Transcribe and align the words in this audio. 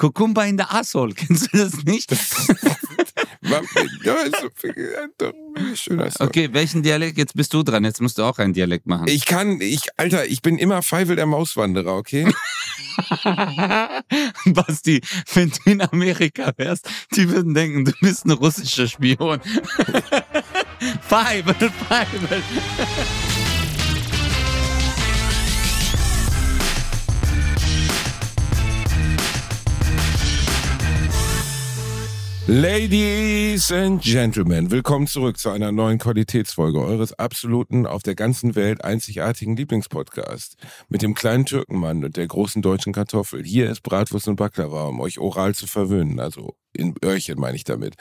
Kukumba 0.00 0.44
in 0.44 0.56
der 0.56 0.72
Asshole. 0.74 1.12
Kennst 1.16 1.52
du 1.52 1.58
das 1.58 1.84
nicht? 1.84 2.10
okay, 6.20 6.48
welchen 6.52 6.82
Dialekt? 6.82 7.18
Jetzt 7.18 7.34
bist 7.36 7.52
du 7.52 7.62
dran. 7.62 7.84
Jetzt 7.84 8.00
musst 8.00 8.16
du 8.16 8.22
auch 8.22 8.38
einen 8.38 8.54
Dialekt 8.54 8.86
machen. 8.86 9.08
Ich 9.08 9.26
kann, 9.26 9.60
ich, 9.60 9.82
Alter, 9.98 10.26
ich 10.26 10.40
bin 10.40 10.56
immer 10.58 10.80
Feivel 10.82 11.16
der 11.16 11.26
Mauswanderer, 11.26 11.94
okay? 11.94 12.26
Basti, 14.46 15.02
wenn 15.34 15.50
du 15.50 15.70
in 15.70 15.82
Amerika 15.82 16.52
wärst, 16.56 16.88
die 17.14 17.28
würden 17.28 17.52
denken, 17.54 17.84
du 17.84 17.92
bist 18.00 18.24
ein 18.24 18.30
russischer 18.32 18.88
Spion. 18.88 19.40
Feivel, 21.02 21.70
Feivel. 21.88 22.42
Ladies 32.52 33.70
and 33.70 34.02
Gentlemen, 34.02 34.72
willkommen 34.72 35.06
zurück 35.06 35.38
zu 35.38 35.50
einer 35.50 35.70
neuen 35.70 35.98
Qualitätsfolge 35.98 36.80
eures 36.80 37.12
absoluten, 37.12 37.86
auf 37.86 38.02
der 38.02 38.16
ganzen 38.16 38.56
Welt 38.56 38.82
einzigartigen 38.82 39.54
Lieblingspodcasts 39.54 40.56
mit 40.88 41.02
dem 41.02 41.14
kleinen 41.14 41.46
Türkenmann 41.46 42.04
und 42.04 42.16
der 42.16 42.26
großen 42.26 42.60
deutschen 42.60 42.92
Kartoffel. 42.92 43.44
Hier 43.44 43.70
ist 43.70 43.84
Bratwurst 43.84 44.26
und 44.26 44.34
Baklava, 44.34 44.86
um 44.88 44.98
euch 44.98 45.20
oral 45.20 45.54
zu 45.54 45.68
verwöhnen, 45.68 46.18
also 46.18 46.56
in 46.72 46.96
Öhrchen 47.04 47.38
meine 47.38 47.54
ich 47.54 47.62
damit. 47.62 47.94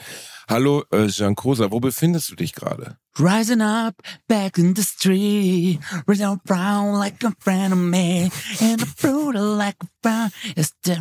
Hallo, 0.47 0.83
äh, 0.91 1.07
Jean 1.09 1.35
Kosa, 1.35 1.69
wo 1.69 1.79
befindest 1.79 2.31
du 2.31 2.35
dich 2.35 2.53
gerade? 2.53 2.97
Rising 3.19 3.61
up, 3.61 4.01
back 4.27 4.57
in 4.57 4.75
the 4.75 4.81
street, 4.81 5.79
real 6.07 6.39
brown 6.45 6.97
like 6.97 7.23
a 7.23 7.33
friend 7.39 7.73
of 7.73 7.79
me, 7.79 8.31
and 8.61 8.81
a 8.81 8.87
brutal 8.99 9.57
like 9.57 9.75
a 9.83 9.87
brown, 10.01 10.31
is 10.55 10.73
the 10.83 10.95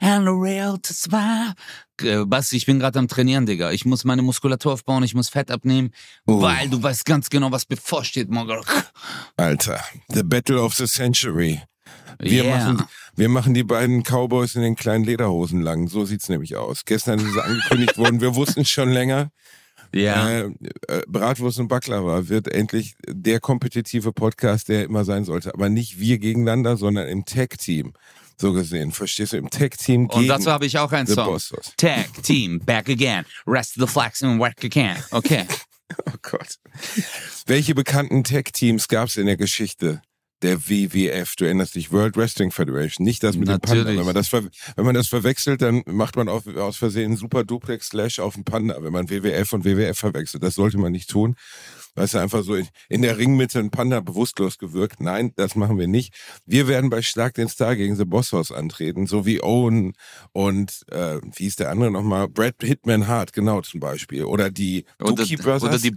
and 0.00 0.26
the 0.26 0.32
real 0.32 0.78
to 0.78 0.92
survive. 0.92 1.54
Äh, 2.02 2.24
Basti, 2.24 2.56
ich 2.56 2.66
bin 2.66 2.78
gerade 2.78 2.98
am 2.98 3.08
Trainieren, 3.08 3.46
Digga. 3.46 3.70
Ich 3.72 3.84
muss 3.84 4.04
meine 4.04 4.22
Muskulatur 4.22 4.72
aufbauen, 4.72 5.02
ich 5.02 5.14
muss 5.14 5.28
Fett 5.28 5.50
abnehmen, 5.50 5.90
oh. 6.26 6.40
weil 6.42 6.68
du 6.68 6.82
weißt 6.82 7.04
ganz 7.04 7.30
genau, 7.30 7.52
was 7.52 7.66
bevorsteht 7.66 8.30
morgen. 8.30 8.60
Alter, 9.36 9.80
the 10.08 10.22
battle 10.22 10.60
of 10.60 10.74
the 10.74 10.86
century. 10.86 11.62
Wir, 12.18 12.44
yeah. 12.44 12.56
machen, 12.56 12.86
wir 13.16 13.28
machen 13.28 13.54
die 13.54 13.64
beiden 13.64 14.02
Cowboys 14.02 14.54
in 14.54 14.62
den 14.62 14.76
kleinen 14.76 15.04
Lederhosen 15.04 15.60
lang. 15.60 15.88
So 15.88 16.04
sieht's 16.04 16.28
nämlich 16.28 16.56
aus. 16.56 16.84
Gestern 16.84 17.18
ist 17.18 17.34
es 17.34 17.38
angekündigt 17.38 17.98
worden. 17.98 18.20
Wir 18.20 18.34
wussten 18.34 18.64
schon 18.64 18.90
länger. 18.90 19.30
Ja. 19.92 20.28
Äh, 20.28 20.50
äh, 20.88 21.02
Bratwurst 21.06 21.60
und 21.60 21.68
Baklava 21.68 22.28
wird 22.28 22.48
endlich 22.48 22.94
der 23.06 23.40
kompetitive 23.40 24.12
Podcast, 24.12 24.68
der 24.68 24.84
immer 24.84 25.04
sein 25.04 25.24
sollte. 25.24 25.54
Aber 25.54 25.68
nicht 25.68 25.98
wir 25.98 26.18
gegeneinander, 26.18 26.76
sondern 26.76 27.08
im 27.08 27.24
Tag-Team. 27.24 27.94
So 28.36 28.52
gesehen, 28.52 28.92
verstehst 28.92 29.32
du? 29.32 29.36
Im 29.36 29.50
Tag-Team 29.50 30.08
Und 30.08 30.28
dazu 30.28 30.50
habe 30.50 30.66
ich 30.66 30.78
auch 30.78 30.92
einen 30.92 31.06
Song. 31.06 31.38
Tag-Team, 31.76 32.60
back 32.60 32.88
again. 32.88 33.24
Rest 33.46 33.76
of 33.76 33.88
the 33.88 33.92
flags 33.92 34.22
and 34.22 34.40
work 34.40 34.64
again. 34.64 34.96
Okay. 35.10 35.46
oh 36.06 36.12
Gott. 36.22 36.58
Welche 37.46 37.74
bekannten 37.74 38.24
Tag-Teams 38.24 38.88
gab 38.88 39.08
es 39.08 39.16
in 39.16 39.26
der 39.26 39.36
Geschichte? 39.36 40.02
Der 40.44 40.68
WWF. 40.68 41.34
Du 41.36 41.44
erinnerst 41.44 41.74
dich, 41.74 41.90
World 41.90 42.16
Wrestling 42.16 42.50
Federation. 42.50 43.04
Nicht 43.04 43.22
das 43.22 43.36
mit 43.36 43.48
Natürlich. 43.48 43.84
dem 43.84 43.86
Panda. 43.86 43.98
Wenn 44.00 44.06
man 44.06 44.14
das, 44.14 44.32
wenn 44.32 44.84
man 44.84 44.94
das 44.94 45.08
verwechselt, 45.08 45.62
dann 45.62 45.82
macht 45.86 46.16
man 46.16 46.28
auf, 46.28 46.46
aus 46.46 46.76
Versehen 46.76 47.16
Super 47.16 47.44
Duplex 47.44 47.88
Slash 47.88 48.18
auf 48.20 48.34
den 48.34 48.44
Panda, 48.44 48.76
wenn 48.82 48.92
man 48.92 49.10
WWF 49.10 49.52
und 49.52 49.64
WWF 49.64 49.98
verwechselt. 49.98 50.42
Das 50.42 50.54
sollte 50.54 50.78
man 50.78 50.92
nicht 50.92 51.10
tun. 51.10 51.34
Weißt 51.96 52.14
du, 52.14 52.18
einfach 52.18 52.42
so 52.42 52.56
in 52.88 53.02
der 53.02 53.18
Ringmitte 53.18 53.60
ein 53.60 53.70
Panda 53.70 54.00
bewusstlos 54.00 54.58
gewirkt. 54.58 55.00
Nein, 55.00 55.32
das 55.36 55.54
machen 55.54 55.78
wir 55.78 55.86
nicht. 55.86 56.12
Wir 56.44 56.66
werden 56.66 56.90
bei 56.90 57.02
Schlag 57.02 57.34
den 57.34 57.48
Star 57.48 57.76
gegen 57.76 57.94
The 57.94 58.04
Boss 58.04 58.32
House 58.32 58.50
antreten, 58.50 59.06
so 59.06 59.24
wie 59.26 59.40
Owen 59.42 59.94
und 60.32 60.84
äh, 60.90 61.20
wie 61.36 61.46
ist 61.46 61.60
der 61.60 61.70
andere 61.70 61.92
nochmal? 61.92 62.28
Brad 62.28 62.56
Hitman 62.60 63.06
Hart, 63.06 63.32
genau 63.32 63.60
zum 63.60 63.78
Beispiel. 63.78 64.24
Oder 64.24 64.50
die 64.50 64.84
Dookie 64.98 65.36
Brothers. 65.36 65.62
Oder 65.62 65.78
die 65.78 65.96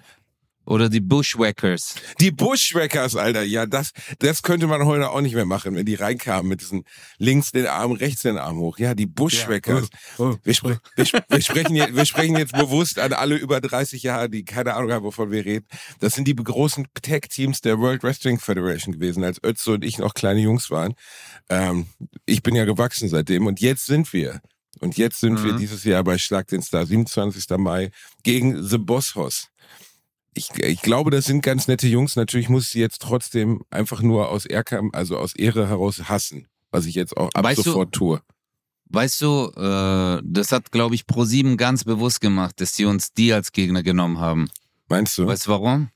oder 0.67 0.89
die 0.89 0.99
Bushwackers. 0.99 1.95
Die 2.19 2.29
Bushwackers, 2.29 3.15
Alter. 3.15 3.41
Ja, 3.43 3.65
das, 3.65 3.91
das 4.19 4.43
könnte 4.43 4.67
man 4.67 4.85
heute 4.85 5.09
auch 5.09 5.21
nicht 5.21 5.33
mehr 5.33 5.45
machen, 5.45 5.75
wenn 5.75 5.85
die 5.85 5.95
reinkamen 5.95 6.49
mit 6.49 6.59
diesen 6.59 6.83
links 7.17 7.51
den 7.51 7.67
Arm, 7.67 7.93
rechts 7.93 8.23
den 8.23 8.37
Arm 8.37 8.57
hoch. 8.57 8.77
Ja, 8.77 8.93
die 8.93 9.05
Bushwackers. 9.05 9.87
Ja. 9.89 9.99
Oh, 10.17 10.23
oh. 10.31 10.37
Wir, 10.43 10.53
spre 10.53 10.79
wir, 10.97 11.05
wir, 11.29 11.41
sprechen 11.41 11.75
jetzt, 11.75 11.95
wir 11.95 12.05
sprechen 12.05 12.37
jetzt 12.37 12.51
bewusst 12.51 12.99
an 12.99 13.13
alle 13.13 13.35
über 13.35 13.61
30 13.61 14.03
Jahre, 14.03 14.29
die 14.29 14.43
keine 14.43 14.73
Ahnung 14.73 14.91
haben, 14.91 15.03
wovon 15.05 15.31
wir 15.31 15.45
reden. 15.45 15.65
Das 16.01 16.15
sind 16.15 16.27
die 16.27 16.35
großen 16.35 16.85
Tag-Teams 17.01 17.61
der 17.61 17.79
World 17.79 18.03
Wrestling 18.03 18.37
Federation 18.37 18.93
gewesen, 18.93 19.23
als 19.23 19.41
Ötze 19.41 19.71
und 19.71 19.85
ich 19.85 19.97
noch 19.99 20.13
kleine 20.13 20.41
Jungs 20.41 20.69
waren. 20.69 20.95
Ähm, 21.49 21.87
ich 22.25 22.43
bin 22.43 22.55
ja 22.55 22.65
gewachsen 22.65 23.07
seitdem 23.07 23.47
und 23.47 23.61
jetzt 23.61 23.85
sind 23.85 24.11
wir. 24.11 24.41
Und 24.79 24.97
jetzt 24.97 25.21
sind 25.21 25.39
mhm. 25.39 25.43
wir 25.43 25.53
dieses 25.53 25.85
Jahr 25.85 26.03
bei 26.03 26.17
Schlag 26.17 26.47
den 26.47 26.61
Star, 26.61 26.85
27. 26.85 27.57
Mai, 27.57 27.89
gegen 28.23 28.61
The 28.61 28.77
Boss 28.77 29.15
Hoss 29.15 29.47
ich, 30.37 30.49
ich 30.59 30.81
glaube, 30.81 31.11
das 31.11 31.25
sind 31.25 31.41
ganz 31.41 31.67
nette 31.67 31.87
Jungs. 31.87 32.15
Natürlich 32.15 32.49
muss 32.49 32.65
ich 32.65 32.69
sie 32.69 32.79
jetzt 32.79 33.01
trotzdem 33.01 33.63
einfach 33.69 34.01
nur 34.01 34.29
aus 34.29 34.45
Ehrkam, 34.45 34.91
also 34.93 35.17
aus 35.17 35.35
Ehre 35.35 35.67
heraus 35.67 36.07
hassen, 36.07 36.47
was 36.71 36.85
ich 36.85 36.95
jetzt 36.95 37.17
auch 37.17 37.29
ab 37.33 37.43
weißt 37.43 37.63
sofort 37.63 37.95
du, 37.95 37.99
tue. 37.99 38.21
Weißt 38.89 39.21
du, 39.21 39.51
äh, 39.57 40.21
das 40.23 40.51
hat, 40.51 40.71
glaube 40.71 40.95
ich, 40.95 41.07
ProSieben 41.07 41.57
ganz 41.57 41.83
bewusst 41.83 42.21
gemacht, 42.21 42.61
dass 42.61 42.71
die 42.71 42.85
uns 42.85 43.11
die 43.13 43.33
als 43.33 43.51
Gegner 43.51 43.83
genommen 43.83 44.19
haben. 44.19 44.49
Meinst 44.87 45.17
du? 45.17 45.25
Weißt 45.27 45.47
du 45.47 45.51
warum? 45.51 45.89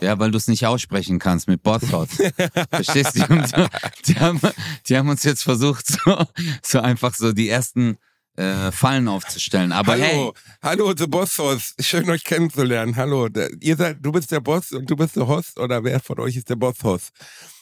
Ja, 0.00 0.18
weil 0.18 0.32
du 0.32 0.36
es 0.36 0.48
nicht 0.48 0.66
aussprechen 0.66 1.18
kannst 1.18 1.48
mit 1.48 1.62
Bothot. 1.62 2.08
Verstehst 2.70 3.16
du? 3.16 3.20
Die, 3.26 4.12
die, 4.12 4.16
haben, 4.18 4.40
die 4.88 4.96
haben 4.96 5.08
uns 5.08 5.22
jetzt 5.22 5.42
versucht, 5.42 5.86
so, 5.86 6.24
so 6.62 6.80
einfach 6.80 7.14
so 7.14 7.32
die 7.32 7.48
ersten 7.48 7.96
äh, 8.36 8.72
Fallen 8.72 9.08
aufzustellen. 9.08 9.72
Aber 9.72 9.92
hallo, 9.92 10.02
hey. 10.34 10.52
hallo, 10.62 10.94
The 10.96 11.06
Boss 11.06 11.38
Host. 11.38 11.74
Schön 11.80 12.08
euch 12.10 12.24
kennenzulernen. 12.24 12.96
Hallo, 12.96 13.28
ihr 13.60 13.76
seid, 13.76 13.98
du 14.00 14.12
bist 14.12 14.30
der 14.30 14.40
Boss 14.40 14.72
und 14.72 14.90
du 14.90 14.96
bist 14.96 15.16
der 15.16 15.26
Host 15.26 15.58
oder 15.58 15.82
wer 15.84 16.00
von 16.00 16.18
euch 16.20 16.36
ist 16.36 16.48
der 16.48 16.56
Boss 16.56 16.76
Host? 16.82 17.10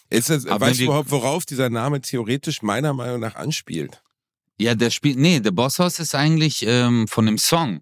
Ist 0.09 0.31
das, 0.31 0.47
Aber 0.47 0.67
weißt 0.67 0.81
du 0.81 0.85
überhaupt, 0.85 1.11
worauf 1.11 1.45
dieser 1.45 1.71
Name 1.71 2.01
theoretisch 2.01 2.63
meiner 2.63 2.93
Meinung 2.93 3.21
nach 3.21 3.35
anspielt? 3.35 4.03
Ja, 4.59 4.75
der 4.75 4.91
spielt, 4.91 5.19
nee, 5.19 5.41
der 5.41 5.51
Boss 5.51 5.79
Host 5.79 6.01
ist 6.01 6.15
eigentlich 6.15 6.65
ähm, 6.67 7.09
von 7.09 7.27
dem 7.27 7.39
Song. 7.39 7.81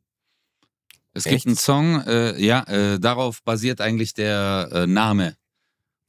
Es 1.12 1.26
Echt? 1.26 1.36
gibt 1.36 1.46
einen 1.46 1.56
Song, 1.56 2.02
äh, 2.06 2.40
ja, 2.40 2.62
äh, 2.64 3.00
darauf 3.00 3.42
basiert 3.42 3.80
eigentlich 3.80 4.14
der 4.14 4.68
äh, 4.72 4.86
Name 4.86 5.36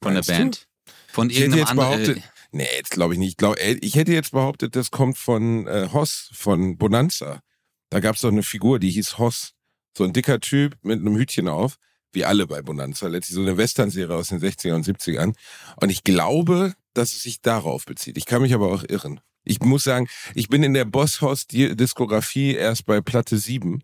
von 0.00 0.14
Meinst 0.14 0.28
der 0.28 0.34
Band. 0.34 0.68
Du? 0.86 0.92
Von 1.12 1.30
irgendeinem 1.30 1.66
anderen. 1.66 2.22
Nee, 2.52 2.68
jetzt 2.76 2.90
glaube 2.90 3.14
ich 3.14 3.18
nicht. 3.18 3.30
Ich, 3.30 3.36
glaub, 3.38 3.56
ich 3.58 3.94
hätte 3.94 4.12
jetzt 4.12 4.32
behauptet, 4.32 4.76
das 4.76 4.90
kommt 4.90 5.16
von 5.16 5.66
äh, 5.66 5.88
Hoss, 5.92 6.30
von 6.34 6.76
Bonanza. 6.76 7.40
Da 7.88 8.00
gab 8.00 8.16
es 8.16 8.20
doch 8.20 8.30
eine 8.30 8.42
Figur, 8.42 8.78
die 8.78 8.90
hieß 8.90 9.18
Hoss. 9.18 9.54
So 9.96 10.04
ein 10.04 10.12
dicker 10.12 10.38
Typ 10.38 10.76
mit 10.82 11.00
einem 11.00 11.16
Hütchen 11.16 11.48
auf, 11.48 11.76
wie 12.12 12.26
alle 12.26 12.46
bei 12.46 12.60
Bonanza. 12.60 13.08
Letztlich 13.08 13.36
so 13.36 13.42
eine 13.42 13.56
Western-Serie 13.56 14.14
aus 14.14 14.28
den 14.28 14.40
60er 14.40 14.74
und 14.74 14.86
70ern. 14.86 15.34
Und 15.80 15.90
ich 15.90 16.04
glaube, 16.04 16.74
dass 16.92 17.12
es 17.12 17.22
sich 17.22 17.40
darauf 17.40 17.86
bezieht. 17.86 18.18
Ich 18.18 18.26
kann 18.26 18.42
mich 18.42 18.52
aber 18.52 18.70
auch 18.70 18.84
irren. 18.86 19.20
Ich 19.44 19.60
muss 19.60 19.84
sagen, 19.84 20.08
ich 20.34 20.48
bin 20.48 20.62
in 20.62 20.74
der 20.74 20.84
Boss-Hoss-Diskografie 20.84 22.54
erst 22.54 22.84
bei 22.86 23.00
Platte 23.00 23.38
7 23.38 23.82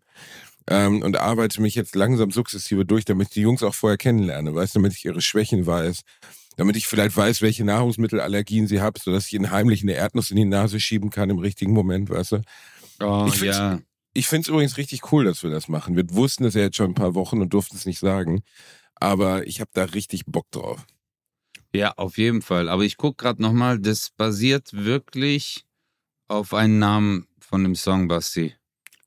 ähm, 0.69 1.03
und 1.03 1.17
arbeite 1.17 1.61
mich 1.63 1.75
jetzt 1.75 1.97
langsam 1.97 2.31
sukzessive 2.31 2.85
durch, 2.85 3.05
damit 3.05 3.29
ich 3.29 3.35
die 3.35 3.41
Jungs 3.41 3.63
auch 3.63 3.75
vorher 3.75 3.97
kennenlerne, 3.97 4.55
weißt 4.55 4.77
damit 4.77 4.93
ich 4.93 5.05
ihre 5.05 5.23
Schwächen 5.23 5.67
weiß, 5.67 6.03
damit 6.59 6.77
ich 6.77 6.89
vielleicht 6.89 7.17
weiß, 7.17 7.41
welche 7.41 7.65
Nahrungsmittelallergien 7.65 8.67
sie 8.67 8.81
hat, 8.81 8.99
sodass 8.99 9.29
ich 9.29 9.35
ihnen 9.35 9.53
heimlich 9.53 9.83
eine 9.83 9.93
Erdnuss 9.93 10.33
in 10.33 10.37
die 10.37 10.45
Nase 10.45 10.81
schieben 10.81 11.09
kann 11.09 11.31
im 11.31 11.39
richtigen 11.39 11.73
Moment, 11.73 12.11
weißt 12.11 12.33
du? 12.33 12.43
Oh, 13.01 13.31
ich 13.33 13.41
ja. 13.41 13.79
Ich 14.13 14.27
finde 14.27 14.43
es 14.43 14.49
übrigens 14.49 14.77
richtig 14.77 15.13
cool, 15.13 15.25
dass 15.25 15.45
wir 15.45 15.51
das 15.51 15.69
machen. 15.69 15.95
Wir 15.95 16.05
wussten 16.11 16.45
es 16.45 16.55
ja 16.55 16.63
jetzt 16.63 16.77
schon 16.77 16.91
ein 16.91 16.95
paar 16.95 17.15
Wochen 17.15 17.41
und 17.41 17.55
durften 17.55 17.77
es 17.77 17.87
nicht 17.87 18.01
sagen. 18.01 18.43
Aber 18.97 19.47
ich 19.47 19.61
habe 19.61 19.71
da 19.73 19.85
richtig 19.85 20.27
Bock 20.27 20.51
drauf. 20.51 20.85
Ja, 21.73 21.93
auf 21.93 22.19
jeden 22.19 22.43
Fall. 22.43 22.69
Aber 22.69 22.83
ich 22.83 22.97
gucke 22.97 23.23
gerade 23.23 23.41
nochmal, 23.41 23.79
das 23.79 24.11
basiert 24.17 24.73
wirklich 24.73 25.65
auf 26.27 26.55
einen 26.55 26.81
Namen 26.81 27.29
von 27.39 27.63
dem 27.63 27.77
Song, 27.77 28.09
Basti. 28.09 28.57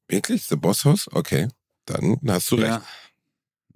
Wirklich? 0.08 0.44
The 0.44 0.56
Boss 0.56 0.86
House? 0.86 1.10
Okay, 1.12 1.50
dann 1.86 2.18
hast 2.28 2.50
du 2.50 2.56
recht. 2.56 2.82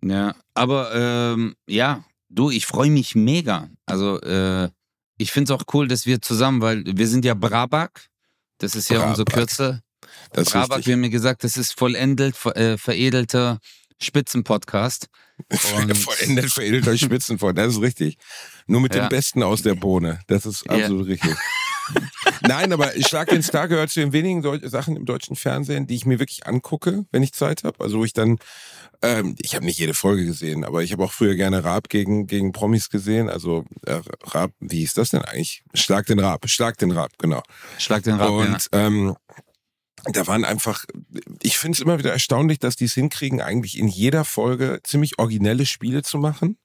Ja, 0.02 0.10
ja. 0.10 0.36
aber 0.54 0.96
ähm, 0.96 1.58
ja, 1.68 2.06
Du, 2.30 2.50
ich 2.50 2.66
freue 2.66 2.90
mich 2.90 3.16
mega. 3.16 3.70
Also, 3.86 4.20
äh, 4.22 4.70
ich 5.18 5.32
finde 5.32 5.54
es 5.54 5.60
auch 5.60 5.66
cool, 5.74 5.88
dass 5.88 6.06
wir 6.06 6.22
zusammen, 6.22 6.62
weil 6.62 6.84
wir 6.86 7.08
sind 7.08 7.26
ja 7.26 7.34
Brabak. 7.34 8.08
Das 8.58 8.76
ist 8.76 8.90
ja 8.90 8.98
Brabak. 8.98 9.10
unsere 9.10 9.26
Kürze. 9.26 9.82
Das 10.34 10.50
Brabak, 10.50 10.86
wir 10.86 10.94
haben 10.94 11.02
mir 11.02 11.10
gesagt, 11.10 11.44
das 11.44 11.58
ist 11.58 11.78
vollendet, 11.78 12.36
äh, 12.56 12.78
veredelter 12.78 13.60
Spitzenpodcast. 14.02 15.08
vollendet, 15.52 16.52
veredelter 16.52 16.98
Spitzenpodcast, 16.98 17.68
das 17.68 17.76
ist 17.76 17.82
richtig. 17.82 18.18
Nur 18.68 18.82
mit 18.82 18.96
ja. 18.96 19.06
dem 19.06 19.10
Besten 19.10 19.44
aus 19.44 19.62
der 19.62 19.76
Bohne. 19.76 20.20
Das 20.28 20.46
ist 20.46 20.70
absolut 20.70 21.08
ja. 21.08 21.14
richtig. 21.14 21.36
Nein, 22.42 22.74
aber 22.74 22.92
Schlag 23.02 23.30
den 23.30 23.44
Star 23.44 23.68
gehört 23.68 23.90
zu 23.90 24.00
den 24.00 24.14
wenigen 24.14 24.42
Sachen 24.70 24.96
im 24.96 25.06
deutschen 25.06 25.36
Fernsehen, 25.36 25.88
die 25.88 25.96
ich 25.96 26.06
mir 26.06 26.20
wirklich 26.20 26.48
angucke, 26.48 27.06
wenn 27.12 27.24
ich 27.24 27.34
Zeit 27.34 27.64
habe. 27.64 27.84
Also 27.84 28.00
wo 28.00 28.06
ich 28.06 28.14
dann, 28.14 28.40
ähm, 29.02 29.36
ich 29.40 29.56
habe 29.56 29.66
nicht 29.66 29.80
jede 29.80 29.94
Folge 29.94 30.26
gesehen, 30.26 30.64
aber 30.64 30.84
ich 30.84 30.92
habe 30.92 31.04
auch 31.04 31.12
früher 31.12 31.36
gerne 31.36 31.64
Raab 31.64 31.90
gegen, 31.90 32.28
gegen 32.28 32.52
Promis 32.52 32.90
gesehen. 32.90 33.30
Also 33.30 33.66
äh, 33.86 34.02
Raab, 34.24 34.52
wie 34.60 34.80
hieß 34.80 34.94
das 34.94 35.10
denn 35.10 35.22
eigentlich? 35.22 35.64
Schlag 35.74 36.06
den 36.08 36.20
Raab, 36.20 36.50
Schlag 36.50 36.78
den 36.78 36.92
Raab, 36.92 37.12
genau. 37.18 37.44
Schlag 37.78 38.04
den 38.04 38.16
Raab, 38.16 38.32
Und 38.32 38.70
ja. 38.74 38.88
ähm, 38.88 39.16
da 40.06 40.28
waren 40.28 40.46
einfach, 40.46 40.86
ich 41.42 41.58
finde 41.58 41.78
es 41.78 41.82
immer 41.82 41.98
wieder 41.98 42.12
erstaunlich, 42.12 42.60
dass 42.60 42.76
die 42.76 42.86
es 42.86 42.94
hinkriegen, 42.94 43.42
eigentlich 43.42 43.78
in 43.78 43.88
jeder 43.88 44.24
Folge 44.24 44.80
ziemlich 44.84 45.18
originelle 45.18 45.66
Spiele 45.66 46.04
zu 46.04 46.18
machen. 46.18 46.58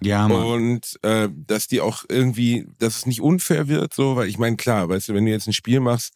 Ja, 0.00 0.28
Mann. 0.28 0.42
Und 0.42 0.98
äh, 1.02 1.28
dass 1.30 1.66
die 1.66 1.80
auch 1.80 2.04
irgendwie, 2.08 2.66
dass 2.78 2.98
es 2.98 3.06
nicht 3.06 3.20
unfair 3.20 3.68
wird, 3.68 3.94
so, 3.94 4.16
weil 4.16 4.28
ich 4.28 4.38
meine, 4.38 4.56
klar, 4.56 4.88
weißt 4.88 5.08
du, 5.08 5.14
wenn 5.14 5.26
du 5.26 5.30
jetzt 5.30 5.46
ein 5.46 5.52
Spiel 5.52 5.80
machst, 5.80 6.14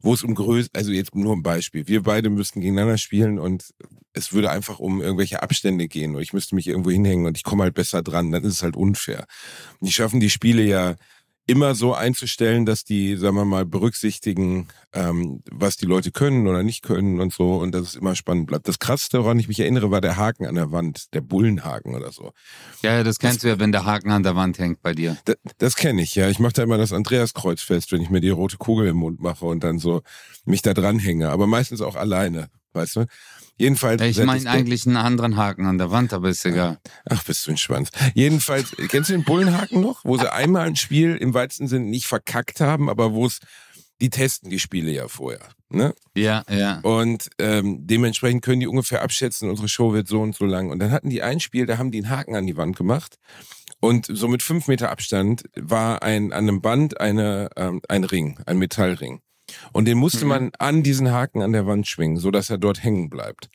wo 0.00 0.14
es 0.14 0.22
um 0.22 0.34
Größe, 0.34 0.70
also 0.72 0.92
jetzt 0.92 1.14
nur 1.14 1.34
ein 1.34 1.42
Beispiel, 1.42 1.86
wir 1.88 2.02
beide 2.02 2.30
müssten 2.30 2.60
gegeneinander 2.60 2.98
spielen 2.98 3.38
und 3.38 3.74
es 4.12 4.32
würde 4.32 4.50
einfach 4.50 4.78
um 4.78 5.02
irgendwelche 5.02 5.42
Abstände 5.42 5.88
gehen 5.88 6.14
und 6.14 6.22
ich 6.22 6.32
müsste 6.32 6.54
mich 6.54 6.66
irgendwo 6.66 6.90
hinhängen 6.90 7.26
und 7.26 7.36
ich 7.36 7.44
komme 7.44 7.64
halt 7.64 7.74
besser 7.74 8.02
dran, 8.02 8.30
dann 8.30 8.44
ist 8.44 8.54
es 8.54 8.62
halt 8.62 8.76
unfair. 8.76 9.26
Und 9.80 9.88
die 9.88 9.92
schaffen 9.92 10.20
die 10.20 10.30
Spiele 10.30 10.62
ja 10.62 10.96
immer 11.46 11.76
so 11.76 11.94
einzustellen, 11.94 12.66
dass 12.66 12.84
die, 12.84 13.16
sagen 13.16 13.36
wir 13.36 13.44
mal, 13.44 13.64
berücksichtigen, 13.64 14.66
ähm, 14.92 15.42
was 15.50 15.76
die 15.76 15.86
Leute 15.86 16.10
können 16.10 16.48
oder 16.48 16.64
nicht 16.64 16.82
können 16.82 17.20
und 17.20 17.32
so 17.32 17.58
und 17.58 17.72
dass 17.72 17.82
es 17.82 17.94
immer 17.94 18.16
spannend 18.16 18.48
bleibt. 18.48 18.66
Das 18.66 18.80
krasseste, 18.80 19.22
woran 19.22 19.38
ich 19.38 19.46
mich 19.46 19.60
erinnere, 19.60 19.90
war 19.92 20.00
der 20.00 20.16
Haken 20.16 20.46
an 20.46 20.56
der 20.56 20.72
Wand, 20.72 21.14
der 21.14 21.20
Bullenhaken 21.20 21.94
oder 21.94 22.10
so. 22.10 22.32
Ja, 22.82 23.04
das 23.04 23.20
kennst 23.20 23.36
das, 23.36 23.42
du 23.42 23.48
ja, 23.48 23.58
wenn 23.60 23.70
der 23.70 23.84
Haken 23.84 24.10
an 24.10 24.24
der 24.24 24.34
Wand 24.34 24.58
hängt 24.58 24.82
bei 24.82 24.92
dir. 24.92 25.16
Das, 25.24 25.36
das 25.58 25.76
kenne 25.76 26.02
ich, 26.02 26.16
ja. 26.16 26.28
Ich 26.28 26.40
mache 26.40 26.54
da 26.54 26.62
immer 26.64 26.78
das 26.78 26.92
Andreaskreuz 26.92 27.62
fest, 27.62 27.92
wenn 27.92 28.02
ich 28.02 28.10
mir 28.10 28.20
die 28.20 28.30
rote 28.30 28.56
Kugel 28.56 28.88
im 28.88 28.96
Mund 28.96 29.20
mache 29.20 29.46
und 29.46 29.62
dann 29.62 29.78
so 29.78 30.02
mich 30.44 30.62
da 30.62 30.74
dranhänge, 30.74 31.28
aber 31.28 31.46
meistens 31.46 31.80
auch 31.80 31.94
alleine, 31.94 32.48
weißt 32.72 32.96
du? 32.96 33.06
Jedenfalls. 33.58 34.02
Ich 34.02 34.22
meine 34.22 34.50
eigentlich 34.50 34.86
einen 34.86 34.96
anderen 34.96 35.36
Haken 35.36 35.66
an 35.66 35.78
der 35.78 35.90
Wand, 35.90 36.12
aber 36.12 36.28
ist 36.28 36.44
egal. 36.44 36.78
Ach, 37.08 37.24
bist 37.24 37.46
du 37.46 37.52
ein 37.52 37.56
Schwanz. 37.56 37.90
Jedenfalls, 38.14 38.76
kennst 38.88 39.08
du 39.08 39.14
den 39.14 39.24
Bullenhaken 39.24 39.80
noch? 39.80 40.04
Wo 40.04 40.18
sie 40.18 40.30
einmal 40.30 40.66
ein 40.66 40.76
Spiel 40.76 41.16
im 41.16 41.32
weitesten 41.32 41.66
Sinne 41.66 41.86
nicht 41.86 42.06
verkackt 42.06 42.60
haben, 42.60 42.90
aber 42.90 43.14
wo 43.14 43.26
es, 43.26 43.38
die 44.00 44.10
testen 44.10 44.50
die 44.50 44.58
Spiele 44.58 44.90
ja 44.90 45.08
vorher. 45.08 45.40
Ne? 45.70 45.94
Ja, 46.14 46.44
ja. 46.50 46.80
Und 46.80 47.30
ähm, 47.38 47.86
dementsprechend 47.86 48.42
können 48.42 48.60
die 48.60 48.66
ungefähr 48.66 49.02
abschätzen, 49.02 49.48
unsere 49.48 49.68
Show 49.68 49.94
wird 49.94 50.06
so 50.06 50.20
und 50.20 50.36
so 50.36 50.44
lang. 50.44 50.70
Und 50.70 50.78
dann 50.78 50.90
hatten 50.90 51.08
die 51.08 51.22
ein 51.22 51.40
Spiel, 51.40 51.64
da 51.64 51.78
haben 51.78 51.90
die 51.90 51.98
einen 51.98 52.10
Haken 52.10 52.36
an 52.36 52.46
die 52.46 52.56
Wand 52.56 52.76
gemacht. 52.76 53.16
Und 53.80 54.06
so 54.10 54.28
mit 54.28 54.42
fünf 54.42 54.68
Meter 54.68 54.90
Abstand 54.90 55.44
war 55.54 56.02
ein, 56.02 56.32
an 56.32 56.48
einem 56.48 56.60
Band 56.60 57.00
eine, 57.00 57.50
ähm, 57.56 57.80
ein 57.88 58.04
Ring, 58.04 58.38
ein 58.46 58.58
Metallring. 58.58 59.20
Und 59.72 59.86
den 59.86 59.98
musste 59.98 60.24
mhm. 60.24 60.28
man 60.28 60.50
an 60.58 60.82
diesen 60.82 61.10
Haken 61.12 61.42
an 61.42 61.52
der 61.52 61.66
Wand 61.66 61.86
schwingen, 61.86 62.18
so 62.18 62.30
dass 62.30 62.50
er 62.50 62.58
dort 62.58 62.82
hängen 62.82 63.10
bleibt. 63.10 63.48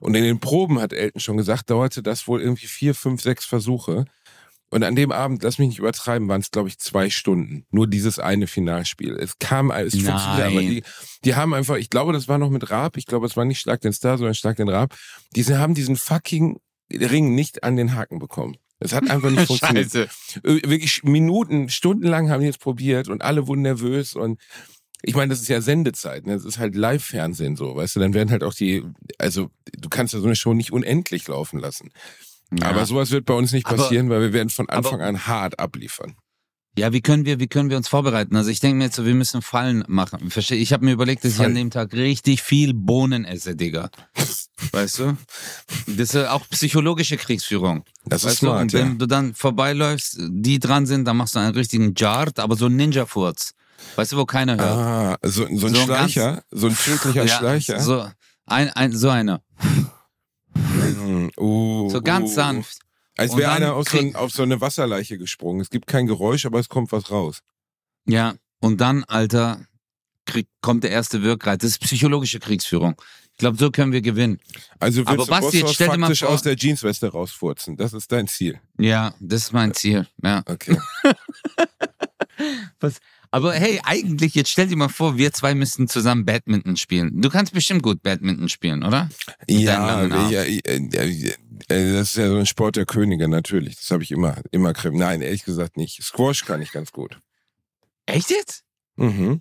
Und 0.00 0.14
in 0.14 0.24
den 0.24 0.40
Proben 0.40 0.80
hat 0.80 0.92
Elton 0.92 1.20
schon 1.20 1.36
gesagt, 1.36 1.70
dauerte 1.70 2.02
das 2.02 2.28
wohl 2.28 2.40
irgendwie 2.40 2.66
vier, 2.66 2.94
fünf, 2.94 3.22
sechs 3.22 3.44
Versuche. 3.44 4.04
Und 4.68 4.82
an 4.82 4.96
dem 4.96 5.12
Abend, 5.12 5.42
lass 5.42 5.58
mich 5.58 5.68
nicht 5.68 5.78
übertreiben, 5.78 6.28
waren 6.28 6.40
es, 6.40 6.50
glaube 6.50 6.68
ich, 6.68 6.78
zwei 6.78 7.08
Stunden. 7.08 7.64
Nur 7.70 7.86
dieses 7.86 8.18
eine 8.18 8.46
Finalspiel. 8.46 9.16
Es 9.16 9.38
kam, 9.38 9.70
es 9.70 9.94
funktionierte, 9.94 10.44
aber 10.44 10.60
die, 10.60 10.82
die 11.24 11.34
haben 11.36 11.54
einfach, 11.54 11.76
ich 11.76 11.88
glaube, 11.88 12.12
das 12.12 12.26
war 12.26 12.38
noch 12.38 12.50
mit 12.50 12.68
Raab, 12.70 12.96
ich 12.96 13.06
glaube, 13.06 13.26
es 13.26 13.36
war 13.36 13.44
nicht 13.44 13.60
Schlag 13.60 13.80
den 13.80 13.92
Star, 13.92 14.18
sondern 14.18 14.34
Schlag 14.34 14.56
den 14.56 14.68
Raab. 14.68 14.94
Diese 15.36 15.58
haben 15.58 15.74
diesen 15.74 15.96
fucking 15.96 16.58
Ring 16.92 17.34
nicht 17.34 17.62
an 17.62 17.76
den 17.76 17.94
Haken 17.94 18.18
bekommen. 18.18 18.56
Es 18.80 18.92
hat 18.92 19.08
einfach 19.08 19.30
nicht 19.30 19.46
funktioniert. 19.46 19.90
Scheiße. 19.90 20.08
Wirklich 20.42 21.04
Minuten, 21.04 21.68
stundenlang 21.68 22.28
haben 22.30 22.42
die 22.42 22.48
es 22.48 22.58
probiert 22.58 23.08
und 23.08 23.22
alle 23.22 23.46
wurden 23.46 23.62
nervös 23.62 24.14
und 24.14 24.40
ich 25.02 25.14
meine, 25.14 25.30
das 25.30 25.40
ist 25.40 25.48
ja 25.48 25.60
Sendezeit, 25.60 26.26
ne? 26.26 26.34
Das 26.34 26.44
ist 26.44 26.58
halt 26.58 26.74
Live-Fernsehen 26.74 27.56
so, 27.56 27.76
weißt 27.76 27.96
du, 27.96 28.00
dann 28.00 28.14
werden 28.14 28.30
halt 28.30 28.42
auch 28.42 28.54
die, 28.54 28.82
also 29.18 29.50
du 29.76 29.88
kannst 29.88 30.14
ja 30.14 30.20
so 30.20 30.26
eine 30.26 30.36
Show 30.36 30.54
nicht 30.54 30.72
unendlich 30.72 31.28
laufen 31.28 31.58
lassen. 31.60 31.90
Ja. 32.58 32.66
Aber 32.68 32.86
sowas 32.86 33.10
wird 33.10 33.26
bei 33.26 33.34
uns 33.34 33.52
nicht 33.52 33.66
passieren, 33.66 34.06
aber, 34.06 34.16
weil 34.16 34.22
wir 34.22 34.32
werden 34.32 34.50
von 34.50 34.68
Anfang 34.68 35.00
aber, 35.00 35.06
an 35.06 35.26
hart 35.26 35.58
abliefern. 35.58 36.16
Ja, 36.78 36.92
wie 36.92 37.00
können 37.00 37.24
wir, 37.24 37.40
wie 37.40 37.46
können 37.46 37.70
wir 37.70 37.78
uns 37.78 37.88
vorbereiten? 37.88 38.36
Also 38.36 38.50
ich 38.50 38.60
denke 38.60 38.76
mir 38.76 38.84
jetzt 38.84 38.96
so, 38.96 39.06
wir 39.06 39.14
müssen 39.14 39.40
Fallen 39.40 39.82
machen. 39.88 40.30
Verstehe? 40.30 40.58
Ich 40.58 40.74
habe 40.74 40.84
mir 40.84 40.92
überlegt, 40.92 41.24
dass 41.24 41.34
Fallen. 41.34 41.52
ich 41.52 41.56
an 41.56 41.64
dem 41.64 41.70
Tag 41.70 41.94
richtig 41.94 42.42
viel 42.42 42.74
Bohnen 42.74 43.24
esse, 43.24 43.56
Digga. 43.56 43.90
weißt 44.72 44.98
du? 44.98 45.16
Das 45.86 46.14
ist 46.14 46.28
auch 46.28 46.46
psychologische 46.50 47.16
Kriegsführung. 47.16 47.84
Das 48.04 48.24
weißt 48.24 48.34
ist 48.34 48.38
smart, 48.40 48.58
du? 48.58 48.62
Und 48.62 48.72
wenn 48.74 48.88
ja. 48.88 48.94
du 48.94 49.06
dann 49.06 49.34
vorbeiläufst, 49.34 50.18
die 50.20 50.58
dran 50.58 50.84
sind, 50.84 51.06
dann 51.06 51.16
machst 51.16 51.34
du 51.34 51.38
einen 51.38 51.54
richtigen 51.54 51.94
Jart, 51.96 52.38
aber 52.38 52.56
so 52.56 52.66
einen 52.66 52.76
Ninja-Furz. 52.76 53.54
Weißt 53.96 54.12
du, 54.12 54.16
wo 54.16 54.26
keiner 54.26 54.56
hört? 54.56 54.70
Ah, 54.70 55.18
so, 55.22 55.46
so 55.56 55.66
ein 55.66 55.74
so 55.74 55.82
Schleicher, 55.82 56.32
ganz, 56.32 56.44
so 56.50 56.66
ein 56.66 56.76
tödlicher 56.76 57.24
ja, 57.26 57.38
Schleicher. 57.38 57.80
So, 57.80 58.06
ein, 58.46 58.70
ein, 58.70 58.92
so 58.92 59.08
einer. 59.08 59.42
Uh, 61.38 61.88
so 61.90 62.00
ganz 62.02 62.30
uh. 62.30 62.34
sanft. 62.34 62.78
Als 63.16 63.36
wäre 63.36 63.52
einer 63.52 63.74
auf 63.74 63.88
so, 63.88 63.98
ein, 63.98 64.14
auf 64.14 64.30
so 64.30 64.42
eine 64.42 64.60
Wasserleiche 64.60 65.16
gesprungen. 65.16 65.60
Es 65.60 65.70
gibt 65.70 65.86
kein 65.86 66.06
Geräusch, 66.06 66.44
aber 66.44 66.58
es 66.58 66.68
kommt 66.68 66.92
was 66.92 67.10
raus. 67.10 67.40
Ja, 68.06 68.34
und 68.60 68.80
dann, 68.80 69.04
Alter, 69.04 69.66
krieg, 70.26 70.48
kommt 70.60 70.84
der 70.84 70.90
erste 70.90 71.22
Wirkreiz. 71.22 71.58
Das 71.60 71.70
ist 71.70 71.80
psychologische 71.80 72.40
Kriegsführung. 72.40 73.00
Ich 73.32 73.38
glaube, 73.38 73.58
so 73.58 73.70
können 73.70 73.92
wir 73.92 74.00
gewinnen. 74.00 74.40
Also 74.78 74.98
willst 75.00 75.08
Aber 75.10 75.24
du 75.24 75.30
Basti, 75.30 75.60
jetzt 75.60 75.74
stell 75.74 75.90
dir 75.90 75.98
mal 75.98 76.14
vor, 76.14 76.30
aus 76.30 76.42
der 76.42 76.56
Jeansweste 76.56 77.08
rausfurzen. 77.08 77.76
Das 77.76 77.92
ist 77.92 78.10
dein 78.10 78.28
Ziel. 78.28 78.60
Ja, 78.78 79.14
das 79.20 79.44
ist 79.44 79.52
mein 79.52 79.74
Ziel. 79.74 80.06
Ja. 80.22 80.42
Okay. 80.46 80.78
Was, 82.80 82.98
aber 83.30 83.52
hey, 83.54 83.80
eigentlich, 83.84 84.34
jetzt 84.34 84.50
stell 84.50 84.66
dir 84.66 84.76
mal 84.76 84.88
vor, 84.88 85.16
wir 85.16 85.32
zwei 85.32 85.54
müssten 85.54 85.88
zusammen 85.88 86.24
Badminton 86.24 86.76
spielen. 86.76 87.20
Du 87.20 87.30
kannst 87.30 87.52
bestimmt 87.52 87.82
gut 87.82 88.02
Badminton 88.02 88.48
spielen, 88.48 88.82
oder? 88.82 89.08
Ja, 89.48 90.04
ja, 90.04 90.26
ja, 90.28 91.34
das 91.68 92.08
ist 92.08 92.16
ja 92.16 92.28
so 92.28 92.36
ein 92.36 92.46
Sport 92.46 92.76
der 92.76 92.86
Könige, 92.86 93.28
natürlich. 93.28 93.76
Das 93.76 93.90
habe 93.90 94.02
ich 94.02 94.10
immer, 94.10 94.36
immer 94.50 94.72
Nein, 94.92 95.22
ehrlich 95.22 95.44
gesagt 95.44 95.76
nicht. 95.76 96.02
Squash 96.02 96.44
kann 96.44 96.62
ich 96.62 96.72
ganz 96.72 96.92
gut. 96.92 97.18
Echt 98.06 98.30
jetzt? 98.30 98.62
Mhm. 98.96 99.40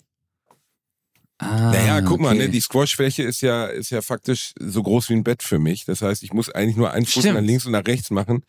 Ah, 1.38 1.72
naja, 1.72 2.02
guck 2.02 2.14
okay. 2.14 2.24
mal, 2.24 2.36
ne, 2.36 2.48
die 2.48 2.62
Squashfläche 2.62 3.24
ist 3.24 3.42
ja, 3.42 3.66
ist 3.66 3.90
ja 3.90 4.02
faktisch 4.02 4.54
so 4.58 4.82
groß 4.82 5.10
wie 5.10 5.14
ein 5.16 5.24
Bett 5.24 5.44
für 5.44 5.60
mich. 5.60 5.84
Das 5.84 6.02
heißt, 6.02 6.24
ich 6.24 6.32
muss 6.32 6.50
eigentlich 6.50 6.78
nur 6.78 6.92
einen 6.92 7.06
Fuß 7.06 7.26
nach 7.26 7.42
links 7.42 7.66
und 7.66 7.74
nach 7.74 7.86
rechts 7.86 8.10
machen 8.10 8.44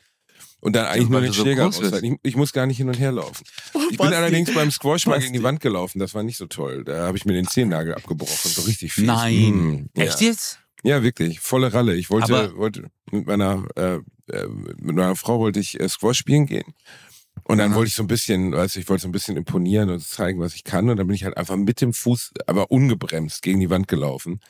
und 0.67 0.73
dann 0.73 0.87
eigentlich 0.87 1.09
nur 1.09 1.21
den 1.21 1.33
Schläger 1.33 1.71
so 1.71 1.85
ich, 1.85 2.15
ich, 2.25 2.35
muss 2.35 2.53
gar 2.53 2.67
nicht 2.67 2.79
hin 2.79 2.89
und 2.89 2.99
her 2.99 3.13
laufen. 3.13 3.45
Oh, 3.73 3.79
ich 3.89 3.99
bin 3.99 4.13
allerdings 4.13 4.53
beim 4.53 4.73
Squash 4.73 5.07
mal 5.07 5.21
gegen 5.21 5.33
die 5.33 5.45
Wand 5.45 5.61
gelaufen. 5.61 6.01
Das 6.01 6.13
war 6.13 6.25
nicht 6.25 6.39
so 6.39 6.47
toll. 6.47 6.83
Da 6.83 7.07
habe 7.07 7.17
ich 7.17 7.25
mir 7.25 7.35
den 7.35 7.47
Zehennagel 7.47 7.95
abgebrochen. 7.95 8.51
So 8.51 8.63
richtig 8.63 8.93
viel. 8.93 9.07
Nein. 9.07 9.33
Hm, 9.33 9.91
Echt 9.95 10.21
ja. 10.21 10.27
jetzt? 10.27 10.59
Ja, 10.83 11.05
wirklich. 11.05 11.39
Volle 11.39 11.73
Ralle. 11.73 11.95
Ich 11.95 12.11
wollte, 12.11 12.57
wollte 12.57 12.91
mit 13.13 13.29
meiner, 13.29 13.65
äh, 13.77 14.01
äh, 14.33 14.49
mit 14.49 14.97
meiner 14.97 15.15
Frau 15.15 15.39
wollte 15.39 15.61
ich 15.61 15.79
äh, 15.79 15.89
Squash 15.89 16.19
spielen 16.19 16.47
gehen. 16.47 16.75
Und 17.45 17.59
dann 17.59 17.71
Aha. 17.71 17.77
wollte 17.77 17.91
ich 17.91 17.95
so 17.95 18.03
ein 18.03 18.09
bisschen, 18.09 18.51
weißt 18.51 18.75
du, 18.75 18.81
ich 18.81 18.89
wollte 18.89 19.03
so 19.03 19.09
ein 19.09 19.13
bisschen 19.13 19.37
imponieren 19.37 19.89
und 19.89 20.05
zeigen, 20.05 20.41
was 20.41 20.57
ich 20.57 20.65
kann. 20.65 20.91
Und 20.91 20.97
dann 20.97 21.07
bin 21.07 21.15
ich 21.15 21.23
halt 21.23 21.37
einfach 21.37 21.55
mit 21.55 21.81
dem 21.81 21.93
Fuß, 21.93 22.33
aber 22.49 22.73
ungebremst 22.73 23.41
gegen 23.43 23.61
die 23.61 23.71
Wand 23.71 23.87
gelaufen. 23.87 24.41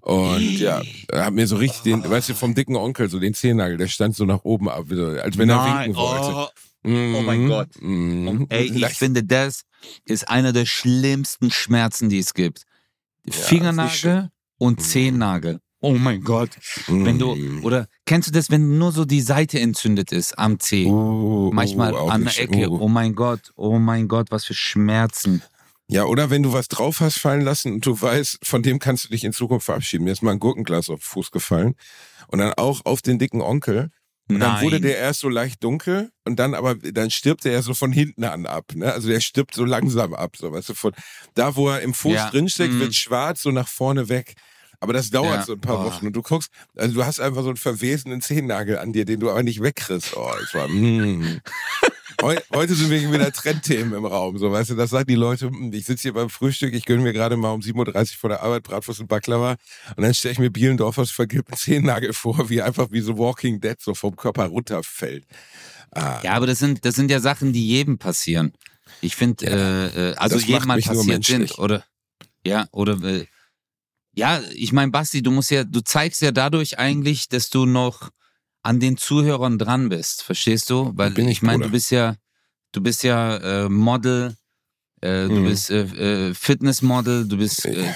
Und 0.00 0.58
ja, 0.58 0.80
hab 1.12 1.34
mir 1.34 1.46
so 1.46 1.56
richtig 1.56 1.82
den, 1.82 2.08
weißt 2.08 2.30
du, 2.30 2.34
vom 2.34 2.54
dicken 2.54 2.76
Onkel, 2.76 3.10
so 3.10 3.18
den 3.18 3.34
Zehennagel, 3.34 3.76
der 3.76 3.88
stand 3.88 4.16
so 4.16 4.24
nach 4.24 4.44
oben 4.44 4.68
ab, 4.68 4.86
als 4.88 5.36
wenn 5.36 5.50
er 5.50 5.64
winken 5.64 5.96
wollte. 5.96 6.50
Oh, 6.84 6.88
oh 6.88 7.22
mein 7.22 7.42
mhm. 7.42 7.48
Gott. 7.48 7.68
Mm, 7.80 8.44
Ey, 8.48 8.72
ich 8.74 8.94
finde, 8.94 9.24
das 9.24 9.62
ist 10.04 10.28
einer 10.28 10.52
der 10.52 10.66
schlimmsten 10.66 11.50
Schmerzen, 11.50 12.08
die 12.08 12.18
es 12.18 12.34
gibt. 12.34 12.62
Ja, 13.26 13.32
Fingernagel 13.32 14.30
und 14.58 14.78
mhm. 14.78 14.82
Zehennagel. 14.82 15.60
Oh 15.80 15.92
mein 15.92 16.22
Gott. 16.22 16.50
Wenn 16.88 17.18
du, 17.18 17.34
mhm. 17.34 17.64
oder 17.64 17.86
kennst 18.04 18.28
du 18.28 18.32
das, 18.32 18.50
wenn 18.50 18.78
nur 18.78 18.90
so 18.90 19.04
die 19.04 19.20
Seite 19.20 19.60
entzündet 19.60 20.10
ist 20.10 20.36
am 20.36 20.58
Zeh? 20.58 20.86
Uh, 20.86 21.50
Manchmal 21.52 21.92
uh, 21.92 22.08
an 22.08 22.24
der 22.24 22.38
Ecke. 22.38 22.68
Uh. 22.68 22.80
Oh 22.80 22.88
mein 22.88 23.14
Gott, 23.14 23.52
oh 23.54 23.78
mein 23.78 24.08
Gott, 24.08 24.30
was 24.30 24.44
für 24.44 24.54
Schmerzen. 24.54 25.42
Ja, 25.90 26.04
oder 26.04 26.28
wenn 26.28 26.42
du 26.42 26.52
was 26.52 26.68
drauf 26.68 27.00
hast 27.00 27.18
fallen 27.18 27.40
lassen 27.40 27.72
und 27.72 27.86
du 27.86 28.00
weißt, 28.00 28.40
von 28.42 28.62
dem 28.62 28.78
kannst 28.78 29.04
du 29.04 29.08
dich 29.08 29.24
in 29.24 29.32
Zukunft 29.32 29.66
verabschieden. 29.66 30.04
Mir 30.04 30.12
ist 30.12 30.22
mal 30.22 30.32
ein 30.32 30.38
Gurkenglas 30.38 30.90
auf 30.90 31.00
den 31.00 31.04
Fuß 31.04 31.30
gefallen 31.30 31.76
und 32.26 32.40
dann 32.40 32.52
auch 32.54 32.84
auf 32.84 33.00
den 33.00 33.18
dicken 33.18 33.40
Onkel. 33.40 33.90
Und 34.28 34.38
Nein. 34.38 34.40
dann 34.40 34.62
wurde 34.62 34.80
der 34.82 34.98
erst 34.98 35.20
so 35.20 35.30
leicht 35.30 35.64
dunkel 35.64 36.10
und 36.26 36.38
dann 36.38 36.54
aber, 36.54 36.74
dann 36.74 37.10
stirbt 37.10 37.46
er 37.46 37.52
ja 37.52 37.62
so 37.62 37.72
von 37.72 37.92
hinten 37.92 38.24
an 38.24 38.44
ab. 38.44 38.66
Ne? 38.74 38.92
Also 38.92 39.08
der 39.08 39.20
stirbt 39.20 39.54
so 39.54 39.64
langsam 39.64 40.12
ab. 40.12 40.36
So, 40.36 40.52
weißt 40.52 40.68
du, 40.68 40.74
von 40.74 40.92
da, 41.32 41.56
wo 41.56 41.70
er 41.70 41.80
im 41.80 41.94
Fuß 41.94 42.12
ja. 42.12 42.28
drinsteckt, 42.28 42.74
mm. 42.74 42.80
wird 42.80 42.94
schwarz 42.94 43.40
so 43.40 43.50
nach 43.50 43.68
vorne 43.68 44.10
weg. 44.10 44.34
Aber 44.80 44.92
das 44.92 45.08
dauert 45.08 45.36
ja. 45.36 45.44
so 45.44 45.54
ein 45.54 45.60
paar 45.60 45.80
oh. 45.80 45.84
Wochen 45.84 46.06
und 46.06 46.12
du 46.12 46.20
guckst, 46.20 46.50
also 46.76 46.94
du 46.94 47.04
hast 47.06 47.20
einfach 47.20 47.42
so 47.42 47.48
einen 47.48 47.56
verwesenen 47.56 48.20
Zehennagel 48.20 48.78
an 48.78 48.92
dir, 48.92 49.06
den 49.06 49.20
du 49.20 49.30
aber 49.30 49.42
nicht 49.42 49.62
wegkriegst. 49.62 50.14
Oh, 50.14 50.30
es 50.42 50.52
war, 50.52 50.68
mm. 50.68 51.40
Heute 52.20 52.74
sind 52.74 52.90
wir 52.90 53.12
wieder 53.12 53.32
Trendthemen 53.32 53.92
im 53.94 54.04
Raum. 54.04 54.38
So, 54.38 54.50
weißt 54.50 54.70
du, 54.70 54.74
das 54.74 54.90
sagen 54.90 55.06
die 55.06 55.14
Leute, 55.14 55.46
hm, 55.46 55.72
ich 55.72 55.86
sitze 55.86 56.02
hier 56.02 56.14
beim 56.14 56.28
Frühstück, 56.28 56.74
ich 56.74 56.84
gönne 56.84 57.02
mir 57.02 57.12
gerade 57.12 57.36
mal 57.36 57.52
um 57.52 57.60
7.30 57.60 57.76
Uhr 57.76 58.06
vor 58.18 58.30
der 58.30 58.42
Arbeit 58.42 58.64
Bratwurst 58.64 59.00
und 59.00 59.06
Baklava 59.06 59.56
und 59.96 60.02
dann 60.02 60.12
stelle 60.14 60.32
ich 60.32 60.38
mir 60.40 60.50
Bielendorfers 60.50 61.12
vergilbten 61.12 61.56
Zehennagel 61.56 62.12
vor, 62.12 62.50
wie 62.50 62.60
einfach 62.60 62.90
wie 62.90 63.00
so 63.00 63.16
Walking 63.18 63.60
Dead 63.60 63.80
so 63.80 63.94
vom 63.94 64.16
Körper 64.16 64.46
runterfällt. 64.46 65.26
Ah. 65.92 66.20
Ja, 66.24 66.32
aber 66.32 66.48
das 66.48 66.58
sind, 66.58 66.84
das 66.84 66.96
sind 66.96 67.10
ja 67.10 67.20
Sachen, 67.20 67.52
die 67.52 67.66
jedem 67.66 67.98
passieren. 67.98 68.52
Ich 69.00 69.14
finde, 69.14 69.46
ja, 69.46 69.52
äh, 69.52 70.10
äh, 70.10 70.14
also 70.16 70.38
jedem 70.38 70.66
mal 70.66 70.80
passiert 70.80 71.24
sind, 71.24 71.58
oder? 71.58 71.84
Ja, 72.44 72.66
oder 72.72 73.00
äh, 73.04 73.26
ja, 74.14 74.40
ich 74.52 74.72
meine, 74.72 74.90
Basti, 74.90 75.22
du 75.22 75.30
musst 75.30 75.52
ja, 75.52 75.62
du 75.62 75.80
zeigst 75.80 76.20
ja 76.20 76.32
dadurch 76.32 76.78
eigentlich, 76.78 77.28
dass 77.28 77.50
du 77.50 77.64
noch 77.64 78.10
an 78.62 78.80
den 78.80 78.96
Zuhörern 78.96 79.58
dran 79.58 79.88
bist, 79.88 80.22
verstehst 80.22 80.70
du? 80.70 80.92
Weil 80.94 81.10
Bin 81.12 81.26
ich, 81.28 81.38
ich 81.38 81.42
meine, 81.42 81.64
du 81.64 81.70
bist 81.70 81.90
ja, 81.90 82.16
du 82.72 82.80
bist 82.80 83.02
ja 83.02 83.36
äh, 83.64 83.68
Model, 83.68 84.34
Äh, 85.00 85.28
du 85.28 85.34
Mhm. 85.40 85.44
bist 85.44 85.70
äh, 85.70 85.82
äh, 86.30 86.34
Fitnessmodel, 86.34 87.28
du 87.28 87.36
bist 87.36 87.64
äh, 87.64 87.70
äh, 87.70 87.88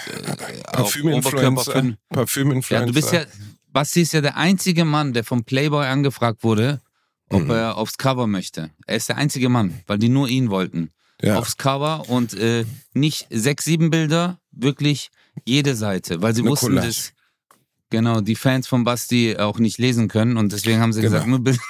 auch 0.69 0.73
Parfüminfluencer. 0.73 1.97
Parfüminfluencer. 2.11 2.75
Ja, 2.81 2.87
du 2.87 2.93
bist 2.93 3.13
ja, 3.13 3.25
Basti 3.73 4.03
ist 4.03 4.13
ja 4.13 4.21
der 4.21 4.37
einzige 4.37 4.85
Mann, 4.85 5.13
der 5.13 5.25
vom 5.25 5.43
Playboy 5.45 5.85
angefragt 5.87 6.45
wurde, 6.45 6.81
ob 7.29 7.43
Mhm. 7.45 7.51
er 7.51 7.77
aufs 7.77 7.97
Cover 7.99 8.29
möchte. 8.29 8.71
Er 8.87 8.97
ist 8.97 9.09
der 9.09 9.17
einzige 9.17 9.49
Mann, 9.49 9.81
weil 9.89 9.99
die 9.99 10.09
nur 10.09 10.29
ihn 10.29 10.49
wollten. 10.51 10.91
ja. 11.21 11.39
Aufs 11.39 11.57
Cover 11.57 12.09
und 12.09 12.35
äh, 12.35 12.65
nicht 12.95 13.27
sechs, 13.31 13.65
sieben 13.65 13.91
Bilder, 13.91 14.39
wirklich 14.53 15.11
jede 15.45 15.75
Seite, 15.75 16.23
weil 16.23 16.35
sie 16.35 16.43
Eine 16.43 16.51
wussten, 16.51 16.67
Collage. 16.69 16.87
dass 16.87 17.13
genau 17.93 18.21
die 18.21 18.35
Fans 18.35 18.67
von 18.67 18.83
Basti 18.83 19.37
auch 19.39 19.61
nicht 19.61 19.79
lesen 19.79 20.09
können 20.09 20.37
und 20.37 20.51
deswegen 20.53 20.81
haben 20.81 20.93
sie 20.93 21.03
Genau. 21.03 21.39
gesagt. 21.39 21.61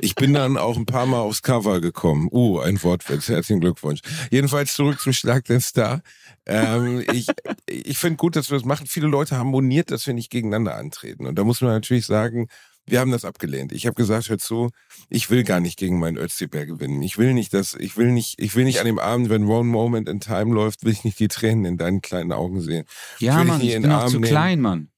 Ich 0.00 0.14
bin 0.14 0.32
dann 0.32 0.56
auch 0.56 0.76
ein 0.76 0.86
paar 0.86 1.06
Mal 1.06 1.18
aufs 1.18 1.42
Cover 1.42 1.80
gekommen. 1.80 2.28
Uh, 2.30 2.60
ein 2.60 2.80
Wortwitz. 2.84 3.28
Herzlichen 3.28 3.60
Glückwunsch. 3.60 4.00
Jedenfalls 4.30 4.74
zurück 4.74 5.00
zum 5.00 5.12
Schlag 5.12 5.44
den 5.46 5.60
Star. 5.60 6.02
Ähm, 6.46 7.02
ich 7.12 7.26
ich 7.68 7.98
finde 7.98 8.16
gut, 8.16 8.36
dass 8.36 8.48
wir 8.48 8.58
das 8.58 8.64
machen. 8.64 8.86
Viele 8.86 9.08
Leute 9.08 9.36
haben 9.36 9.50
moniert, 9.50 9.90
dass 9.90 10.06
wir 10.06 10.14
nicht 10.14 10.30
gegeneinander 10.30 10.76
antreten. 10.76 11.26
Und 11.26 11.36
da 11.36 11.42
muss 11.42 11.60
man 11.62 11.72
natürlich 11.72 12.06
sagen, 12.06 12.46
wir 12.86 13.00
haben 13.00 13.10
das 13.10 13.24
abgelehnt. 13.24 13.72
Ich 13.72 13.86
habe 13.86 13.94
gesagt, 13.94 14.28
hör 14.28 14.38
zu, 14.38 14.70
ich 15.10 15.30
will 15.30 15.44
gar 15.44 15.60
nicht 15.60 15.78
gegen 15.78 15.98
meinen 15.98 16.16
Özdebär 16.16 16.64
gewinnen. 16.64 17.02
Ich 17.02 17.18
will 17.18 17.34
nicht, 17.34 17.52
dass, 17.52 17.74
ich 17.74 17.96
will 17.96 18.12
nicht, 18.12 18.40
ich 18.40 18.54
will 18.54 18.64
nicht 18.64 18.78
an 18.78 18.86
dem 18.86 18.98
Abend, 18.98 19.28
wenn 19.28 19.44
One 19.44 19.68
Moment 19.68 20.08
in 20.08 20.20
Time 20.20 20.54
läuft, 20.54 20.84
will 20.84 20.92
ich 20.92 21.04
nicht 21.04 21.18
die 21.18 21.28
Tränen 21.28 21.64
in 21.64 21.76
deinen 21.76 22.02
kleinen 22.02 22.32
Augen 22.32 22.60
sehen. 22.60 22.84
Ja, 23.18 23.40
dich 23.40 23.48
Mann, 23.48 23.60
ich 23.60 23.74
in 23.74 23.82
bin 23.82 23.92
auch 23.92 24.06
zu 24.06 24.20
nehmen. 24.20 24.24
klein, 24.30 24.60
Mann. 24.60 24.88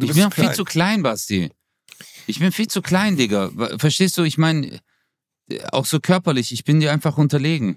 Du 0.00 0.06
ich 0.06 0.14
bin 0.14 0.30
viel 0.30 0.52
zu 0.52 0.64
klein, 0.64 1.02
Basti. 1.02 1.50
Ich 2.26 2.38
bin 2.38 2.52
viel 2.52 2.68
zu 2.68 2.82
klein, 2.82 3.16
Digga. 3.16 3.50
Verstehst 3.78 4.16
du? 4.18 4.22
Ich 4.24 4.38
meine, 4.38 4.80
auch 5.72 5.86
so 5.86 6.00
körperlich, 6.00 6.52
ich 6.52 6.64
bin 6.64 6.80
dir 6.80 6.92
einfach 6.92 7.18
unterlegen. 7.18 7.76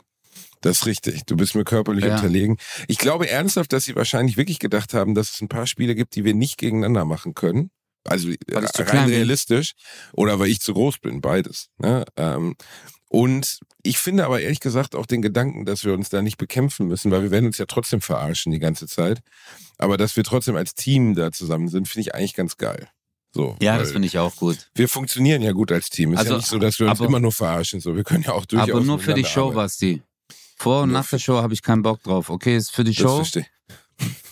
Das 0.62 0.78
ist 0.78 0.86
richtig. 0.86 1.26
Du 1.26 1.36
bist 1.36 1.56
mir 1.56 1.66
körperlich 1.66 2.06
Ja. 2.06 2.16
unterlegen. 2.16 2.58
Ich 2.88 2.98
glaube 2.98 3.30
ernsthaft, 3.30 3.74
dass 3.74 3.84
sie 3.84 3.96
wahrscheinlich 3.96 4.38
wirklich 4.38 4.60
gedacht 4.60 4.94
haben, 4.94 5.14
dass 5.14 5.34
es 5.34 5.42
ein 5.42 5.50
paar 5.50 5.68
Spiele 5.68 5.94
gibt, 5.96 6.16
die 6.16 6.24
wir 6.24 6.34
nicht 6.34 6.58
gegeneinander 6.58 7.06
machen 7.06 7.34
können. 7.34 7.70
Also 8.06 8.28
zu 8.30 8.36
rein 8.82 8.86
klein 8.88 9.10
realistisch 9.10 9.74
oder 10.14 10.40
weil 10.40 10.50
ich 10.50 10.60
zu 10.62 10.74
groß 10.74 11.00
bin, 11.00 11.22
beides. 11.22 11.70
Ne? 11.78 12.04
Ähm, 12.18 12.56
und 13.10 13.60
ich 13.84 13.98
finde 14.00 14.26
aber 14.26 14.42
ehrlich 14.42 14.60
gesagt 14.60 14.96
auch 14.96 15.06
den 15.06 15.22
Gedanken, 15.22 15.66
dass 15.66 15.84
wir 15.86 15.94
uns 15.94 16.10
da 16.10 16.22
nicht 16.22 16.38
bekämpfen 16.38 16.88
müssen, 16.88 17.12
weil 17.12 17.22
wir 17.24 17.32
werden 17.32 17.46
uns 17.46 17.58
ja 17.60 17.66
trotzdem 17.66 18.02
verarschen 18.02 18.52
die 18.52 18.60
ganze 18.60 18.88
Zeit. 18.88 19.22
Aber 19.78 19.98
dass 19.98 20.16
wir 20.16 20.24
trotzdem 20.24 20.56
als 20.56 20.74
Team 20.74 21.14
da 21.16 21.32
zusammen 21.32 21.68
sind, 21.68 21.88
finde 21.88 22.02
ich 22.10 22.16
eigentlich 22.16 22.34
ganz 22.34 22.58
geil. 22.58 22.90
So, 23.36 23.56
Ja, 23.62 23.78
das 23.78 23.92
finde 23.92 24.08
ich 24.08 24.20
auch 24.20 24.36
gut. 24.36 24.70
wir 24.76 24.88
funktionieren 24.90 25.42
ja 25.42 25.52
gut 25.54 25.72
als 25.72 25.90
Team. 25.90 26.14
Ist 26.14 26.20
Also, 26.20 26.32
ja 26.34 26.38
nicht 26.38 26.48
so, 26.48 26.60
dass 26.60 26.80
wir 26.80 26.88
uns 26.88 27.00
aber- 27.00 27.08
immer 27.08 27.20
nur 27.20 27.32
verarschen. 27.32 27.80
So, 27.80 27.96
wir 27.96 28.04
können 28.04 28.24
ja 28.24 28.34
auch 28.34 28.46
durchaus 28.46 28.70
Aber 28.70 28.82
nur 28.82 29.00
für 29.00 29.14
die 29.14 29.26
Show. 29.26 29.52
Basti. 29.52 30.02
Vor 30.58 30.84
und 30.84 30.90
Nur 30.90 31.00
nach 31.00 31.10
der 31.10 31.20
Show 31.20 31.38
habe 31.42 31.54
ich 31.54 31.62
keinen 31.62 31.82
Bock 31.82 32.02
drauf. 32.04 32.30
Okay, 32.30 32.56
ist 32.56 32.72
für 32.72 32.84
die 32.84 32.94
Das 32.94 33.02
Show, 33.02 33.16
verstehe 33.18 33.42
ich. 33.44 33.48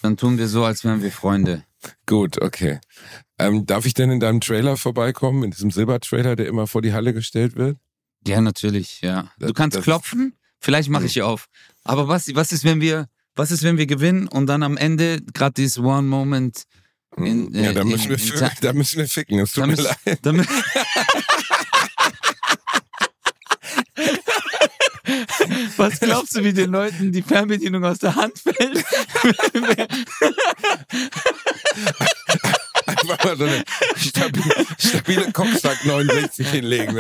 Dann 0.02 0.18
tun 0.18 0.38
wir 0.38 0.48
so, 0.48 0.64
als 0.66 0.84
wären 0.84 1.02
wir 1.02 1.12
Freunde. 1.12 1.64
Gut, 2.06 2.42
okay. 2.42 2.80
Ähm, 3.40 3.66
darf 3.66 3.86
ich 3.86 3.94
denn 3.94 4.12
in 4.12 4.20
deinem 4.20 4.40
Trailer 4.42 4.78
vorbeikommen, 4.78 5.44
in 5.44 5.52
diesem 5.52 5.72
Silbertrailer, 5.72 6.36
der 6.36 6.48
immer 6.48 6.68
vor 6.68 6.82
die 6.82 6.94
Halle 6.94 7.14
gestellt 7.14 7.56
wird? 7.56 7.78
Ja, 8.28 8.40
natürlich, 8.42 9.02
ja. 9.02 9.32
Das- 9.40 9.48
Du 9.48 9.54
kannst 9.54 9.82
klopfen, 9.82 10.34
vielleicht 10.60 10.90
mache 10.90 11.06
ich 11.06 11.22
auf. 11.24 11.48
Aber 11.84 12.08
was, 12.08 12.34
was 12.36 12.52
ist, 12.52 12.64
wenn 12.64 12.82
wir, 12.82 13.08
was 13.36 13.50
ist, 13.52 13.64
wenn 13.64 13.78
wir 13.78 13.88
gewinnen 13.88 14.28
und 14.28 14.46
dann 14.48 14.62
am 14.62 14.78
Ende 14.78 15.22
gerade 15.34 15.54
dieses 15.54 15.80
One 15.80 16.04
Moment 16.08 16.64
in, 17.18 17.52
ja, 17.54 17.72
äh, 17.72 17.74
da 17.74 17.82
in- 17.82 17.88
müssen 17.90 18.10
wir, 18.10 18.20
in 18.20 18.38
Za- 18.38 18.52
da 18.62 18.74
müssen 18.74 18.98
wir 19.00 19.08
ficken. 19.08 19.40
Es 19.40 19.54
tut 19.54 19.64
Da 19.64 19.68
mir 19.68 19.72
müssen- 19.76 19.96
leid. 20.06 20.20
damit, 20.22 20.48
Was 25.78 26.00
glaubst 26.00 26.36
du, 26.36 26.44
wie 26.44 26.54
den 26.54 26.72
Leuten 26.72 27.12
die 27.12 27.22
Fernbedienung 27.22 27.86
aus 27.86 28.00
der 28.00 28.16
Hand 28.16 28.40
fällt? 28.40 28.84
Einfach 33.02 33.26
mal 33.26 33.38
so 33.38 33.44
eine 33.46 33.64
stabile, 33.98 34.66
stabile 34.78 35.32
Kopfsack 35.32 35.86
69 35.86 36.48
hinlegen. 36.48 36.96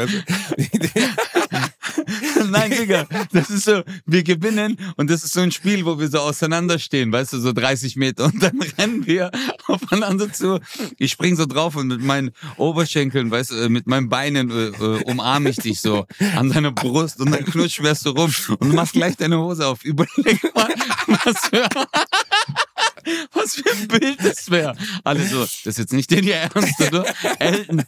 Nein, 2.49 2.71
Digga, 2.71 3.07
das 3.31 3.49
ist 3.49 3.65
so, 3.65 3.83
wir 4.05 4.23
gewinnen 4.23 4.77
und 4.97 5.09
das 5.09 5.23
ist 5.23 5.33
so 5.33 5.41
ein 5.41 5.51
Spiel, 5.51 5.85
wo 5.85 5.99
wir 5.99 6.07
so 6.07 6.19
auseinanderstehen, 6.19 7.11
weißt 7.11 7.33
du, 7.33 7.39
so 7.39 7.53
30 7.53 7.95
Meter 7.95 8.25
und 8.25 8.41
dann 8.41 8.59
rennen 8.77 9.05
wir 9.05 9.31
aufeinander 9.67 10.31
zu. 10.31 10.59
Ich 10.97 11.11
spring 11.11 11.35
so 11.35 11.45
drauf 11.45 11.75
und 11.75 11.87
mit 11.87 12.01
meinen 12.01 12.31
Oberschenkeln, 12.57 13.31
weißt 13.31 13.51
du, 13.51 13.55
äh, 13.55 13.69
mit 13.69 13.87
meinen 13.87 14.09
Beinen 14.09 14.49
äh, 14.49 14.67
äh, 14.67 15.03
umarme 15.03 15.49
ich 15.49 15.57
dich 15.57 15.81
so 15.81 16.05
an 16.35 16.49
deiner 16.49 16.71
Brust 16.71 17.19
und 17.19 17.31
dann 17.31 17.45
knutsch 17.45 17.81
wirst 17.81 18.05
du 18.05 18.11
rum 18.11 18.33
und 18.59 18.69
du 18.69 18.75
machst 18.75 18.93
gleich 18.93 19.15
deine 19.17 19.37
Hose 19.37 19.67
auf. 19.67 19.83
Überleg 19.83 20.55
mal, 20.55 20.73
was 21.07 21.39
für, 21.49 21.67
was 23.33 23.55
für 23.55 23.71
ein 23.71 23.87
Bild 23.87 24.17
das 24.23 24.49
wäre. 24.49 24.75
Alle 25.03 25.25
so, 25.25 25.41
das 25.41 25.65
ist 25.65 25.77
jetzt 25.77 25.90
nicht 25.93 26.11
den 26.11 26.23
hier 26.23 26.35
ernst, 26.35 26.79
oder? 26.81 27.05
Elton, 27.39 27.83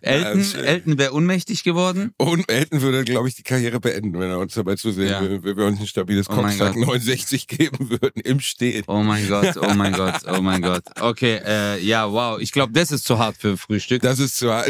Elton. 0.00 0.44
Elton 0.64 0.98
wäre 0.98 1.12
ohnmächtig 1.14 1.64
geworden. 1.64 2.12
und 2.16 2.50
Elton 2.50 2.80
würde, 2.80 3.04
glaube 3.04 3.28
ich, 3.28 3.34
die 3.34 3.42
Karriere 3.42 3.80
beenden, 3.80 4.18
wenn 4.18 4.30
er 4.30 4.38
uns 4.38 4.54
dabei 4.54 4.76
zusehen 4.76 5.08
Ja. 5.08 5.20
würde, 5.20 5.42
wenn 5.44 5.56
wir 5.56 5.64
uns 5.66 5.80
ein 5.80 5.86
stabiles 5.86 6.28
Oh 6.28 6.34
Kopfsack 6.34 6.74
Gott. 6.74 6.86
69 6.86 7.46
geben 7.48 7.90
würden 7.90 8.20
im 8.22 8.40
Stehen. 8.40 8.84
Oh 8.86 9.02
mein 9.02 9.28
Gott, 9.28 9.56
oh 9.60 9.74
mein 9.74 9.92
Gott, 9.92 10.20
oh 10.26 10.40
mein 10.40 10.62
Gott. 10.62 10.82
Okay, 11.00 11.40
äh, 11.44 11.80
ja, 11.82 12.10
wow. 12.10 12.40
Ich 12.40 12.52
glaube, 12.52 12.72
das 12.72 12.90
ist 12.90 13.04
zu 13.04 13.18
hart 13.18 13.36
für 13.38 13.56
Frühstück. 13.56 14.02
Das 14.02 14.18
ist 14.18 14.36
zwar. 14.36 14.64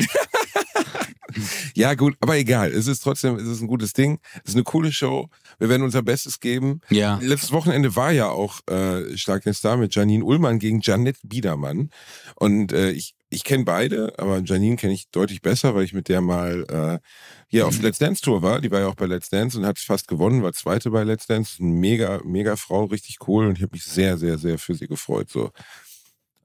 ja, 1.75 1.95
gut, 1.95 2.16
aber 2.21 2.37
egal. 2.37 2.71
Es 2.71 2.87
ist 2.87 3.00
trotzdem, 3.00 3.37
es 3.37 3.47
ist 3.47 3.61
ein 3.61 3.66
gutes 3.66 3.93
Ding. 3.93 4.19
Es 4.45 4.50
ist 4.50 4.55
eine 4.55 4.64
coole 4.64 4.93
Show. 4.93 5.28
Wir 5.59 5.69
werden 5.69 5.83
unser 5.83 6.02
Bestes 6.02 6.40
geben. 6.40 6.81
Ja. 6.90 7.19
Letztes 7.23 7.52
Wochenende 7.52 7.97
war 7.97 8.12
ja 8.12 8.28
auch 8.28 8.61
äh, 8.69 9.16
Stark 9.16 9.45
den 9.45 9.55
Star 9.55 9.76
mit 9.76 9.95
Janine 9.95 10.25
Ullmann 10.25 10.59
gegen 10.59 10.81
Janette 10.81 11.21
Biedermann. 11.23 11.90
Und 12.35 12.73
äh, 12.73 12.90
ich, 12.90 13.14
ich 13.28 13.45
kenne 13.45 13.64
beide, 13.64 14.14
aber 14.19 14.40
Janine 14.45 14.76
kenne 14.76 14.93
ich 14.93 15.09
deutlich 15.11 15.43
besser, 15.43 15.75
weil 15.75 15.85
ich 15.85 15.93
mit 15.93 16.09
der 16.09 16.21
mal 16.21 17.00
äh, 17.02 17.09
hier 17.49 17.66
auf 17.66 17.81
Let's 17.81 17.99
Dance 17.99 18.23
Tour 18.23 18.43
war. 18.43 18.61
Die 18.61 18.71
war 18.71 18.81
ja 18.81 18.88
auch 18.88 18.95
bei 18.95 19.07
Let's 19.07 19.31
Dance 19.31 19.59
und 19.59 19.66
hat 19.66 19.78
fast 19.78 20.09
gewonnen, 20.09 20.43
war 20.43 20.52
zweite 20.52 20.90
bei 20.90 21.05
Let's 21.05 21.26
Dance. 21.26 21.57
Eine 21.61 21.73
mega, 21.73 22.21
mega 22.25 22.57
Frau, 22.57 22.85
richtig 22.85 23.19
cool. 23.26 23.47
Und 23.47 23.57
ich 23.57 23.62
habe 23.62 23.75
mich 23.75 23.85
sehr, 23.85 24.19
sehr, 24.19 24.38
sehr 24.38 24.59
für 24.59 24.75
sie 24.75 24.87
gefreut. 24.87 25.31
So. 25.31 25.50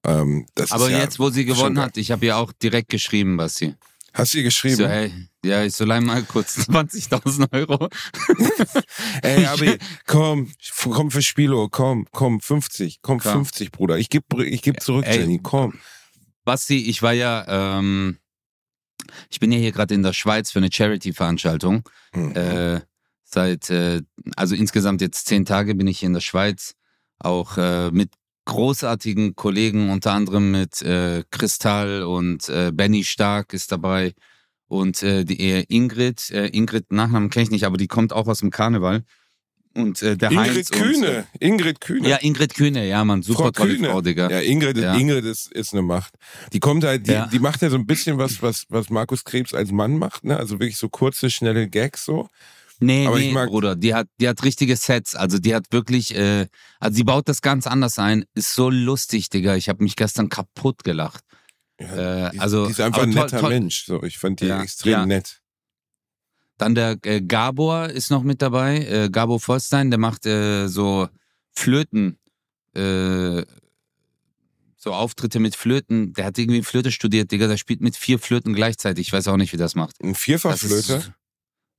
Ähm, 0.04 0.46
Aber 0.70 0.86
ist 0.86 0.92
ja 0.92 1.00
jetzt, 1.00 1.20
wo 1.20 1.30
sie 1.30 1.46
gewonnen 1.46 1.80
hat, 1.80 1.98
ich 1.98 2.12
habe 2.12 2.26
ihr 2.26 2.38
auch 2.38 2.52
direkt 2.52 2.90
geschrieben, 2.90 3.38
Basti. 3.38 3.76
Hast 4.14 4.34
du 4.34 4.40
ihr 4.40 4.44
geschrieben? 4.44 4.76
So, 4.76 4.88
hey, 4.88 5.12
ja, 5.44 5.64
ich 5.64 5.74
so 5.76 5.86
leih 5.86 6.02
mal 6.02 6.22
kurz 6.24 6.58
20.000 6.70 7.52
Euro. 7.54 7.90
Ey, 9.22 9.46
Abi, 9.46 9.78
komm, 10.06 10.52
komm 10.84 11.12
für 11.12 11.22
Spielo, 11.22 11.70
komm, 11.70 12.08
komm, 12.12 12.42
50, 12.42 13.02
komm, 13.02 13.20
Komm. 13.20 13.46
50, 13.46 13.72
Bruder. 13.72 13.98
Ich 13.98 14.10
geb, 14.10 14.26
ich 14.40 14.62
geb 14.62 14.82
zurück, 14.82 15.06
Ey. 15.08 15.20
Jenny, 15.20 15.40
komm. 15.42 15.80
Basti, 16.44 16.90
ich 16.90 17.02
war 17.02 17.14
ja, 17.14 17.80
ähm, 17.80 18.18
ich 19.30 19.40
bin 19.40 19.52
ja 19.52 19.60
hier 19.60 19.72
gerade 19.72 19.94
in 19.94 20.04
der 20.04 20.14
Schweiz 20.14 20.52
für 20.52 20.60
eine 20.60 20.72
Charity-Veranstaltung. 20.72 21.84
Mhm. 22.14 22.36
Äh, 22.36 22.82
seit, 23.24 23.70
äh, 23.70 24.02
also 24.36 24.56
insgesamt 24.56 25.02
jetzt 25.02 25.28
zehn 25.28 25.46
Tage 25.46 25.76
bin 25.76 25.88
ich 25.88 26.00
hier 26.00 26.08
in 26.08 26.14
der 26.14 26.22
Schweiz, 26.22 26.76
auch 27.20 27.58
äh, 27.58 27.92
mit 27.92 28.12
großartigen 28.46 29.36
Kollegen, 29.36 29.90
unter 29.90 30.12
anderem 30.14 30.52
mit 30.52 30.82
äh, 30.82 31.24
Kristall 31.32 32.04
und 32.04 32.50
äh, 32.50 32.72
Benny 32.74 33.04
Stark 33.04 33.54
ist 33.54 33.72
dabei 33.72 34.14
und 34.68 35.04
äh, 35.04 35.24
die 35.26 35.40
äh, 35.40 35.66
Ingrid, 35.68 36.30
äh, 36.32 36.48
Ingrid 36.48 36.92
Nachnamen 36.92 37.30
kenne 37.30 37.44
ich 37.44 37.52
nicht, 37.52 37.66
aber 37.66 37.78
die 37.78 37.88
kommt 37.88 38.14
auch 38.14 38.28
aus 38.28 38.40
dem 38.40 38.50
Karneval 38.50 39.04
und 39.74 40.02
äh, 40.02 40.18
der 40.18 40.32
Ingrid 40.32 40.56
Heinz 40.56 40.70
Kühne, 40.70 41.26
Ingrid 41.40 41.76
Und, 41.76 41.80
Kühne. 41.82 42.10
ja, 42.10 42.18
Ingrid 42.18 42.54
Kühne, 42.56 42.88
ja, 42.88 43.06
Mann, 43.06 43.22
super 43.22 43.44
Frau 43.44 43.52
tolle 43.52 43.76
Kühne. 43.76 43.90
Frau, 43.90 44.02
Digga. 44.02 44.30
Ja, 44.30 44.40
Ingrid, 44.40 44.78
Ja. 44.78 44.96
Ingrid 44.96 45.24
ist, 45.24 45.50
ist 45.52 45.72
eine 45.74 45.82
Macht. 45.82 46.14
Die 46.52 46.60
kommt 46.60 46.84
halt, 46.84 47.08
die, 47.08 47.12
Ja. 47.14 47.28
die 47.28 47.40
macht 47.40 47.62
ja 47.62 47.70
so 47.70 47.78
ein 47.78 47.86
bisschen 47.86 48.18
was, 48.18 48.42
was, 48.42 48.66
was 48.70 48.90
Markus 48.90 49.24
Krebs 49.24 49.54
als 49.54 49.72
Mann 49.72 49.98
macht, 49.98 50.26
ne? 50.26 50.36
Also 50.36 50.56
wirklich 50.60 50.78
so 50.78 50.90
kurze, 50.90 51.30
schnelle 51.30 51.70
Gags 51.70 52.04
so. 52.04 52.28
Nee, 52.84 53.06
Aber 53.06 53.20
nee, 53.20 53.32
Bruder, 53.32 53.76
die 53.76 53.94
hat, 53.94 54.08
die 54.20 54.28
hat 54.28 54.44
richtige 54.44 54.76
Sets. 54.76 55.16
Also 55.16 55.38
die 55.38 55.54
hat 55.54 55.66
wirklich, 55.72 56.16
äh, 56.16 56.48
also 56.80 56.96
sie 56.96 57.04
baut 57.04 57.30
das 57.30 57.42
ganz 57.42 57.68
anders 57.68 58.00
ein. 58.00 58.26
Ist 58.34 58.56
so 58.56 58.72
lustig, 58.72 59.30
Digga. 59.30 59.56
Ich 59.56 59.70
habe 59.70 59.84
mich 59.84 59.96
gestern 59.96 60.30
kaputt 60.30 60.84
gelacht. 60.84 61.24
Ja, 61.80 62.28
Äh, 62.28 62.32
die, 62.32 62.40
also, 62.40 62.66
die 62.66 62.72
ist 62.72 62.82
einfach 62.82 63.04
ein 63.04 63.12
toll- 63.12 63.24
netter 63.24 63.40
toll. 63.40 63.50
Mensch. 63.52 63.86
So, 63.86 64.02
ich 64.02 64.18
fand 64.18 64.42
die 64.42 64.48
Ja, 64.48 64.64
extrem 64.64 64.92
ja. 64.92 65.06
nett. 65.06 65.42
Dann 66.58 66.74
der 66.76 66.98
äh, 67.04 67.22
Gabor 67.22 67.90
ist 67.90 68.10
noch 68.10 68.24
mit 68.24 68.42
dabei. 68.42 68.80
Äh, 68.80 69.10
Gabor 69.12 69.40
Vollstein, 69.40 69.92
der 69.92 70.00
macht 70.00 70.26
äh, 70.26 70.68
so 70.68 71.08
Flöten, 71.52 72.18
äh, 72.76 73.44
so 74.78 74.94
Auftritte 74.94 75.40
mit 75.40 75.56
Flöten. 75.56 76.14
Der 76.14 76.26
hat 76.26 76.38
irgendwie 76.40 76.64
Flöte 76.64 76.92
studiert, 76.92 77.32
Digga. 77.32 77.48
Der 77.48 77.58
spielt 77.58 77.82
mit 77.82 77.96
vier 77.96 78.18
Flöten 78.18 78.54
gleichzeitig. 78.54 79.08
Ich 79.08 79.14
weiß 79.14 79.28
auch 79.28 79.38
nicht, 79.38 79.54
wie 79.54 79.58
das 79.58 79.76
macht. 79.76 80.02
Ein 80.04 80.16
Vierfachflöte. 80.16 81.14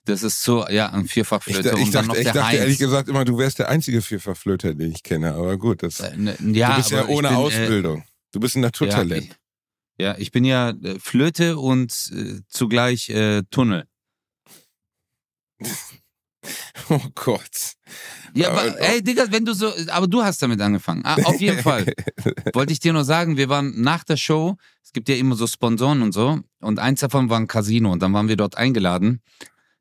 Das 0.05 0.23
ist 0.23 0.43
so, 0.43 0.67
ja, 0.69 0.91
ein 0.91 1.05
Ich, 1.05 1.13
Vierfachflöte. 1.13 1.63
da- 1.71 1.77
ich 1.77 1.85
und 1.87 1.95
dann 1.95 2.07
dachte, 2.09 2.19
noch 2.21 2.27
ich 2.27 2.33
dachte 2.33 2.57
ehrlich 2.57 2.79
gesagt 2.79 3.09
immer, 3.09 3.25
du 3.25 3.39
wärst 3.39 3.59
der 3.59 3.69
einzige 3.69 4.03
Vierfachflöter, 4.03 4.75
den 4.75 4.93
ich 4.93 5.03
kenne. 5.03 5.35
Aber 5.35 5.57
gut, 5.57 5.83
das, 5.83 6.01
Äh, 6.01 6.17
ne, 6.17 6.37
ja, 6.53 6.71
du 6.71 6.77
bist 6.77 6.91
ja 6.91 7.03
ich 7.05 7.09
ohne 7.09 7.29
bin, 7.29 7.37
äh, 7.37 7.41
Ausbildung. 7.41 8.05
du 8.33 8.41
bist 8.41 8.57
ein 8.57 8.61
Naturtalent. 8.63 9.27
Ja, 9.27 9.33
ich, 9.33 9.37
ja, 9.99 10.15
ich 10.19 10.33
bin 10.33 10.45
ja 10.45 10.71
äh, 10.71 10.99
Flöte 10.99 11.57
und 11.59 11.93
äh, 12.15 12.41
zugleich 12.49 13.09
äh, 13.11 13.43
Tunnel. 13.51 13.85
Oh 16.89 16.99
Gott. 17.15 17.75
Ja, 18.35 18.51
aber 18.51 18.63
Aber- 18.63 18.81
ey, 18.81 19.03
Digga, 19.03 19.27
wenn 19.31 19.45
du 19.45 19.53
so, 19.55 19.73
aber 19.89 20.09
du 20.09 20.23
hast 20.25 20.43
damit 20.43 20.61
angefangen. 20.61 21.03
Ah, 21.05 21.15
auf 21.25 21.41
jeden 21.41 21.63
Fall. 21.63 21.87
Wollte 22.55 22.73
ich 22.73 22.81
dir 22.81 22.93
nur 22.93 23.05
sagen, 23.05 23.37
wir 23.37 23.49
waren 23.49 23.81
nach 23.81 24.03
der 24.03 24.17
Show, 24.17 24.57
es 24.83 24.93
gibt 24.93 25.09
ja 25.09 25.15
immer 25.15 25.37
so 25.37 25.47
Sponsoren 25.47 26.03
und 26.03 26.13
so, 26.13 26.41
und 26.61 26.79
eins 26.81 26.99
davon 27.01 27.31
war 27.31 27.39
ein 27.39 27.47
Casino 27.47 27.93
und 27.93 28.03
dann 28.03 28.13
waren 28.13 28.27
wir 28.29 28.37
dort 28.37 28.57
eingeladen. 28.57 29.21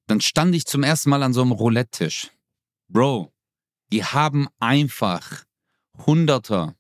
Dann 0.08 0.22
stand 0.22 0.56
ich 0.56 0.66
zum 0.66 0.84
ersten 0.84 1.10
Mal 1.10 1.24
an 1.24 1.34
so 1.34 1.42
einem 1.42 1.52
Roulette-Tisch. 1.52 2.32
Bro, 2.90 3.32
die 3.92 4.04
haben 4.04 4.48
einfach 4.60 5.44
Hunderter, 6.06 6.76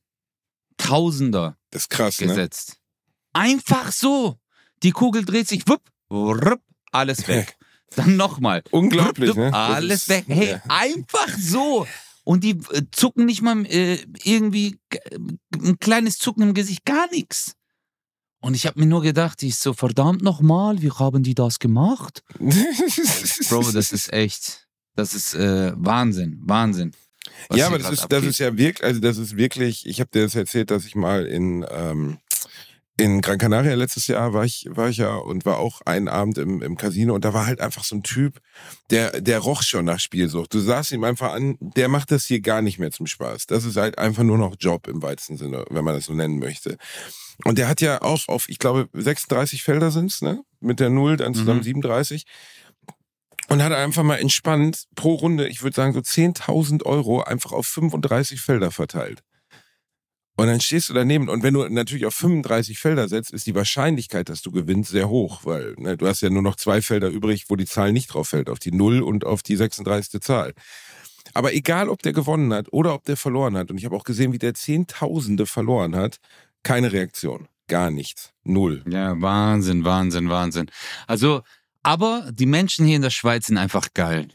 Tausender 0.77 1.57
Das 1.69 1.83
ist 1.83 1.89
krass, 1.89 2.19
ne? 2.19 2.27
gesetzt. 2.27 2.77
Einfach 3.33 3.91
so. 3.91 4.39
Die 4.83 4.91
Kugel 4.91 5.23
dreht 5.23 5.47
sich, 5.47 5.67
wupp, 5.67 5.83
wupp, 6.09 6.61
alles 6.91 7.27
weg. 7.27 7.57
Dann 7.95 8.15
nochmal. 8.15 8.63
Unglaublich, 8.71 9.31
Wupp, 9.31 9.37
ne? 9.37 9.53
Alles 9.53 10.07
weg. 10.07 10.25
Hey, 10.27 10.51
ja. 10.51 10.61
einfach 10.69 11.27
so. 11.37 11.85
Und 12.23 12.43
die 12.43 12.51
äh, 12.71 12.83
zucken 12.91 13.25
nicht 13.25 13.41
mal 13.41 13.65
äh, 13.65 13.95
irgendwie 14.23 14.79
äh, 14.89 15.17
ein 15.55 15.77
kleines 15.79 16.17
Zucken 16.17 16.43
im 16.43 16.53
Gesicht, 16.53 16.85
gar 16.85 17.09
nichts. 17.11 17.55
Und 18.41 18.55
ich 18.55 18.65
habe 18.65 18.79
mir 18.79 18.87
nur 18.87 19.03
gedacht, 19.03 19.43
ich 19.43 19.55
so, 19.55 19.73
verdammt 19.73 20.23
nochmal, 20.23 20.81
wie 20.81 20.89
haben 20.89 21.21
die 21.21 21.35
das 21.35 21.59
gemacht? 21.59 22.23
Bro, 23.49 23.71
das 23.71 23.91
ist 23.91 24.11
echt, 24.11 24.67
das 24.95 25.13
ist 25.13 25.35
äh, 25.35 25.73
Wahnsinn, 25.75 26.41
Wahnsinn. 26.43 26.91
ja, 27.53 27.67
aber 27.67 27.77
das 27.77 27.91
ist, 27.91 28.07
das 28.09 28.23
ist 28.23 28.39
ja 28.39 28.57
wirklich, 28.57 28.83
also 28.83 28.99
das 28.99 29.17
ist 29.17 29.37
wirklich, 29.37 29.85
ich 29.85 29.99
habe 29.99 30.09
dir 30.11 30.23
das 30.23 30.33
erzählt, 30.33 30.71
dass 30.71 30.85
ich 30.85 30.95
mal 30.95 31.25
in, 31.25 31.63
ähm, 31.69 32.17
in 33.01 33.21
Gran 33.21 33.39
Canaria 33.39 33.73
letztes 33.73 34.07
Jahr 34.07 34.33
war 34.33 34.45
ich, 34.45 34.67
war 34.69 34.89
ich 34.89 34.97
ja 34.97 35.15
und 35.15 35.45
war 35.45 35.57
auch 35.57 35.81
einen 35.85 36.07
Abend 36.07 36.37
im, 36.37 36.61
im 36.61 36.77
Casino 36.77 37.15
und 37.15 37.25
da 37.25 37.33
war 37.33 37.47
halt 37.47 37.59
einfach 37.59 37.83
so 37.83 37.95
ein 37.95 38.03
Typ, 38.03 38.39
der, 38.91 39.19
der 39.21 39.39
roch 39.39 39.63
schon 39.63 39.85
nach 39.85 39.99
Spielsucht. 39.99 40.53
Du 40.53 40.59
sahst 40.59 40.91
ihm 40.91 41.03
einfach 41.03 41.33
an, 41.33 41.57
der 41.59 41.87
macht 41.87 42.11
das 42.11 42.25
hier 42.25 42.41
gar 42.41 42.61
nicht 42.61 42.77
mehr 42.77 42.91
zum 42.91 43.07
Spaß. 43.07 43.47
Das 43.47 43.65
ist 43.65 43.75
halt 43.77 43.97
einfach 43.97 44.23
nur 44.23 44.37
noch 44.37 44.55
Job 44.59 44.87
im 44.87 45.01
weitesten 45.01 45.37
Sinne, 45.37 45.65
wenn 45.69 45.83
man 45.83 45.95
das 45.95 46.05
so 46.05 46.13
nennen 46.13 46.37
möchte. 46.37 46.77
Und 47.43 47.57
der 47.57 47.67
hat 47.67 47.81
ja 47.81 48.01
auch 48.03 48.27
auf, 48.27 48.47
ich 48.49 48.59
glaube, 48.59 48.87
36 48.93 49.63
Felder 49.63 49.89
sind's, 49.89 50.21
ne? 50.21 50.43
Mit 50.59 50.79
der 50.79 50.91
Null 50.91 51.17
dann 51.17 51.33
zusammen 51.33 51.59
Mhm. 51.61 51.63
37. 51.63 52.25
Und 53.49 53.63
hat 53.63 53.73
einfach 53.73 54.03
mal 54.03 54.17
entspannt 54.19 54.85
pro 54.95 55.15
Runde, 55.15 55.47
ich 55.47 55.63
würde 55.63 55.75
sagen 55.75 55.93
so 55.93 55.99
10.000 56.01 56.85
Euro 56.85 57.23
einfach 57.23 57.51
auf 57.51 57.65
35 57.65 58.39
Felder 58.39 58.69
verteilt. 58.69 59.23
Und 60.41 60.47
dann 60.47 60.59
stehst 60.59 60.89
du 60.89 60.95
daneben 60.95 61.29
und 61.29 61.43
wenn 61.43 61.53
du 61.53 61.67
natürlich 61.69 62.07
auf 62.07 62.15
35 62.15 62.79
Felder 62.79 63.07
setzt, 63.07 63.31
ist 63.31 63.45
die 63.45 63.53
Wahrscheinlichkeit, 63.53 64.27
dass 64.27 64.41
du 64.41 64.49
gewinnst, 64.49 64.89
sehr 64.89 65.07
hoch, 65.07 65.41
weil 65.43 65.75
ne, 65.77 65.95
du 65.97 66.07
hast 66.07 66.21
ja 66.21 66.31
nur 66.31 66.41
noch 66.41 66.55
zwei 66.55 66.81
Felder 66.81 67.09
übrig, 67.09 67.45
wo 67.49 67.55
die 67.55 67.67
Zahl 67.67 67.91
nicht 67.91 68.07
drauf 68.07 68.29
fällt, 68.29 68.49
auf 68.49 68.57
die 68.57 68.71
Null 68.71 69.03
und 69.03 69.23
auf 69.23 69.43
die 69.43 69.55
36. 69.55 70.19
Zahl. 70.19 70.55
Aber 71.35 71.53
egal, 71.53 71.89
ob 71.89 72.01
der 72.01 72.13
gewonnen 72.13 72.51
hat 72.55 72.73
oder 72.73 72.95
ob 72.95 73.05
der 73.05 73.17
verloren 73.17 73.55
hat, 73.55 73.69
und 73.69 73.77
ich 73.77 73.85
habe 73.85 73.95
auch 73.95 74.03
gesehen, 74.03 74.33
wie 74.33 74.39
der 74.39 74.55
Zehntausende 74.55 75.45
verloren 75.45 75.95
hat, 75.95 76.17
keine 76.63 76.91
Reaktion. 76.91 77.47
Gar 77.67 77.91
nichts. 77.91 78.33
Null. 78.43 78.83
Ja, 78.89 79.21
Wahnsinn, 79.21 79.85
Wahnsinn, 79.85 80.27
Wahnsinn. 80.31 80.71
Also, 81.05 81.43
aber 81.83 82.31
die 82.33 82.47
Menschen 82.47 82.87
hier 82.87 82.95
in 82.95 83.03
der 83.03 83.11
Schweiz 83.11 83.45
sind 83.45 83.59
einfach 83.59 83.93
geil. 83.93 84.29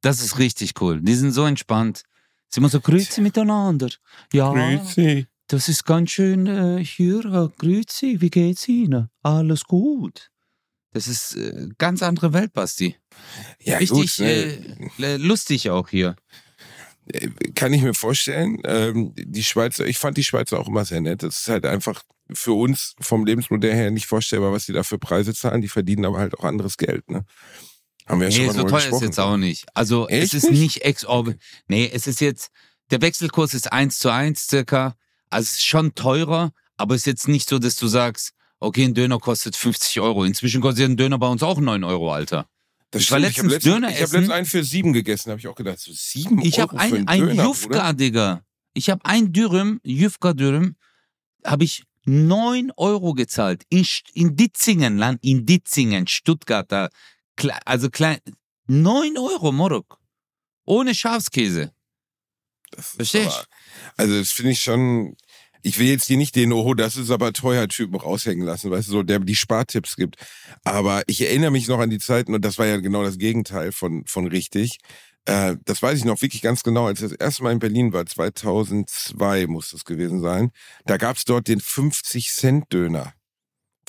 Das 0.00 0.20
ist 0.20 0.38
richtig 0.38 0.80
cool. 0.80 1.00
Die 1.00 1.14
sind 1.14 1.32
so 1.32 1.44
entspannt. 1.44 2.04
Sie 2.50 2.60
immer 2.60 2.68
so 2.68 2.80
grüezi 2.80 3.20
miteinander. 3.20 3.90
Ja, 4.32 4.52
Grüezi. 4.52 5.26
Das 5.52 5.68
ist 5.68 5.84
ganz 5.84 6.10
schön 6.10 6.46
äh, 6.46 6.84
hier. 6.84 7.24
Äh, 7.24 7.48
grüezi, 7.58 8.20
wie 8.20 8.30
geht's 8.30 8.68
Ihnen? 8.68 9.08
Alles 9.22 9.64
gut. 9.64 10.30
Das 10.92 11.06
ist 11.08 11.36
äh, 11.36 11.68
ganz 11.78 12.02
andere 12.02 12.32
Welt, 12.32 12.52
Basti. 12.52 12.96
Ja, 13.60 13.78
Richtig 13.78 14.16
gut, 14.16 14.26
ne? 14.26 14.88
äh, 14.98 15.16
lustig 15.16 15.70
auch 15.70 15.88
hier. 15.88 16.16
kann 17.54 17.72
ich 17.72 17.82
mir 17.82 17.94
vorstellen. 17.94 18.58
Ähm, 18.64 19.12
die 19.16 19.44
Schweizer, 19.44 19.86
ich 19.86 19.98
fand 19.98 20.16
die 20.16 20.24
Schweizer 20.24 20.58
auch 20.58 20.68
immer 20.68 20.84
sehr 20.84 21.00
nett. 21.00 21.22
Das 21.22 21.40
ist 21.40 21.48
halt 21.48 21.66
einfach 21.66 22.02
für 22.32 22.52
uns 22.52 22.94
vom 23.00 23.26
Lebensmodell 23.26 23.74
her 23.74 23.90
nicht 23.90 24.06
vorstellbar, 24.06 24.52
was 24.52 24.66
die 24.66 24.72
da 24.72 24.82
für 24.82 24.98
Preise 24.98 25.34
zahlen. 25.34 25.62
Die 25.62 25.68
verdienen 25.68 26.04
aber 26.04 26.18
halt 26.18 26.38
auch 26.38 26.44
anderes 26.44 26.76
Geld, 26.76 27.08
ne? 27.10 27.24
Haben 28.06 28.20
wir 28.20 28.28
ja 28.28 28.32
schon 28.32 28.40
Nee, 28.42 28.46
mal 28.48 28.54
so 28.54 28.62
teuer 28.64 28.78
ist 28.78 28.84
gesprochen. 28.84 29.04
jetzt 29.04 29.20
auch 29.20 29.36
nicht. 29.36 29.66
Also 29.74 30.08
Echt 30.08 30.34
es 30.34 30.44
ist 30.44 30.50
nicht? 30.50 30.60
nicht 30.60 30.82
exorbitant. 30.82 31.42
Nee, 31.68 31.88
es 31.92 32.06
ist 32.06 32.20
jetzt, 32.20 32.50
der 32.90 33.00
Wechselkurs 33.02 33.54
ist 33.54 33.72
1 33.72 33.98
zu 33.98 34.10
1 34.12 34.48
circa. 34.48 34.96
Also 35.30 35.44
es 35.46 35.50
ist 35.56 35.66
schon 35.66 35.94
teurer, 35.94 36.52
aber 36.76 36.94
es 36.94 37.02
ist 37.02 37.06
jetzt 37.06 37.28
nicht 37.28 37.48
so, 37.48 37.58
dass 37.58 37.76
du 37.76 37.86
sagst, 37.86 38.32
okay, 38.58 38.84
ein 38.84 38.94
Döner 38.94 39.18
kostet 39.18 39.56
50 39.56 40.00
Euro. 40.00 40.24
Inzwischen 40.24 40.60
kostet 40.60 40.84
ein 40.90 40.96
Döner 40.96 41.18
bei 41.18 41.28
uns 41.28 41.42
auch 41.42 41.58
9 41.60 41.84
Euro, 41.84 42.12
Alter. 42.12 42.46
Das 42.90 43.02
Ich 43.02 43.10
war 43.12 43.18
stimmt. 43.20 43.30
ich 43.32 43.38
habe 43.38 43.48
letztens 43.48 43.52
letztens, 43.64 43.74
Döner 43.74 43.90
ich 43.92 44.00
letztens 44.00 44.30
einen 44.30 44.46
für 44.46 44.64
sieben 44.64 44.92
gegessen. 44.92 45.30
habe 45.30 45.38
ich 45.40 45.46
auch 45.48 45.54
gedacht, 45.54 45.78
so 45.78 45.92
sieben 45.94 46.40
Ich 46.42 46.58
Euro 46.58 46.72
habe 46.72 46.78
für 46.78 46.82
ein, 46.82 46.92
einen 46.92 47.08
ein 47.08 47.20
Döner, 47.20 47.44
Jufka, 47.44 47.68
Bruder? 47.68 47.92
Digga. 47.94 48.44
Ich 48.74 48.90
habe 48.90 49.04
ein 49.04 49.32
Dürüm, 49.32 49.80
Jufka 49.84 50.32
Dürüm, 50.32 50.74
habe 51.44 51.64
ich 51.64 51.84
9 52.06 52.72
Euro 52.76 53.14
gezahlt. 53.14 53.62
In, 53.68 53.86
in 54.14 54.34
Ditzingen, 54.36 54.98
Land, 54.98 55.20
in 55.22 55.46
Ditzingen, 55.46 56.06
Stuttgart, 56.08 56.70
da. 56.72 56.88
Kle- 57.38 57.60
Also 57.64 57.88
klein, 57.90 58.18
9 58.66 59.16
Euro, 59.18 59.52
Morok. 59.52 59.98
Ohne 60.64 60.94
Schafskäse. 60.94 61.72
Das 62.70 62.88
Verstehst 62.96 63.26
aber- 63.26 63.44
Also 63.96 64.18
das 64.18 64.30
finde 64.32 64.52
ich 64.52 64.62
schon. 64.62 65.16
Ich 65.62 65.78
will 65.78 65.88
jetzt 65.88 66.06
hier 66.06 66.16
nicht 66.16 66.36
den, 66.36 66.54
oh, 66.54 66.72
das 66.72 66.96
ist 66.96 67.10
aber 67.10 67.34
teuer 67.34 67.68
Typen 67.68 67.96
raushängen 67.96 68.46
lassen, 68.46 68.70
weißt 68.70 68.88
du, 68.88 68.92
so, 68.92 69.02
der 69.02 69.18
die 69.18 69.34
Spartipps 69.36 69.94
gibt. 69.96 70.16
Aber 70.64 71.02
ich 71.06 71.20
erinnere 71.20 71.50
mich 71.50 71.68
noch 71.68 71.80
an 71.80 71.90
die 71.90 71.98
Zeiten, 71.98 72.32
und 72.34 72.42
das 72.46 72.56
war 72.58 72.64
ja 72.64 72.78
genau 72.78 73.02
das 73.02 73.18
Gegenteil 73.18 73.70
von, 73.70 74.06
von 74.06 74.26
richtig. 74.26 74.78
Äh, 75.26 75.56
das 75.66 75.82
weiß 75.82 75.98
ich 75.98 76.06
noch 76.06 76.22
wirklich 76.22 76.40
ganz 76.40 76.62
genau, 76.62 76.86
als 76.86 77.02
ich 77.02 77.10
das 77.10 77.18
erste 77.18 77.42
Mal 77.42 77.52
in 77.52 77.58
Berlin 77.58 77.92
war, 77.92 78.06
2002 78.06 79.48
muss 79.48 79.72
das 79.72 79.84
gewesen 79.84 80.22
sein. 80.22 80.50
Da 80.86 80.96
gab's 80.96 81.26
dort 81.26 81.46
den 81.46 81.60
50-Cent-Döner. 81.60 83.12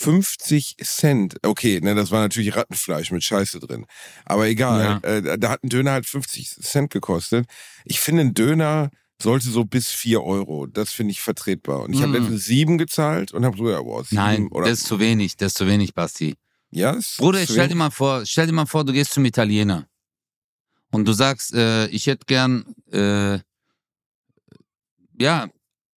50 0.02 0.78
Cent. 0.84 1.36
Okay, 1.44 1.80
ne, 1.82 1.94
das 1.96 2.12
war 2.12 2.22
natürlich 2.22 2.56
Rattenfleisch 2.56 3.12
mit 3.12 3.24
Scheiße 3.24 3.60
drin. 3.60 3.86
Aber 4.26 4.48
egal, 4.48 5.00
äh, 5.04 5.38
da 5.38 5.50
hat 5.50 5.64
ein 5.64 5.70
Döner 5.70 5.92
halt 5.92 6.06
50 6.06 6.50
Cent 6.62 6.92
gekostet. 6.92 7.46
Ich 7.86 8.00
finde, 8.00 8.22
ein 8.24 8.34
Döner 8.34 8.90
sollte 9.22 9.50
so 9.50 9.64
bis 9.66 9.90
4 9.90 10.24
Euro. 10.24 10.66
Das 10.66 10.92
finde 10.92 11.12
ich 11.12 11.22
vertretbar. 11.22 11.82
Und 11.82 11.94
ich 11.94 12.02
habe 12.02 12.12
Mm. 12.12 12.16
letztens 12.16 12.46
7 12.46 12.78
gezahlt 12.80 13.32
und 13.34 13.46
habe 13.46 13.56
so, 13.56 13.70
ja, 13.70 13.80
boah, 13.82 14.04
7 14.04 14.16
Nein, 14.16 14.48
oder. 14.48 14.68
das 14.68 14.80
ist 14.80 14.88
zu 14.88 15.00
wenig, 15.00 15.38
das 15.38 15.52
ist 15.52 15.58
zu 15.60 15.68
wenig, 15.68 15.94
Basti. 15.94 16.36
ja, 16.72 16.92
ist 16.92 17.18
Bruder, 17.18 17.42
ist 17.42 17.52
stell 17.52 17.68
dir 17.68 17.76
mal 17.76 17.92
vor, 17.92 18.26
stell 18.26 18.48
dir 18.48 18.54
mal 18.54 18.66
vor, 18.66 18.84
du 18.84 18.94
gehst 18.94 19.12
zum 19.14 19.24
Italiener 19.26 19.88
und 20.92 21.08
du 21.08 21.14
sagst, 21.14 21.54
äh, 21.54 21.86
ich 21.88 22.08
hätte 22.08 22.26
gern, 22.26 22.66
äh, 22.92 23.38
ja, 25.20 25.48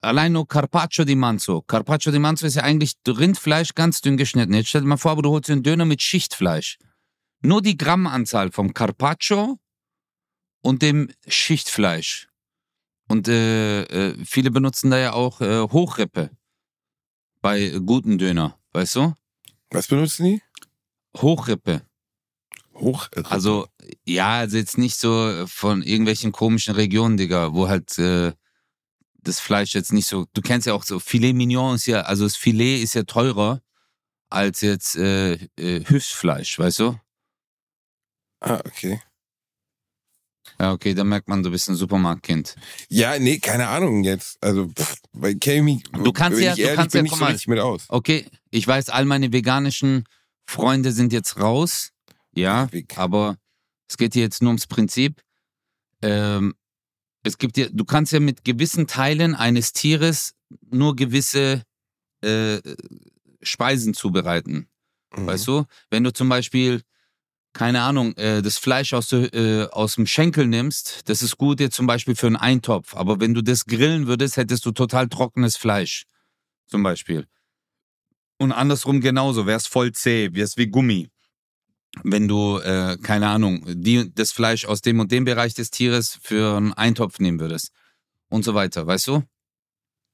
allein 0.03 0.33
nur 0.33 0.47
Carpaccio 0.47 1.03
di 1.03 1.15
Manzo. 1.15 1.61
Carpaccio 1.61 2.11
di 2.11 2.19
Manzo 2.19 2.45
ist 2.45 2.55
ja 2.55 2.63
eigentlich 2.63 2.95
Rindfleisch 3.07 3.73
ganz 3.73 4.01
dünn 4.01 4.17
geschnitten. 4.17 4.53
Jetzt 4.53 4.69
stell 4.69 4.81
dir 4.81 4.87
mal 4.87 4.97
vor, 4.97 5.11
aber 5.11 5.21
du 5.21 5.29
holst 5.29 5.49
dir 5.49 5.53
einen 5.53 5.63
Döner 5.63 5.85
mit 5.85 6.01
Schichtfleisch. 6.01 6.77
Nur 7.41 7.61
die 7.61 7.77
Grammanzahl 7.77 8.51
vom 8.51 8.73
Carpaccio 8.73 9.59
und 10.61 10.81
dem 10.81 11.09
Schichtfleisch. 11.27 12.29
Und 13.07 13.27
äh, 13.27 13.83
äh, 13.83 14.25
viele 14.25 14.51
benutzen 14.51 14.91
da 14.91 14.97
ja 14.97 15.13
auch 15.13 15.41
äh, 15.41 15.61
Hochrippe 15.61 16.31
bei 17.41 17.69
guten 17.85 18.17
Döner, 18.17 18.57
weißt 18.71 18.95
du? 18.95 19.13
Was 19.71 19.87
benutzen 19.87 20.25
die? 20.25 20.41
Hochrippe. 21.17 21.81
Hoch. 22.75 23.09
Also, 23.25 23.67
ja, 24.05 24.39
also 24.39 24.57
jetzt 24.57 24.77
nicht 24.77 24.97
so 24.97 25.45
von 25.47 25.83
irgendwelchen 25.83 26.31
komischen 26.31 26.73
Regionen, 26.73 27.17
Digga, 27.17 27.53
wo 27.53 27.67
halt 27.67 27.97
äh, 27.99 28.33
das 29.23 29.39
Fleisch 29.39 29.73
jetzt 29.75 29.93
nicht 29.93 30.07
so. 30.07 30.25
Du 30.33 30.41
kennst 30.41 30.67
ja 30.67 30.73
auch 30.73 30.83
so, 30.83 30.99
Filet 30.99 31.33
Mignon 31.33 31.75
ist 31.75 31.85
ja, 31.85 32.01
also 32.01 32.23
das 32.25 32.35
Filet 32.35 32.81
ist 32.81 32.93
ja 32.95 33.03
teurer 33.03 33.61
als 34.29 34.61
jetzt 34.61 34.95
äh, 34.95 35.33
äh, 35.57 35.83
Hüftfleisch, 35.85 36.57
weißt 36.59 36.79
du? 36.79 36.99
Ah, 38.41 38.59
okay. 38.65 39.01
Ja, 40.59 40.71
okay, 40.73 40.93
da 40.93 41.03
merkt 41.03 41.27
man, 41.29 41.41
du 41.41 41.51
bist 41.51 41.69
ein 41.69 41.75
Supermarktkind. 41.75 42.55
Ja, 42.89 43.17
nee, 43.17 43.39
keine 43.39 43.67
Ahnung 43.69 44.03
jetzt. 44.03 44.37
Also, 44.41 44.67
pff, 44.69 44.97
weil 45.13 45.35
Kami, 45.39 45.81
Du 45.93 46.11
kannst 46.11 46.39
ja- 46.39 46.51
ich 46.51 46.57
du 46.57 46.61
ehrlich 46.63 46.75
kannst 46.77 46.95
ja, 46.95 47.01
nicht 47.01 47.17
guck 47.17 47.39
so 47.39 47.49
mit 47.49 47.59
aus. 47.59 47.85
Okay, 47.89 48.25
ich 48.49 48.67
weiß, 48.67 48.89
all 48.89 49.05
meine 49.05 49.31
veganischen 49.31 50.05
Freunde 50.45 50.91
sind 50.91 51.13
jetzt 51.13 51.39
raus. 51.39 51.91
Ja, 52.35 52.67
aber 52.95 53.37
es 53.89 53.97
geht 53.97 54.13
hier 54.13 54.23
jetzt 54.23 54.41
nur 54.41 54.49
ums 54.49 54.67
Prinzip. 54.67 55.21
Ähm, 56.01 56.53
es 57.23 57.37
gibt 57.37 57.57
ja, 57.57 57.67
du 57.71 57.85
kannst 57.85 58.11
ja 58.11 58.19
mit 58.19 58.43
gewissen 58.43 58.85
Teilen 58.85 59.33
eines 59.33 59.71
Tieres 59.71 60.35
nur 60.69 60.95
gewisse 60.95 61.63
äh, 62.21 62.59
Speisen 63.41 63.93
zubereiten. 63.93 64.67
Mhm. 65.15 65.27
Weißt 65.27 65.47
du? 65.47 65.65
Wenn 65.89 66.03
du 66.03 66.13
zum 66.13 66.29
Beispiel, 66.29 66.81
keine 67.53 67.81
Ahnung, 67.81 68.15
äh, 68.17 68.41
das 68.41 68.57
Fleisch 68.57 68.93
aus, 68.93 69.11
äh, 69.13 69.67
aus 69.71 69.95
dem 69.95 70.05
Schenkel 70.05 70.47
nimmst, 70.47 71.09
das 71.09 71.21
ist 71.21 71.37
gut 71.37 71.59
jetzt 71.59 71.75
zum 71.75 71.87
Beispiel 71.87 72.15
für 72.15 72.27
einen 72.27 72.35
Eintopf. 72.35 72.95
Aber 72.95 73.19
wenn 73.19 73.33
du 73.33 73.41
das 73.41 73.65
grillen 73.65 74.07
würdest, 74.07 74.37
hättest 74.37 74.65
du 74.65 74.71
total 74.71 75.07
trockenes 75.07 75.55
Fleisch. 75.55 76.05
Zum 76.67 76.83
Beispiel. 76.83 77.27
Und 78.37 78.51
andersrum 78.51 78.99
genauso, 78.99 79.45
wäre 79.45 79.57
es 79.57 79.67
voll 79.67 79.91
zäh, 79.93 80.29
wäre 80.33 80.45
es 80.45 80.57
wie 80.57 80.67
Gummi. 80.67 81.09
Wenn 82.03 82.27
du, 82.27 82.57
äh, 82.59 82.97
keine 83.01 83.27
Ahnung, 83.27 83.63
die, 83.67 84.11
das 84.13 84.31
Fleisch 84.31 84.65
aus 84.65 84.81
dem 84.81 84.99
und 84.99 85.11
dem 85.11 85.25
Bereich 85.25 85.53
des 85.53 85.69
Tieres 85.69 86.17
für 86.21 86.57
einen 86.57 86.73
Eintopf 86.73 87.19
nehmen 87.19 87.39
würdest. 87.39 87.71
Und 88.29 88.43
so 88.43 88.55
weiter, 88.55 88.87
weißt 88.87 89.07
du? 89.07 89.23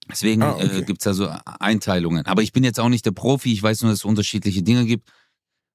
Deswegen 0.09 0.41
Ah, 0.41 0.55
okay. 0.55 0.79
äh, 0.79 0.81
gibt 0.81 0.99
es 1.01 1.05
da 1.05 1.13
so 1.13 1.29
Einteilungen. 1.45 2.25
Aber 2.25 2.41
ich 2.41 2.51
bin 2.51 2.63
jetzt 2.63 2.79
auch 2.79 2.89
nicht 2.89 3.05
der 3.05 3.11
Profi, 3.11 3.53
ich 3.53 3.63
weiß 3.63 3.83
nur, 3.83 3.91
dass 3.91 3.99
es 3.99 4.05
unterschiedliche 4.05 4.61
Dinge 4.61 4.85
gibt. 4.85 5.09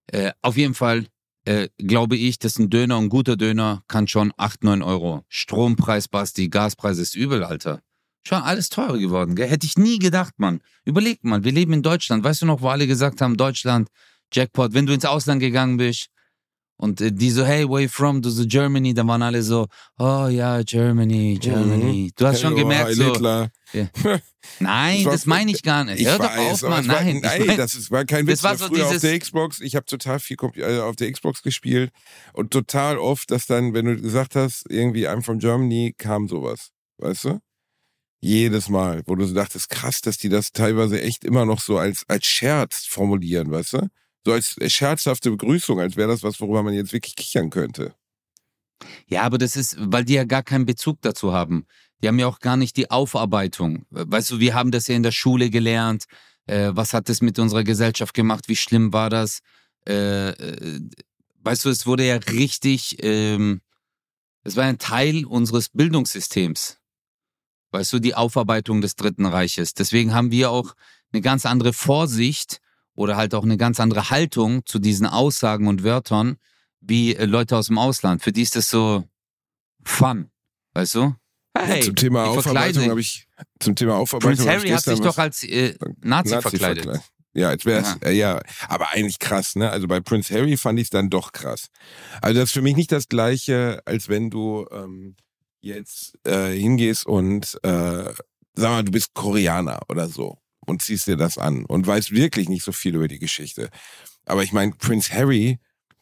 Äh, 0.08 0.32
auf 0.42 0.56
jeden 0.56 0.74
Fall 0.74 1.06
äh, 1.46 1.68
glaube 1.78 2.16
ich, 2.16 2.38
dass 2.38 2.58
ein 2.58 2.70
Döner, 2.70 2.98
ein 2.98 3.08
guter 3.08 3.36
Döner, 3.36 3.82
kann 3.88 4.08
schon 4.08 4.32
8, 4.36 4.64
9 4.64 4.82
Euro. 4.82 5.24
Strompreis, 5.28 6.08
Basti, 6.08 6.48
Gaspreis 6.48 6.98
ist 6.98 7.14
übel, 7.14 7.44
Alter. 7.44 7.80
Schon 8.26 8.42
alles 8.42 8.70
teurer 8.70 8.98
geworden, 8.98 9.34
gell? 9.36 9.48
Hätte 9.48 9.66
ich 9.66 9.76
nie 9.76 9.98
gedacht, 9.98 10.34
Mann. 10.38 10.60
Überleg 10.84 11.22
mal, 11.24 11.44
wir 11.44 11.52
leben 11.52 11.74
in 11.74 11.82
Deutschland. 11.82 12.24
Weißt 12.24 12.40
du 12.42 12.46
noch, 12.46 12.62
wo 12.62 12.68
alle 12.68 12.86
gesagt 12.86 13.20
haben, 13.20 13.36
Deutschland, 13.36 13.88
Jackpot, 14.34 14.74
wenn 14.74 14.86
du 14.86 14.92
ins 14.92 15.04
Ausland 15.04 15.40
gegangen 15.40 15.76
bist 15.76 16.08
und 16.76 17.00
äh, 17.00 17.12
die 17.12 17.30
so, 17.30 17.44
hey, 17.44 17.68
where 17.68 17.82
you 17.82 17.88
from? 17.88 18.20
Du 18.20 18.30
so, 18.30 18.44
Germany, 18.46 18.92
dann 18.94 19.06
waren 19.08 19.22
alle 19.22 19.42
so, 19.42 19.66
oh 19.98 20.26
ja, 20.28 20.62
Germany, 20.62 21.38
Germany. 21.40 22.12
Du 22.16 22.26
hast 22.26 22.40
schon 22.40 22.54
Hey, 22.54 22.62
oh, 22.62 22.64
gemerkt, 22.68 22.86
Heil 22.86 22.94
so, 22.94 23.04
Hitler. 23.12 23.50
nein, 24.60 24.96
Das 24.98 25.04
war- 25.06 25.12
das 25.12 25.26
meine 25.26 25.50
ich 25.52 25.62
gar 25.62 25.84
nicht. 25.84 26.00
Ich 26.00 26.06
Hör 26.06 26.18
doch 26.18 26.24
weiß, 26.24 26.52
auf, 26.52 26.64
aber 26.64 26.76
Mann, 26.76 26.88
war, 26.88 27.02
nein. 27.02 27.20
nein, 27.22 27.40
ich 27.40 27.46
mein, 27.46 27.56
das 27.56 27.74
ist, 27.74 27.90
war 27.90 28.04
kein 28.04 28.26
das 28.26 28.38
Witz. 28.38 28.42
war 28.44 28.50
Das 28.52 28.60
so 28.60 28.66
früher 28.68 28.86
auf 28.86 28.98
der 29.00 29.18
Xbox. 29.18 29.60
Ich 29.60 29.76
habe 29.76 29.86
total 29.86 30.18
viel 30.20 30.36
äh, 30.56 30.80
auf 30.80 30.96
der 30.96 31.10
Xbox 31.12 31.42
gespielt 31.42 31.90
und 32.32 32.50
total 32.50 32.98
oft, 32.98 33.30
dass 33.30 33.46
dann, 33.46 33.72
wenn 33.74 33.86
du 33.86 33.96
gesagt 34.00 34.34
hast, 34.36 34.64
irgendwie 34.68 35.08
I'm 35.08 35.22
from 35.22 35.38
Germany, 35.38 35.94
kam 35.96 36.28
sowas. 36.28 36.70
Weißt 36.98 37.24
du? 37.24 37.40
Jedes 38.20 38.68
Mal, 38.68 39.02
wo 39.06 39.14
du 39.16 39.26
so 39.26 39.34
dachtest, 39.34 39.68
krass, 39.68 40.00
dass 40.00 40.16
die 40.18 40.28
das 40.30 40.50
teilweise 40.52 41.00
echt 41.02 41.24
immer 41.24 41.44
noch 41.44 41.60
so 41.60 41.76
als, 41.78 42.04
als 42.08 42.26
Scherz 42.26 42.86
formulieren, 42.86 43.50
weißt 43.50 43.74
du? 43.74 43.88
So 44.24 44.32
als 44.32 44.56
scherzhafte 44.72 45.30
Begrüßung, 45.30 45.80
als 45.80 45.96
wäre 45.96 46.08
das 46.08 46.22
was, 46.22 46.40
worüber 46.40 46.62
man 46.62 46.74
jetzt 46.74 46.92
wirklich 46.92 47.14
kichern 47.14 47.50
könnte. 47.50 47.94
Ja, 49.06 49.22
aber 49.22 49.38
das 49.38 49.56
ist, 49.56 49.76
weil 49.78 50.04
die 50.04 50.14
ja 50.14 50.24
gar 50.24 50.42
keinen 50.42 50.66
Bezug 50.66 51.00
dazu 51.02 51.32
haben. 51.32 51.66
Die 52.02 52.08
haben 52.08 52.18
ja 52.18 52.26
auch 52.26 52.40
gar 52.40 52.56
nicht 52.56 52.76
die 52.76 52.90
Aufarbeitung. 52.90 53.87
Weißt 53.90 54.30
du, 54.30 54.40
wir 54.40 54.54
haben 54.54 54.70
das 54.70 54.88
ja 54.88 54.96
in 54.96 55.02
der 55.02 55.12
Schule 55.12 55.50
gelernt. 55.50 56.04
Äh, 56.46 56.72
was 56.74 56.92
hat 56.92 57.08
das 57.08 57.20
mit 57.20 57.38
unserer 57.38 57.64
Gesellschaft 57.64 58.14
gemacht? 58.14 58.48
Wie 58.48 58.56
schlimm 58.56 58.92
war 58.92 59.10
das? 59.10 59.40
Äh, 59.87 60.30
äh, 60.30 60.80
weißt 61.40 61.64
du, 61.64 61.70
es 61.70 61.87
wurde 61.87 62.06
ja 62.06 62.16
richtig, 62.16 63.02
ähm, 63.02 63.60
es 64.42 64.56
war 64.56 64.64
ein 64.64 64.78
Teil 64.78 65.24
unseres 65.24 65.68
Bildungssystems. 65.68 66.78
Weißt 67.72 67.92
du, 67.92 67.98
die 67.98 68.14
Aufarbeitung 68.14 68.80
des 68.80 68.96
Dritten 68.96 69.26
Reiches. 69.26 69.74
Deswegen 69.74 70.14
haben 70.14 70.30
wir 70.30 70.50
auch 70.50 70.74
eine 71.12 71.22
ganz 71.22 71.46
andere 71.46 71.72
Vorsicht 71.72 72.60
oder 72.94 73.16
halt 73.16 73.35
auch 73.35 73.44
eine 73.44 73.57
ganz 73.57 73.80
andere 73.80 74.11
Haltung 74.11 74.64
zu 74.66 74.78
diesen 74.78 75.07
Aussagen 75.07 75.66
und 75.66 75.85
Wörtern 75.85 76.37
wie 76.80 77.16
äh, 77.16 77.24
Leute 77.24 77.57
aus 77.57 77.66
dem 77.66 77.78
Ausland. 77.78 78.22
Für 78.22 78.33
die 78.33 78.42
ist 78.42 78.57
das 78.57 78.68
so 78.70 79.04
fun, 79.85 80.30
weißt 80.74 80.94
du? 80.96 81.14
Hey, 81.57 81.83
zum 81.83 81.94
Thema 81.94 82.24
Aufarbeitung 82.24 82.90
habe 82.90 83.00
ich, 83.00 83.28
zum 83.61 83.76
Thema 83.76 83.96
Aufarbeitung 83.96 84.44
Prince 84.44 84.50
Harry 84.50 84.68
hat 84.70 84.83
sich 84.83 85.00
doch 85.00 85.18
als 85.18 85.44
äh, 85.44 85.74
Nazi, 86.00 86.40
verkleidet. 86.40 87.00
Ja, 87.33 87.50
jetzt 87.50 87.64
wär's, 87.64 87.96
äh, 88.04 88.12
ja, 88.12 88.40
aber 88.68 88.90
eigentlich 88.92 89.18
krass, 89.18 89.57
ne? 89.57 89.70
Also 89.70 89.88
bei 89.88 90.00
Prince 90.00 90.33
Harry 90.35 90.57
fand 90.57 90.78
ich 90.78 90.85
es 90.85 90.90
dann 90.90 91.11
doch 91.11 91.33
krass. 91.33 91.68
Also 92.20 92.40
das 92.40 92.50
ist 92.50 92.52
für 92.52 92.62
mich 92.62 92.76
nicht 92.76 92.92
das 92.92 93.09
Gleiche, 93.09 93.83
als 93.87 94.09
wenn 94.09 94.30
du 94.30 94.66
ähm, 94.70 95.16
jetzt 95.61 96.18
äh, 96.24 96.52
hingehst 96.52 97.07
und 97.07 97.59
äh, 97.62 98.12
sag 98.54 98.70
mal, 98.70 98.85
du 98.85 98.92
bist 98.92 99.14
Koreaner 99.14 99.80
oder 99.88 100.09
so 100.09 100.38
und 100.66 100.83
ziehst 100.83 101.07
dir 101.07 101.16
das 101.16 101.38
an 101.38 101.64
und 101.64 101.87
weißt 101.87 102.12
wirklich 102.12 102.48
nicht 102.48 102.64
so 102.64 102.72
viel 102.72 102.94
über 102.94 103.09
die 103.09 103.18
Geschichte. 103.18 103.70
Aber 104.24 104.42
ich 104.42 104.53
meine, 104.53 104.72
Prince 104.72 105.12
Harry 105.12 105.59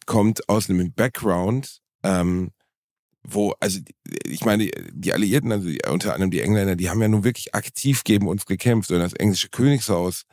kommt 0.07 0.49
aus 0.49 0.69
einem 0.69 0.93
Background, 0.93 1.81
ähm, 2.03 2.51
wo, 3.25 3.55
also 3.61 3.79
ich 4.25 4.45
meine, 4.45 4.69
die 4.93 5.13
Alliierten, 5.13 5.53
also 5.53 5.69
die, 5.69 5.81
unter 5.89 6.15
anderem 6.15 6.31
die 6.31 6.41
Engländer, 6.41 6.77
die 6.77 6.91
haben 6.91 7.01
ja 7.01 7.09
nun 7.09 7.25
wirklich 7.25 7.55
aktiv 7.55 8.03
gegen 8.05 8.27
uns 8.27 8.47
gekämpft 8.47 8.91
und 8.91 8.99
das 8.99 9.13
englische 9.13 9.49
Königshaus 9.49 10.25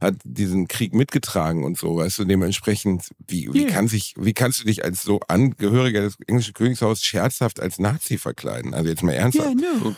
hat 0.00 0.16
diesen 0.24 0.68
Krieg 0.68 0.92
mitgetragen 0.94 1.64
und 1.64 1.78
so, 1.78 1.96
weißt 1.96 2.18
du, 2.18 2.24
dementsprechend, 2.24 3.08
wie, 3.26 3.48
wie 3.52 3.62
Yeah. 3.62 3.70
kann 3.70 3.88
sich, 3.88 4.14
wie 4.18 4.34
kannst 4.34 4.60
du 4.60 4.64
dich 4.64 4.84
als 4.84 5.02
so 5.02 5.20
Angehöriger 5.28 6.02
des 6.02 6.16
englischen 6.26 6.52
Königshauses 6.54 7.02
scherzhaft 7.02 7.60
als 7.60 7.78
Nazi 7.78 8.18
verkleiden? 8.18 8.74
Also 8.74 8.90
jetzt 8.90 9.02
mal 9.02 9.12
ernsthaft. 9.12 9.54
no. 9.56 9.96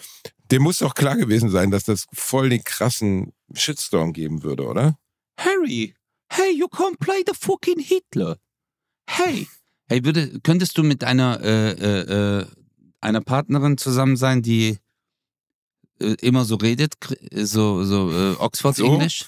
Dem 0.51 0.63
muss 0.63 0.79
doch 0.79 0.95
klar 0.95 1.17
gewesen 1.17 1.51
sein, 1.51 1.71
dass 1.71 1.85
das 1.85 2.07
voll 2.15 2.49
den 2.49 2.63
krassen 2.65 3.33
Shitstorm 3.55 4.13
geben 4.13 4.43
würde, 4.45 4.67
oder? 4.67 4.99
Harry, 5.39 5.95
hey, 6.33 6.53
you 6.57 6.67
can't 6.69 6.99
play 7.01 7.23
the 7.27 7.35
fucking 7.39 7.81
Hitler. 7.81 8.39
Hey, 9.11 9.47
hey, 9.89 10.05
würde, 10.05 10.39
könntest 10.43 10.79
du 10.79 10.85
mit 10.85 11.03
einer 11.05 11.41
äh, 11.43 11.71
äh, 11.73 12.41
äh, 12.41 12.47
einer 13.01 13.21
Partnerin 13.21 13.77
zusammen 13.79 14.17
sein, 14.17 14.43
die 14.43 14.79
äh, 16.01 16.15
immer 16.21 16.45
so 16.45 16.55
redet, 16.57 16.95
so 17.33 17.85
so 17.85 18.11
äh, 18.11 18.37
Oxford 18.39 18.77
So? 18.77 18.87
Englisch? 18.87 19.25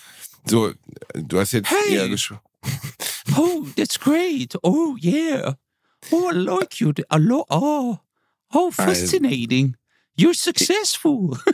So, 0.46 0.72
du 1.14 1.38
hast 1.38 1.52
jetzt 1.52 1.70
Hey! 1.70 1.94
eher 1.94 2.08
gesch 2.08 2.34
Oh, 3.36 3.66
that's 3.76 3.98
great. 3.98 4.56
Oh 4.62 4.96
yeah. 5.00 5.54
Oh, 6.10 6.30
I 6.30 6.34
like 6.34 6.80
you. 6.80 6.92
I 7.10 7.18
lo 7.18 7.44
oh, 7.50 7.98
oh, 8.52 8.70
fascinating. 8.70 9.76
You're 10.16 10.34
successful. 10.34 11.38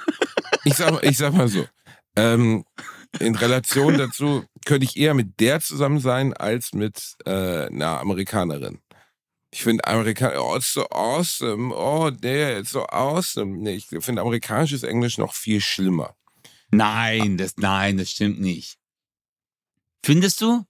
Ich 0.64 0.75
sag, 0.75 1.01
ich 1.05 1.16
sag 1.16 1.33
mal 1.33 1.46
so, 1.46 1.64
ähm, 2.16 2.64
in 3.20 3.37
Relation 3.37 3.96
dazu 3.99 4.44
könnte 4.64 4.85
ich 4.85 4.96
eher 4.96 5.14
mit 5.14 5.38
der 5.38 5.61
zusammen 5.61 6.01
sein, 6.01 6.33
als 6.35 6.72
mit 6.72 7.14
äh, 7.25 7.66
einer 7.66 8.01
Amerikanerin. 8.01 8.81
Ich 9.53 9.62
finde 9.62 9.87
Amerikaner, 9.87 10.42
oh, 10.42 10.57
it's 10.57 10.72
so 10.72 10.85
awesome, 10.90 11.72
oh, 11.72 12.11
nee, 12.20 12.59
it's 12.59 12.70
so 12.70 12.85
awesome. 12.88 13.59
Nee, 13.59 13.75
ich 13.77 13.87
finde 13.87 14.22
amerikanisches 14.22 14.83
Englisch 14.83 15.18
noch 15.18 15.35
viel 15.35 15.61
schlimmer. 15.61 16.16
Nein, 16.70 17.37
das, 17.37 17.57
nein, 17.57 17.96
das 17.96 18.11
stimmt 18.11 18.40
nicht. 18.40 18.79
Findest 20.05 20.40
du? 20.40 20.64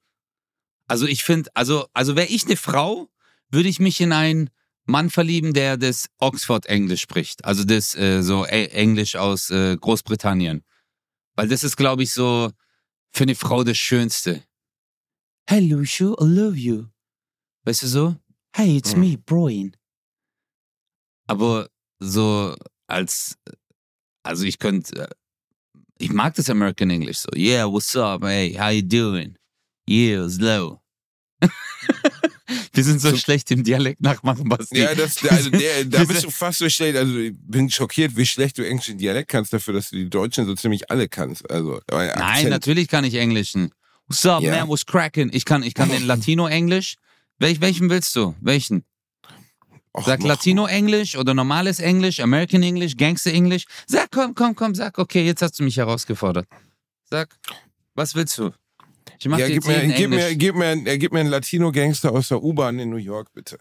Also 0.89 1.07
ich 1.07 1.25
finde, 1.25 1.51
also, 1.55 1.89
also 1.93 2.17
wäre 2.17 2.29
ich 2.29 2.45
eine 2.47 2.57
Frau, 2.57 3.09
würde 3.51 3.69
ich 3.69 3.81
mich 3.81 4.01
in 4.01 4.13
einen 4.13 4.51
Mann 4.85 5.11
verlieben, 5.11 5.53
der 5.53 5.77
das 5.77 6.09
Oxford-Englisch 6.19 7.01
spricht. 7.01 7.45
Also 7.45 7.65
das 7.65 7.95
äh, 7.97 8.23
so 8.23 8.47
e 8.47 8.67
Englisch 8.69 9.17
aus 9.17 9.51
äh, 9.51 9.77
Großbritannien. 9.77 10.65
Weil 11.35 11.49
das 11.49 11.65
ist, 11.65 11.77
glaube 11.77 12.03
ich, 12.05 12.13
so 12.13 12.53
für 13.13 13.25
eine 13.25 13.35
Frau 13.35 13.65
das 13.65 13.77
Schönste. 13.79 14.45
Hey, 15.49 15.61
Lucio, 15.69 16.17
I 16.21 16.25
love 16.25 16.57
you. 16.57 16.87
Weißt 17.65 17.83
du 17.83 17.89
so? 17.89 18.17
Hey, 18.55 18.77
it's 18.77 18.95
Mhm. 18.95 19.01
me, 19.01 19.19
Brian. 19.19 19.77
Aber 21.27 21.69
so 21.99 22.55
als, 22.87 23.37
also 24.23 24.45
ich 24.45 24.59
könnte, 24.59 25.09
äh, 25.09 25.15
ich 25.99 26.13
mag 26.13 26.35
das 26.35 26.51
American 26.51 26.91
English 26.91 27.19
so. 27.19 27.29
Yeah, 27.37 27.67
what's 27.67 27.95
up? 27.97 28.23
Hey, 28.25 28.53
how 28.55 28.71
you 28.71 28.83
doing? 28.83 29.37
Yeah, 29.89 30.29
slow. 30.29 30.81
Wir 32.73 32.85
sind 32.85 33.01
so 33.01 33.11
So- 33.11 33.17
schlecht 33.17 33.51
im 33.51 33.65
Dialekt 33.65 34.01
nachmachen, 34.03 34.49
Basti. 34.49 34.79
Ja, 34.79 34.95
das, 34.95 35.25
also 35.27 35.51
der, 35.51 35.85
da 35.87 36.05
bist 36.05 36.25
du 36.25 36.31
fast 36.31 36.59
so 36.59 36.69
schlecht. 36.69 36.97
Also 36.97 37.17
ich 37.19 37.33
bin 37.39 37.71
schockiert, 37.71 38.17
wie 38.17 38.27
schlecht 38.27 38.59
du 38.59 38.67
englischen 38.69 38.99
Dialekt 38.99 39.31
kannst, 39.31 39.53
dafür, 39.53 39.75
dass 39.75 39.91
du 39.91 39.97
die 39.97 40.11
Deutschen 40.11 40.45
so 40.47 40.55
ziemlich 40.55 40.91
alle 40.91 41.09
kannst. 41.09 41.51
Also 41.51 41.81
Nein, 41.91 42.49
natürlich 42.51 42.89
kann 42.89 43.05
ich 43.05 43.15
Englischen. 43.15 43.71
What's 44.07 44.25
up, 44.27 44.43
Ja. 44.43 44.59
man? 44.59 44.69
What's 44.69 44.85
cracking? 44.87 45.31
Ich 45.33 45.45
kann, 45.45 45.63
ich 45.63 45.75
kann 45.75 45.89
den 45.89 46.03
Latino-Englisch. 46.07 46.97
Welch, 47.39 47.61
welchen 47.61 47.91
willst 47.91 48.15
du? 48.15 48.35
Welchen? 48.41 48.85
Och, 49.97 50.05
Sag 50.05 50.23
Latino-Englisch 50.23 51.17
oder 51.17 51.33
normales 51.35 51.81
Englisch, 51.81 52.21
American 52.21 52.63
English, 52.63 52.97
Gangster-Englisch. 52.97 53.65
Sag, 53.87 54.11
komm, 54.11 54.35
komm, 54.35 54.55
komm, 54.55 54.75
sag, 54.75 54.99
okay, 54.99 55.25
jetzt 55.25 55.41
hast 55.43 55.59
du 55.59 55.65
mich 55.65 55.77
herausgefordert. 55.79 56.47
Sag, 57.09 57.29
was 57.95 58.15
willst 58.15 58.37
du? 58.39 58.51
Ich 59.19 59.27
mach 59.29 59.39
Ja, 59.39 59.47
dir 59.47 59.55
gib 59.55 59.65
jetzt 59.65 59.87
mir, 59.87 59.95
gib, 59.95 60.11
mir, 60.11 60.35
gib, 60.35 60.55
mir, 60.55 60.87
äh, 60.87 60.99
gib 60.99 61.13
mir 61.13 61.21
einen 61.21 61.31
Latino-Gangster 61.31 62.13
aus 62.13 62.29
der 62.29 62.43
U-Bahn 62.43 62.79
in 62.79 62.91
New 62.91 62.97
York, 62.97 63.29
bitte. 63.33 63.59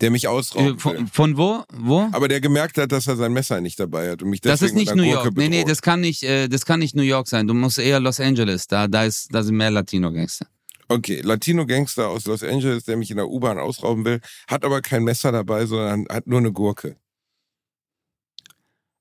Der 0.00 0.10
mich 0.10 0.24
Äh, 0.24 0.28
ausrauben 0.28 0.66
will. 0.70 0.78
von, 0.78 1.06
von 1.06 1.36
wo? 1.36 1.62
Wo? 1.72 2.08
Aber 2.10 2.26
der 2.26 2.40
gemerkt 2.40 2.76
hat, 2.78 2.90
dass 2.90 3.06
er 3.06 3.16
sein 3.16 3.32
Messer 3.32 3.60
nicht 3.60 3.78
dabei 3.78 4.10
hat 4.10 4.22
und 4.22 4.30
mich 4.30 4.40
deswegen 4.40 4.60
Das 4.60 4.62
ist 4.70 4.74
nicht 4.74 4.94
New 4.96 5.02
York. 5.08 5.36
Nee, 5.36 5.48
nee, 5.48 5.62
das 5.64 5.82
kann 5.82 6.00
nicht, 6.00 6.22
äh, 6.24 6.48
das 6.48 6.64
kann 6.66 6.80
nicht 6.80 6.96
New 6.96 7.02
York 7.02 7.28
sein. 7.28 7.46
Du 7.46 7.54
musst 7.54 7.78
eher 7.78 8.00
Los 8.00 8.18
Angeles. 8.18 8.66
Da, 8.66 8.88
da, 8.88 9.04
ist, 9.04 9.28
da 9.32 9.42
sind 9.44 9.56
mehr 9.56 9.70
Latino-Gangster. 9.70 10.46
Okay, 10.90 11.20
Latino-Gangster 11.20 12.08
aus 12.08 12.26
Los 12.26 12.42
Angeles, 12.42 12.82
der 12.82 12.96
mich 12.96 13.12
in 13.12 13.16
der 13.16 13.28
U-Bahn 13.28 13.60
ausrauben 13.60 14.04
will, 14.04 14.20
hat 14.48 14.64
aber 14.64 14.82
kein 14.82 15.04
Messer 15.04 15.30
dabei, 15.30 15.64
sondern 15.64 16.04
hat 16.10 16.26
nur 16.26 16.40
eine 16.40 16.50
Gurke. 16.50 16.96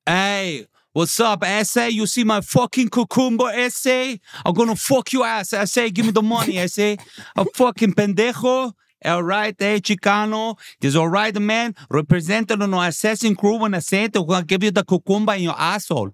Hey, 0.08 0.68
what's 0.94 1.20
up, 1.20 1.44
essay? 1.44 1.90
You 1.90 2.06
see 2.06 2.24
my 2.24 2.42
fucking 2.44 2.90
cucumber, 2.92 3.52
essay? 3.56 4.20
I'm 4.46 4.54
gonna 4.54 4.76
fuck 4.76 5.12
you 5.12 5.24
ass, 5.24 5.52
essay. 5.52 5.90
Give 5.90 6.06
me 6.06 6.12
the 6.12 6.22
money, 6.22 6.60
essay. 6.60 6.98
A 7.36 7.44
fucking 7.56 7.96
pendejo. 7.96 8.74
All 9.04 9.24
right, 9.24 9.56
hey, 9.58 9.80
Chicano. 9.80 10.60
This 10.80 10.96
all 10.96 11.08
right, 11.08 11.36
man. 11.40 11.74
Representing 11.90 12.60
no 12.60 12.82
assassin 12.82 13.36
crew 13.36 13.66
and 13.66 13.76
I 13.76 13.80
said 13.80 14.14
to 14.14 14.44
give 14.46 14.64
you 14.64 14.70
the 14.70 14.84
cucumber 14.84 15.34
in 15.34 15.42
your 15.42 15.58
asshole. 15.58 16.12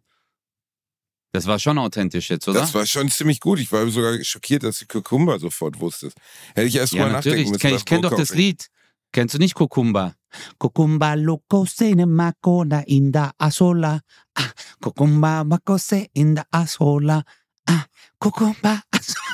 Das 1.35 1.47
war 1.47 1.59
schon 1.59 1.77
authentisch 1.77 2.29
jetzt, 2.29 2.47
oder? 2.47 2.61
Das 2.61 2.73
war 2.73 2.85
schon 2.85 3.09
ziemlich 3.09 3.39
gut. 3.39 3.59
Ich 3.59 3.71
war 3.71 3.87
sogar 3.89 4.23
schockiert, 4.23 4.63
dass 4.63 4.79
du 4.79 4.85
Kukumba 4.85 5.37
sofort 5.37 5.79
wusstest. 5.79 6.17
Hätte 6.53 6.67
ich 6.67 6.75
erst 6.75 6.93
ja, 6.93 7.09
nachdenken 7.09 7.15
natürlich. 7.15 7.45
Ich 7.45 7.51
müssen. 7.51 7.71
was 7.73 7.81
Ich 7.81 7.85
kenne 7.85 8.01
doch 8.01 8.15
das 8.15 8.33
Lied. 8.33 8.69
Kennst 9.11 9.35
du 9.35 9.39
nicht 9.39 9.53
Kukumba? 9.53 10.15
Kukumba 10.57 11.13
lukose 11.13 11.95
ne 11.95 12.05
makona 12.05 12.81
in 12.87 13.11
der 13.11 13.31
asola. 13.37 13.99
Ah, 14.33 14.49
Kukumba 14.81 15.43
makose 15.43 16.07
in 16.13 16.35
der 16.35 16.45
asola. 16.51 17.23
Ah, 17.65 17.85
Kukumba 18.19 18.81
asola. 18.91 19.25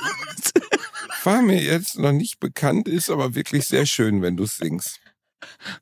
War 1.24 1.42
mir 1.42 1.62
jetzt 1.62 1.98
noch 1.98 2.12
nicht 2.12 2.40
bekannt, 2.40 2.88
ist 2.88 3.08
aber 3.08 3.36
wirklich 3.36 3.66
sehr 3.66 3.86
schön, 3.86 4.22
wenn 4.22 4.36
du 4.36 4.44
es 4.44 4.56
singst. 4.56 5.00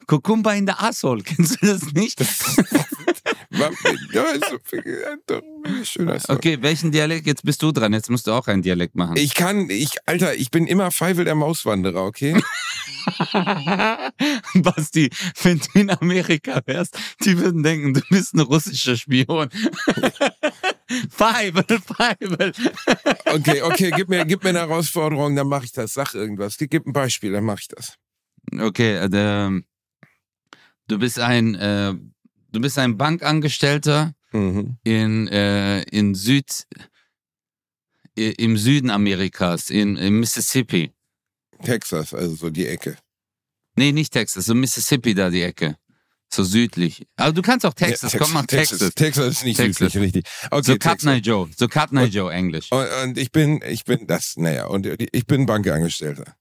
Kukumba 0.07 0.53
in 0.53 0.67
der 0.67 0.83
Asshole. 0.83 1.23
Kennst 1.23 1.63
du 1.63 1.67
das 1.67 1.93
nicht? 1.93 2.21
War, 3.61 3.71
ja, 4.13 4.23
ist 4.31 4.49
so, 4.49 4.77
ja, 4.77 5.17
doch, 5.27 5.43
schöner 5.85 6.19
Song. 6.19 6.37
Okay, 6.37 6.59
welchen 6.61 6.91
Dialekt? 6.91 7.27
Jetzt 7.27 7.45
bist 7.45 7.63
du 7.63 7.73
dran. 7.73 7.93
Jetzt 7.93 8.11
musst 8.11 8.27
du 8.27 8.33
auch 8.33 8.47
einen 8.47 8.63
Dialekt 8.63 8.95
machen. 8.97 9.17
Ich 9.17 9.35
kann, 9.35 9.69
ich, 9.71 9.91
Alter, 10.07 10.35
ich 10.35 10.51
bin 10.51 10.67
immer 10.67 10.91
Feivel 10.91 11.25
der 11.25 11.35
Mauswanderer, 11.35 12.05
okay? 12.05 12.41
Basti, 14.55 15.11
wenn 15.43 15.59
du 15.59 15.79
in 15.79 15.91
Amerika 15.91 16.61
wärst, 16.67 16.99
die 17.25 17.39
würden 17.39 17.63
denken, 17.63 17.95
du 17.95 18.01
bist 18.11 18.35
ein 18.35 18.41
russischer 18.41 18.97
Spion. 18.97 19.49
Feivel, 21.11 21.81
Feivel. 21.81 22.53
Okay, 23.27 23.63
okay, 23.63 23.93
gib 23.95 24.09
mir, 24.09 24.25
gib 24.25 24.43
mir 24.43 24.51
eine 24.51 24.61
Herausforderung, 24.61 25.37
dann 25.37 25.49
mache 25.49 25.65
ich 25.65 25.73
das. 25.73 25.95
Sag 25.95 26.15
irgendwas. 26.15 26.57
Gib 26.59 26.87
ein 26.87 26.93
Beispiel, 26.93 27.33
dann 27.33 27.45
mache 27.45 27.61
ich 27.61 27.69
das. 27.69 27.97
Okay, 28.59 28.97
äh, 28.97 29.09
der, 29.09 29.61
du 30.89 30.99
bist 30.99 31.19
ein, 31.21 31.55
äh, 31.55 31.95
du 32.53 32.61
bist 32.61 32.79
ein 32.79 32.97
Bankangestellter 32.97 34.15
Mhm. 34.33 34.77
in, 34.85 35.27
äh, 35.29 35.83
in 35.91 36.15
Süd, 36.15 36.65
im 38.15 38.57
Süden 38.57 38.91
Amerikas, 38.91 39.71
in, 39.71 39.97
in 39.97 40.21
Mississippi. 40.21 40.93
Texas, 41.65 42.15
also 42.15 42.35
so 42.37 42.51
die 42.51 42.67
Ecke. 42.67 42.97
Nee, 43.77 43.93
nicht 43.93 44.13
Texas, 44.13 44.47
so 44.47 44.55
Mississippi 44.55 45.15
da 45.15 45.31
die 45.31 45.43
Ecke. 45.43 45.77
So 46.33 46.45
südlich. 46.45 47.07
Aber 47.17 47.33
du 47.33 47.43
kannst 47.43 47.67
auch 47.67 47.75
Texas, 47.75 48.13
Ja, 48.13 48.21
komm 48.21 48.33
mal 48.33 48.45
Texas. 48.45 48.79
Texas. 48.79 48.95
Texas 48.95 49.27
ist 49.33 49.45
nicht 49.45 49.57
Texas. 49.57 49.93
südlich, 49.93 50.15
richtig. 50.15 50.27
Okay, 50.51 50.63
So 50.65 50.73
Cut 50.75 50.81
Texas. 50.83 51.03
Night 51.05 51.27
Joe, 51.27 51.51
so 51.57 51.67
Cut 51.67 51.93
Night 51.93 52.13
Joe 52.15 52.33
Englisch. 52.33 52.71
Und, 52.71 52.87
und 53.03 53.19
ich 53.19 53.33
bin, 53.33 53.61
ich 53.67 53.85
bin 53.85 54.07
das, 54.07 54.37
naja, 54.37 54.67
und 54.67 54.87
ich 54.87 55.27
bin 55.27 55.47
Bankangestellter. 55.47 56.37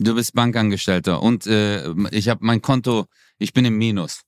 Du 0.00 0.14
bist 0.16 0.32
Bankangestellter 0.34 1.22
und 1.22 1.46
äh, 1.46 1.88
ich 2.10 2.28
habe 2.28 2.44
mein 2.44 2.60
Konto, 2.60 3.06
ich 3.38 3.52
bin 3.52 3.64
im 3.64 3.78
Minus. 3.78 4.22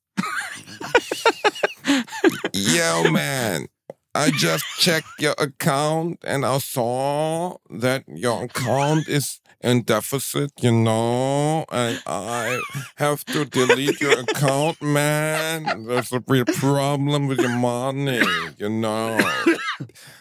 Yo, 2.55 3.11
man. 3.11 3.67
I 4.15 4.31
just 4.33 4.65
checked 4.79 5.07
your 5.21 5.35
account 5.39 6.19
and 6.25 6.45
I 6.45 6.59
saw 6.59 7.59
that 7.71 8.05
your 8.09 8.45
account 8.45 9.09
is 9.09 9.40
in 9.63 9.83
deficit, 9.83 10.53
you 10.63 10.73
know, 10.73 11.65
and 11.71 12.03
I 12.07 12.59
have 12.97 13.25
to 13.27 13.45
delete 13.45 14.01
your 14.01 14.19
account, 14.21 14.81
man. 14.81 15.87
There's 15.87 16.13
a 16.13 16.23
real 16.27 16.47
problem 16.47 17.27
with 17.27 17.41
your 17.41 17.57
money, 17.57 18.23
you 18.57 18.71
know. 18.71 19.19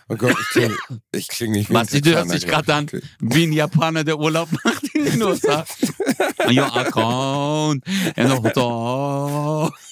Oh 0.09 0.15
Gott, 0.15 0.35
ich 0.39 0.47
klinge 0.49 0.75
ich 1.11 1.27
kling 1.27 1.51
nicht 1.51 1.69
wie 1.69 1.75
ein 1.75 1.81
Basti, 1.81 2.01
du 2.01 2.15
hörst 2.15 2.33
dich 2.33 2.47
gerade 2.47 2.73
an 2.73 2.89
wie 3.19 3.43
ein 3.43 3.53
Japaner, 3.53 4.03
der 4.03 4.17
Urlaub 4.19 4.49
macht 4.63 4.95
in 4.95 5.05
den 5.05 5.21
USA. 5.21 5.65
Your 6.49 6.75
account 6.75 7.83
and 8.15 8.31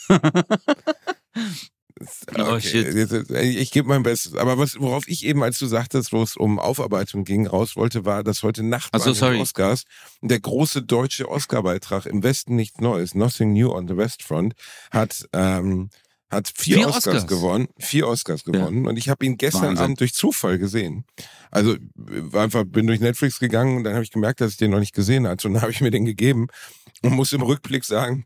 oh, 2.00 2.40
Oh, 2.40 2.56
Okay, 2.56 2.82
jetzt- 2.82 3.32
Ich 3.32 3.72
gebe 3.72 3.88
mein 3.88 4.04
Bestes. 4.04 4.36
Aber 4.36 4.58
was, 4.58 4.80
worauf 4.80 5.08
ich 5.08 5.26
eben, 5.26 5.44
als 5.44 5.60
du 5.60 5.68
sagtest, 5.68 6.12
wo 6.14 6.22
es 6.24 6.36
um 6.38 6.60
Aufarbeitung 6.60 7.24
ging, 7.24 7.48
raus 7.48 7.76
wollte, 7.76 8.06
war, 8.06 8.24
dass 8.24 8.44
heute 8.44 8.64
Nacht 8.64 8.90
Ach 8.92 9.00
so, 9.00 9.14
bei 9.14 9.32
den. 9.32 9.42
Oscars 9.42 9.84
der 10.22 10.40
große 10.40 10.82
deutsche 10.84 11.30
Oscar-Beitrag 11.30 12.06
im 12.06 12.24
Westen 12.24 12.56
nichts 12.56 12.80
Neues, 12.80 13.16
Nothing 13.16 13.54
New 13.54 13.72
on 13.72 13.88
the 13.88 13.98
West 13.98 14.24
Front, 14.24 14.54
hat, 14.92 15.26
ähm, 15.34 15.90
hat 16.30 16.52
vier, 16.56 16.78
Vier 16.78 16.88
Oscars, 16.90 17.08
Oscars? 17.08 17.28
gewonnen. 17.28 17.68
Vier 17.80 18.08
Oscars 18.08 18.44
gewonnen. 18.44 18.86
Und 18.88 18.98
ich 18.98 19.08
habe 19.10 19.26
ihn 19.26 19.38
gestern 19.38 19.64
Wahnsinn. 19.64 19.84
Abend 19.86 20.00
durch 20.02 20.14
Zufall 20.14 20.58
gesehen. 20.58 21.06
Also 21.52 21.76
einfach 22.34 22.66
bin 22.66 22.86
durch 22.88 23.00
Netflix 23.00 23.40
gegangen 23.40 23.78
und 23.78 23.84
dann 23.86 23.94
habe 23.94 24.04
ich 24.04 24.12
gemerkt, 24.12 24.42
dass 24.42 24.52
ich 24.52 24.58
den 24.58 24.72
noch 24.72 24.80
nicht 24.80 24.94
gesehen 24.94 25.26
hatte. 25.28 25.48
Und 25.48 25.54
dann 25.54 25.62
habe 25.62 25.72
ich 25.72 25.80
mir 25.80 25.92
den 25.92 26.04
gegeben 26.04 26.48
und 27.02 27.14
muss 27.14 27.32
im 27.32 27.42
Rückblick 27.42 27.86
sagen, 27.86 28.26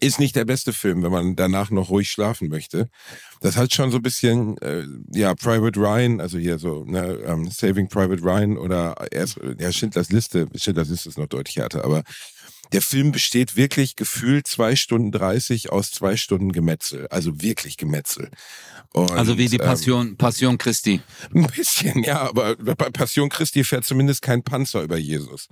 ist 0.00 0.18
nicht 0.18 0.36
der 0.36 0.44
beste 0.44 0.72
Film, 0.72 1.02
wenn 1.02 1.12
man 1.12 1.36
danach 1.36 1.70
noch 1.70 1.90
ruhig 1.90 2.10
schlafen 2.10 2.48
möchte. 2.48 2.88
Das 3.40 3.56
hat 3.56 3.72
schon 3.72 3.90
so 3.90 3.98
ein 3.98 4.02
bisschen, 4.02 4.58
äh, 4.58 4.84
ja, 5.12 5.34
Private 5.34 5.78
Ryan, 5.78 6.20
also 6.20 6.38
hier 6.38 6.58
so, 6.58 6.84
ne, 6.84 7.18
ähm, 7.26 7.48
Saving 7.50 7.88
Private 7.88 8.22
Ryan 8.22 8.58
oder 8.58 8.94
erst, 9.10 9.38
ja, 9.58 9.72
Schindlers 9.72 10.10
Liste, 10.10 10.46
Schindlers 10.54 10.88
Liste 10.88 11.08
ist 11.08 11.18
noch 11.18 11.26
deutlich 11.26 11.56
härter, 11.56 11.84
aber 11.84 12.02
der 12.72 12.82
Film 12.82 13.12
besteht 13.12 13.56
wirklich 13.56 13.96
gefühlt 13.96 14.46
zwei 14.46 14.76
Stunden 14.76 15.12
30 15.12 15.70
aus 15.70 15.90
zwei 15.90 16.16
Stunden 16.16 16.52
Gemetzel. 16.52 17.06
Also 17.08 17.40
wirklich 17.42 17.76
Gemetzel. 17.76 18.30
Und, 18.92 19.10
Also 19.12 19.36
wie 19.36 19.48
die 19.48 19.56
ähm, 19.58 19.66
Passion, 19.66 20.16
Passion 20.16 20.56
Christi. 20.58 21.02
ein 21.34 21.46
bisschen, 21.48 22.02
ja, 22.02 22.20
aber 22.20 22.56
bei 22.56 22.74
Passion 22.74 23.28
Christi 23.28 23.62
fährt 23.62 23.84
zumindest 23.84 24.22
kein 24.22 24.42
Panzer 24.42 24.82
über 24.82 24.96
Jesus. 24.96 25.48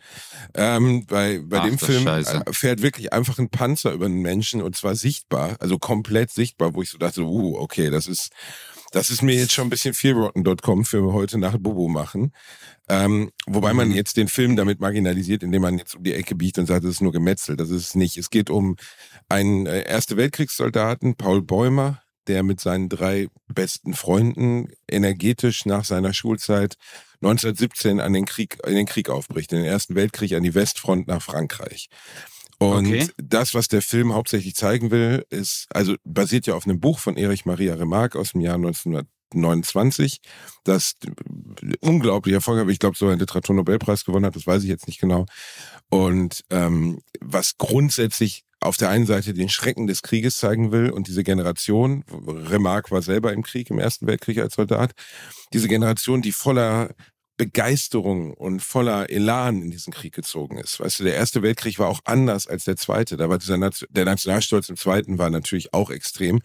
Ähm, 0.55 1.05
bei 1.07 1.41
bei 1.45 1.59
Ach, 1.59 1.65
dem 1.65 1.79
Film 1.79 2.05
Scheiße. 2.05 2.43
äh, 2.47 2.53
fährt 2.53 2.81
wirklich 2.83 3.13
einfach 3.13 3.39
ein 3.39 3.51
Panzer 3.51 3.93
über 3.93 4.07
einen 4.07 4.23
Menschen 4.23 4.63
und 4.63 4.77
zwar 4.77 4.95
sichtbar, 4.95 5.57
also 5.61 5.79
komplett 5.79 6.31
sichtbar, 6.31 6.75
wo 6.75 6.83
ich 6.83 6.91
so 6.91 6.99
dachte, 6.99 7.23
uh, 7.23 7.59
okay, 7.59 7.91
das 7.91 8.07
ist 8.07 8.31
das 8.95 9.11
ist 9.11 9.23
mir 9.23 9.35
jetzt 9.35 9.53
schon 9.53 9.67
ein 9.67 9.71
bisschen 9.71 9.93
viel 9.93 10.13
Rotten.com 10.13 10.85
für 10.85 11.13
heute 11.13 11.37
Nacht 11.39 11.61
Bobo 11.63 11.89
machen. 11.89 12.33
Ähm, 12.89 13.31
wobei 13.47 13.73
man 13.75 13.89
Mhm. 13.89 13.95
jetzt 13.95 14.17
den 14.17 14.29
Film 14.29 14.55
damit 14.57 14.81
marginalisiert, 14.81 15.43
indem 15.43 15.63
man 15.63 15.79
jetzt 15.79 15.97
um 15.97 16.05
die 16.05 16.15
Ecke 16.15 16.35
biegt 16.35 16.59
und 16.59 16.67
sagt, 16.67 16.85
es 16.85 16.91
ist 16.93 17.01
nur 17.01 17.13
Gemetzel. 17.13 17.57
Das 17.57 17.71
ist 17.71 17.87
es 17.89 17.95
nicht. 17.97 18.17
Es 18.17 18.31
geht 18.31 18.51
um 18.51 18.77
einen 19.29 19.67
äh, 19.67 19.83
Erste 19.85 20.17
Weltkriegssoldaten, 20.17 21.17
Paul 21.17 21.43
Bäumer, 21.43 22.03
der 22.29 22.43
mit 22.45 22.61
seinen 22.61 22.89
drei 22.89 23.29
besten 23.49 23.95
Freunden 23.95 24.69
energetisch 24.89 25.67
nach 25.67 25.85
seiner 25.85 26.15
Schulzeit 26.15 26.77
1917 27.21 28.01
an 28.01 28.13
den 28.13 28.27
Krieg, 28.27 28.59
in 28.67 28.75
den 28.77 28.87
Krieg 28.87 29.11
aufbricht, 29.11 29.53
in 29.53 29.59
den 29.59 29.67
Ersten 29.67 29.95
Weltkrieg 29.97 30.35
an 30.35 30.43
die 30.43 30.55
Westfront 30.55 31.09
nach 31.09 31.21
Frankreich. 31.23 31.89
Und 32.71 32.87
Okay. 32.87 33.07
das, 33.17 33.55
was 33.55 33.69
der 33.69 33.83
Film 33.83 34.15
hauptsächlich 34.15 34.55
zeigen 34.55 34.91
will, 34.91 35.25
ist, 35.31 35.67
also 35.71 35.95
basiert 36.05 36.47
ja 36.47 36.55
auf 36.55 36.67
einem 36.67 36.81
Buch 36.81 36.99
von 36.99 37.17
Erich 37.17 37.45
Maria 37.45 37.75
Remarque 37.75 38.19
aus 38.19 38.33
dem 38.33 38.41
Jahr 38.41 38.55
1929, 38.55 40.21
das 40.65 40.95
unglaublich 41.81 42.35
erfolgreich, 42.35 42.73
ich 42.73 42.79
glaube, 42.79 42.97
so 42.97 43.09
einen 43.09 43.19
Literaturnobelpreis 43.19 44.05
gewonnen 44.05 44.25
hat, 44.27 44.37
das 44.37 44.47
weiß 44.47 44.63
ich 44.63 44.69
jetzt 44.69 44.87
nicht 44.87 45.01
genau. 45.01 45.27
Und 45.91 46.43
ähm, 46.51 47.01
was 47.21 47.59
grundsätzlich 47.59 48.45
auf 48.61 48.77
der 48.79 48.89
einen 48.89 49.05
Seite 49.07 49.35
den 49.35 49.51
Schrecken 49.51 49.87
des 49.87 50.01
Krieges 50.01 50.39
zeigen 50.39 50.73
will 50.73 50.89
und 50.91 51.07
diese 51.07 51.23
Generation, 51.23 52.03
Remarque 52.27 52.91
war 52.91 53.03
selber 53.03 53.33
im 53.35 53.43
Krieg, 53.43 53.69
im 53.69 53.79
Ersten 53.79 54.07
Weltkrieg 54.07 54.39
als 54.39 54.55
Soldat, 54.55 54.93
diese 55.53 55.69
Generation, 55.69 56.23
die 56.23 56.33
voller 56.33 56.95
Begeisterung 57.37 58.33
und 58.35 58.61
voller 58.61 59.11
Elan 59.11 59.63
in 59.63 59.71
diesen 59.71 59.93
Krieg 59.93 60.15
gezogen 60.15 60.59
ist. 60.59 60.81
Weißt 60.81 61.01
du, 61.01 61.05
der 61.05 61.15
Erste 61.15 61.43
Weltkrieg 61.43 61.79
war 61.79 61.89
auch 61.89 62.01
anders 62.05 62.47
als 62.47 62.65
der 62.65 62.77
Zweite. 62.77 63.17
Da 63.17 63.29
war 63.29 63.39
dieser 63.39 63.57
Nation, 63.57 63.89
der 63.93 64.05
Nationalstolz 64.05 64.69
im 64.69 64.77
Zweiten 64.77 65.19
war 65.19 65.31
natürlich 65.31 65.75
auch 65.75 65.91
extrem. 65.91 66.41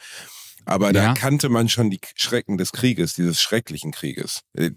Aber 0.65 0.91
da 0.93 1.03
Ja. 1.03 1.13
kannte 1.13 1.49
man 1.49 1.69
schon 1.69 1.89
die 1.89 1.99
Schrecken 2.15 2.57
des 2.57 2.71
Krieges, 2.71 3.13
dieses 3.13 3.41
schrecklichen 3.41 3.91
Krieges. 3.91 4.41
Äh, 4.53 4.71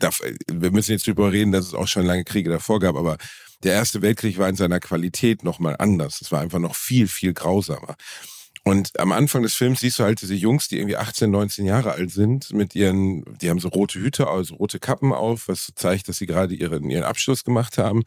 Wir 0.48 0.70
müssen 0.70 0.92
jetzt 0.92 1.06
darüber 1.06 1.32
reden, 1.32 1.52
dass 1.52 1.66
es 1.66 1.74
auch 1.74 1.88
schon 1.88 2.06
lange 2.06 2.24
Kriege 2.24 2.50
davor 2.50 2.80
gab, 2.80 2.96
aber 2.96 3.16
der 3.62 3.74
Erste 3.74 4.00
Weltkrieg 4.02 4.38
war 4.38 4.48
in 4.48 4.56
seiner 4.56 4.80
Qualität 4.80 5.44
nochmal 5.44 5.76
anders. 5.78 6.20
Es 6.20 6.32
war 6.32 6.40
einfach 6.40 6.58
noch 6.58 6.74
viel, 6.76 7.08
viel 7.08 7.32
grausamer. 7.34 7.96
Und 8.64 8.98
am 9.00 9.10
Anfang 9.10 9.42
des 9.42 9.54
Films 9.54 9.80
siehst 9.80 9.98
du 9.98 10.04
halt 10.04 10.22
diese 10.22 10.34
Jungs, 10.34 10.68
die 10.68 10.78
irgendwie 10.78 10.96
18, 10.96 11.30
19 11.30 11.66
Jahre 11.66 11.92
alt 11.92 12.12
sind, 12.12 12.52
mit 12.52 12.74
ihren, 12.76 13.24
die 13.40 13.50
haben 13.50 13.58
so 13.58 13.68
rote 13.68 13.98
Hüte, 13.98 14.28
also 14.28 14.54
rote 14.54 14.78
Kappen 14.78 15.12
auf, 15.12 15.48
was 15.48 15.72
zeigt, 15.74 16.08
dass 16.08 16.18
sie 16.18 16.26
gerade 16.26 16.54
ihren, 16.54 16.88
ihren 16.88 17.02
Abschluss 17.02 17.42
gemacht 17.42 17.76
haben, 17.76 18.04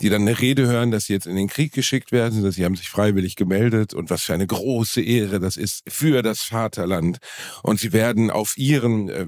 die 0.00 0.08
dann 0.08 0.22
eine 0.22 0.38
Rede 0.38 0.68
hören, 0.68 0.92
dass 0.92 1.06
sie 1.06 1.14
jetzt 1.14 1.26
in 1.26 1.34
den 1.34 1.48
Krieg 1.48 1.72
geschickt 1.72 2.12
werden, 2.12 2.44
dass 2.44 2.54
sie 2.54 2.64
haben 2.64 2.76
sich 2.76 2.88
freiwillig 2.88 3.34
gemeldet 3.34 3.92
und 3.92 4.10
was 4.10 4.22
für 4.22 4.34
eine 4.34 4.46
große 4.46 5.02
Ehre 5.02 5.40
das 5.40 5.56
ist 5.56 5.82
für 5.88 6.22
das 6.22 6.42
Vaterland. 6.42 7.18
Und 7.64 7.80
sie 7.80 7.92
werden 7.92 8.30
auf 8.30 8.56
ihren, 8.56 9.08
äh, 9.08 9.26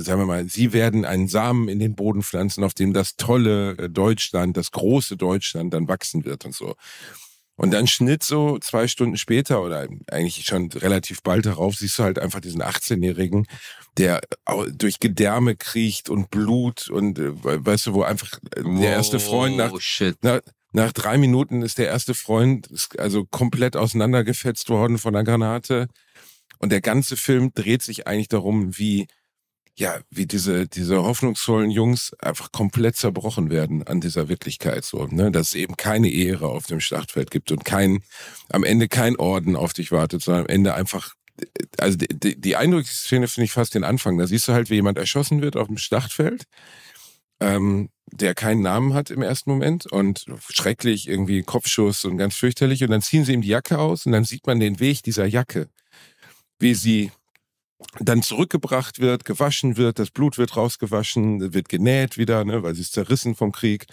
sagen 0.00 0.20
wir 0.20 0.26
mal, 0.26 0.48
sie 0.48 0.72
werden 0.72 1.04
einen 1.04 1.26
Samen 1.26 1.68
in 1.68 1.80
den 1.80 1.96
Boden 1.96 2.22
pflanzen, 2.22 2.62
auf 2.62 2.74
dem 2.74 2.92
das 2.92 3.16
tolle 3.16 3.76
äh, 3.76 3.90
Deutschland, 3.90 4.56
das 4.56 4.70
große 4.70 5.16
Deutschland 5.16 5.74
dann 5.74 5.88
wachsen 5.88 6.24
wird 6.24 6.44
und 6.44 6.54
so. 6.54 6.76
Und 7.56 7.72
dann 7.72 7.86
Schnitt 7.86 8.22
so 8.22 8.58
zwei 8.58 8.88
Stunden 8.88 9.16
später 9.16 9.62
oder 9.62 9.86
eigentlich 10.10 10.44
schon 10.44 10.72
relativ 10.72 11.22
bald 11.22 11.46
darauf 11.46 11.76
siehst 11.76 11.98
du 11.98 12.02
halt 12.02 12.18
einfach 12.18 12.40
diesen 12.40 12.62
18-Jährigen, 12.62 13.46
der 13.98 14.20
durch 14.72 15.00
Gedärme 15.00 15.54
kriecht 15.54 16.08
und 16.08 16.30
Blut 16.30 16.88
und 16.88 17.18
äh, 17.18 17.32
weißt 17.34 17.86
du, 17.86 17.94
wo 17.94 18.02
einfach 18.02 18.38
der 18.56 18.90
erste 18.90 19.20
Freund 19.20 19.56
nach, 19.56 19.72
nach, 20.22 20.40
nach 20.72 20.92
drei 20.92 21.18
Minuten 21.18 21.62
ist 21.62 21.78
der 21.78 21.88
erste 21.88 22.14
Freund 22.14 22.68
also 22.96 23.26
komplett 23.26 23.76
auseinandergefetzt 23.76 24.70
worden 24.70 24.96
von 24.96 25.14
einer 25.14 25.24
Granate. 25.24 25.88
Und 26.58 26.72
der 26.72 26.80
ganze 26.80 27.16
Film 27.16 27.52
dreht 27.54 27.82
sich 27.82 28.06
eigentlich 28.06 28.28
darum, 28.28 28.78
wie 28.78 29.08
ja, 29.74 30.00
wie 30.10 30.26
diese, 30.26 30.66
diese 30.68 31.02
hoffnungsvollen 31.02 31.70
Jungs 31.70 32.12
einfach 32.18 32.52
komplett 32.52 32.96
zerbrochen 32.96 33.50
werden 33.50 33.86
an 33.86 34.00
dieser 34.00 34.28
Wirklichkeit 34.28 34.84
so, 34.84 35.06
ne, 35.06 35.30
dass 35.30 35.48
es 35.48 35.54
eben 35.54 35.76
keine 35.76 36.10
Ehre 36.10 36.48
auf 36.48 36.66
dem 36.66 36.80
Schlachtfeld 36.80 37.30
gibt 37.30 37.50
und 37.52 37.64
kein, 37.64 38.02
am 38.50 38.64
Ende 38.64 38.88
kein 38.88 39.16
Orden 39.16 39.56
auf 39.56 39.72
dich 39.72 39.90
wartet, 39.90 40.22
sondern 40.22 40.44
am 40.44 40.50
Ende 40.50 40.74
einfach, 40.74 41.14
also 41.78 41.96
die, 41.96 42.38
die 42.38 42.56
eindrücklichste 42.56 43.06
Szene 43.06 43.28
finde 43.28 43.46
ich 43.46 43.52
fast 43.52 43.74
den 43.74 43.84
Anfang. 43.84 44.18
Da 44.18 44.26
siehst 44.26 44.46
du 44.46 44.52
halt, 44.52 44.68
wie 44.68 44.74
jemand 44.74 44.98
erschossen 44.98 45.40
wird 45.40 45.56
auf 45.56 45.68
dem 45.68 45.78
Schlachtfeld, 45.78 46.44
ähm, 47.40 47.88
der 48.12 48.34
keinen 48.34 48.60
Namen 48.60 48.92
hat 48.92 49.10
im 49.10 49.22
ersten 49.22 49.50
Moment 49.50 49.86
und 49.86 50.26
schrecklich 50.50 51.08
irgendwie 51.08 51.42
Kopfschuss 51.42 52.04
und 52.04 52.18
ganz 52.18 52.36
fürchterlich 52.36 52.84
und 52.84 52.90
dann 52.90 53.00
ziehen 53.00 53.24
sie 53.24 53.32
ihm 53.32 53.40
die 53.40 53.48
Jacke 53.48 53.78
aus 53.78 54.04
und 54.04 54.12
dann 54.12 54.24
sieht 54.24 54.46
man 54.46 54.60
den 54.60 54.80
Weg 54.80 55.02
dieser 55.02 55.24
Jacke, 55.24 55.68
wie 56.58 56.74
sie 56.74 57.10
dann 58.00 58.22
zurückgebracht 58.22 59.00
wird, 59.00 59.24
gewaschen 59.24 59.76
wird, 59.76 59.98
das 59.98 60.10
Blut 60.10 60.38
wird 60.38 60.56
rausgewaschen, 60.56 61.52
wird 61.52 61.68
genäht 61.68 62.18
wieder, 62.18 62.44
ne, 62.44 62.62
weil 62.62 62.74
sie 62.74 62.82
ist 62.82 62.92
zerrissen 62.92 63.34
vom 63.34 63.52
Krieg. 63.52 63.86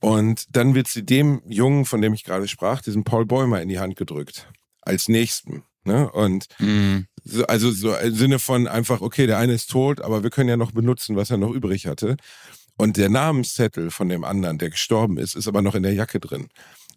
Und 0.00 0.44
dann 0.54 0.74
wird 0.74 0.88
sie 0.88 1.04
dem 1.04 1.42
Jungen, 1.46 1.84
von 1.84 2.00
dem 2.00 2.14
ich 2.14 2.24
gerade 2.24 2.48
sprach, 2.48 2.82
diesem 2.82 3.04
Paul 3.04 3.26
Bäumer 3.26 3.60
in 3.60 3.68
die 3.68 3.78
Hand 3.78 3.96
gedrückt. 3.96 4.48
Als 4.82 5.08
nächsten. 5.08 5.64
Ne? 5.84 6.10
Und 6.10 6.46
mhm. 6.58 7.06
so, 7.24 7.46
also 7.46 7.70
so 7.70 7.94
im 7.94 8.14
Sinne 8.14 8.38
von 8.38 8.68
einfach, 8.68 9.00
okay, 9.00 9.26
der 9.26 9.38
eine 9.38 9.54
ist 9.54 9.70
tot, 9.70 10.00
aber 10.00 10.22
wir 10.22 10.30
können 10.30 10.48
ja 10.48 10.56
noch 10.56 10.72
benutzen, 10.72 11.16
was 11.16 11.30
er 11.30 11.38
noch 11.38 11.50
übrig 11.50 11.86
hatte. 11.86 12.16
Und 12.76 12.96
der 12.96 13.08
Namenszettel 13.08 13.90
von 13.90 14.08
dem 14.08 14.22
anderen, 14.22 14.58
der 14.58 14.70
gestorben 14.70 15.18
ist, 15.18 15.34
ist 15.34 15.48
aber 15.48 15.62
noch 15.62 15.74
in 15.74 15.82
der 15.82 15.94
Jacke 15.94 16.20
drin. 16.20 16.48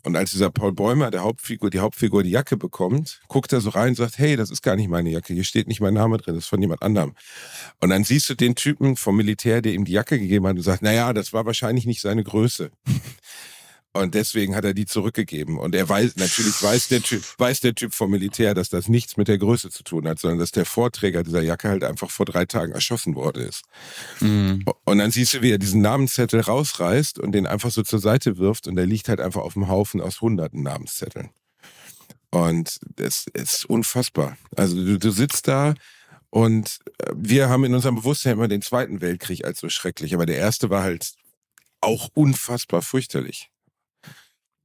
Und 0.04 0.16
als 0.16 0.32
dieser 0.32 0.50
Paul 0.50 0.74
Bäumer, 0.74 1.12
der 1.12 1.24
Hauptfigur, 1.24 1.70
die 1.70 1.80
Hauptfigur 1.80 2.24
die 2.24 2.32
Jacke 2.32 2.58
bekommt, 2.58 3.22
guckt 3.28 3.54
er 3.54 3.62
so 3.62 3.70
rein 3.70 3.90
und 3.90 3.96
sagt, 3.96 4.18
hey, 4.18 4.36
das 4.36 4.50
ist 4.50 4.62
gar 4.62 4.76
nicht 4.76 4.90
meine 4.90 5.10
Jacke, 5.10 5.34
hier 5.34 5.44
steht 5.44 5.68
nicht 5.68 5.82
mein 5.82 5.94
Name 5.94 6.18
drin, 6.18 6.36
das 6.36 6.46
ist 6.46 6.50
von 6.50 6.62
jemand 6.62 6.82
anderem. 6.82 7.14
Und 7.80 7.90
dann 7.90 8.04
siehst 8.04 8.30
du 8.30 8.36
den 8.36 8.56
Typen 8.56 8.96
vom 8.96 9.16
Militär, 9.16 9.62
der 9.62 9.74
ihm 9.74 9.86
die 9.86 9.92
Jacke 9.92 10.20
gegeben 10.20 10.48
hat 10.48 10.56
und 10.56 10.64
sagt, 10.64 10.82
naja, 10.82 11.14
das 11.14 11.34
war 11.34 11.46
wahrscheinlich 11.46 11.86
nicht 11.86 12.02
seine 12.02 12.24
Größe. 12.24 12.72
Und 13.94 14.16
deswegen 14.16 14.56
hat 14.56 14.64
er 14.64 14.74
die 14.74 14.86
zurückgegeben. 14.86 15.58
Und 15.58 15.76
er 15.76 15.88
weiß, 15.88 16.16
natürlich 16.16 16.64
weiß 16.64 16.88
der 16.88 17.02
Typ, 17.02 17.24
weiß 17.38 17.60
der 17.60 17.76
Typ 17.76 17.94
vom 17.94 18.12
Militär, 18.12 18.54
dass 18.54 18.70
das 18.70 18.88
nichts 18.88 19.18
mit 19.18 19.28
der 19.28 19.38
Größe 19.38 19.70
zu 19.70 19.84
tun 19.84 20.08
hat, 20.08 20.18
sondern 20.18 20.40
dass 20.40 20.52
der 20.52 20.66
Vorträger 20.66 21.24
dieser 21.24 21.42
Jacke 21.42 21.68
halt 21.68 21.84
einfach 21.84 22.10
vor 22.10 22.26
drei 22.26 22.46
Tagen 22.46 22.72
erschossen 22.72 23.16
worden 23.16 23.44
ist. 23.44 23.64
Mhm. 24.22 24.64
Und 24.86 24.98
dann 24.98 25.12
siehst 25.12 25.34
du, 25.34 25.42
wie 25.42 25.52
er 25.52 25.58
diesen 25.58 25.82
Namenszettel 25.82 26.40
rausreißt 26.40 27.20
und 27.20 27.34
den 27.34 27.46
einfach 27.46 27.72
so 27.72 27.84
zur 27.84 28.00
Seite 28.00 28.38
wirft 28.38 28.68
und 28.68 28.76
der 28.76 28.86
liegt 28.86 29.10
halt 29.10 29.20
einfach 29.20 29.42
auf 29.42 29.54
dem 29.54 29.68
Haufen 29.68 30.00
aus 30.00 30.22
hunderten 30.22 30.64
Namenszetteln. 30.64 31.32
Und 32.30 32.80
es 32.96 33.26
ist 33.34 33.66
unfassbar. 33.66 34.38
Also 34.56 34.78
du, 34.78 34.98
du 34.98 35.12
sitzt 35.12 35.50
da 35.50 35.74
und 36.30 36.80
äh, 37.00 37.12
wir 37.14 37.50
haben 37.50 37.66
in 37.66 37.76
unserem 37.76 37.96
Bewusstsein 37.96 38.34
immer 38.34 38.48
den 38.48 38.62
Zweiten 38.62 39.02
Weltkrieg 39.02 39.44
als 39.44 39.60
so 39.60 39.68
schrecklich, 39.68 40.14
aber 40.14 40.26
der 40.26 40.38
erste 40.38 40.70
war 40.70 40.82
halt 40.82 41.14
auch 41.82 42.10
unfassbar 42.14 42.82
fürchterlich. 42.82 43.51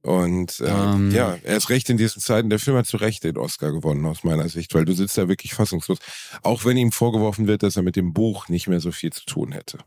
Und 0.07 0.61
äh, 0.61 0.69
ähm, 0.69 1.11
ja, 1.11 1.37
er 1.43 1.57
ist 1.57 1.69
recht 1.69 1.89
in 1.89 1.97
diesen 1.97 2.21
Zeiten. 2.21 2.49
Der 2.49 2.59
Film 2.59 2.77
hat 2.77 2.87
zu 2.87 2.95
Recht 2.95 3.25
den 3.25 3.35
Oscar 3.35 3.73
gewonnen, 3.73 4.05
aus 4.05 4.23
meiner 4.23 4.47
Sicht, 4.47 4.73
weil 4.73 4.85
du 4.85 4.93
sitzt 4.93 5.17
da 5.17 5.27
wirklich 5.27 5.53
fassungslos. 5.53 5.99
Auch 6.43 6.63
wenn 6.63 6.77
ihm 6.77 6.93
vorgeworfen 6.93 7.45
wird, 7.45 7.61
dass 7.61 7.75
er 7.75 7.83
mit 7.83 7.97
dem 7.97 8.13
Buch 8.13 8.47
nicht 8.47 8.69
mehr 8.69 8.79
so 8.79 8.93
viel 8.93 9.11
zu 9.11 9.25
tun 9.25 9.51
hätte. 9.51 9.79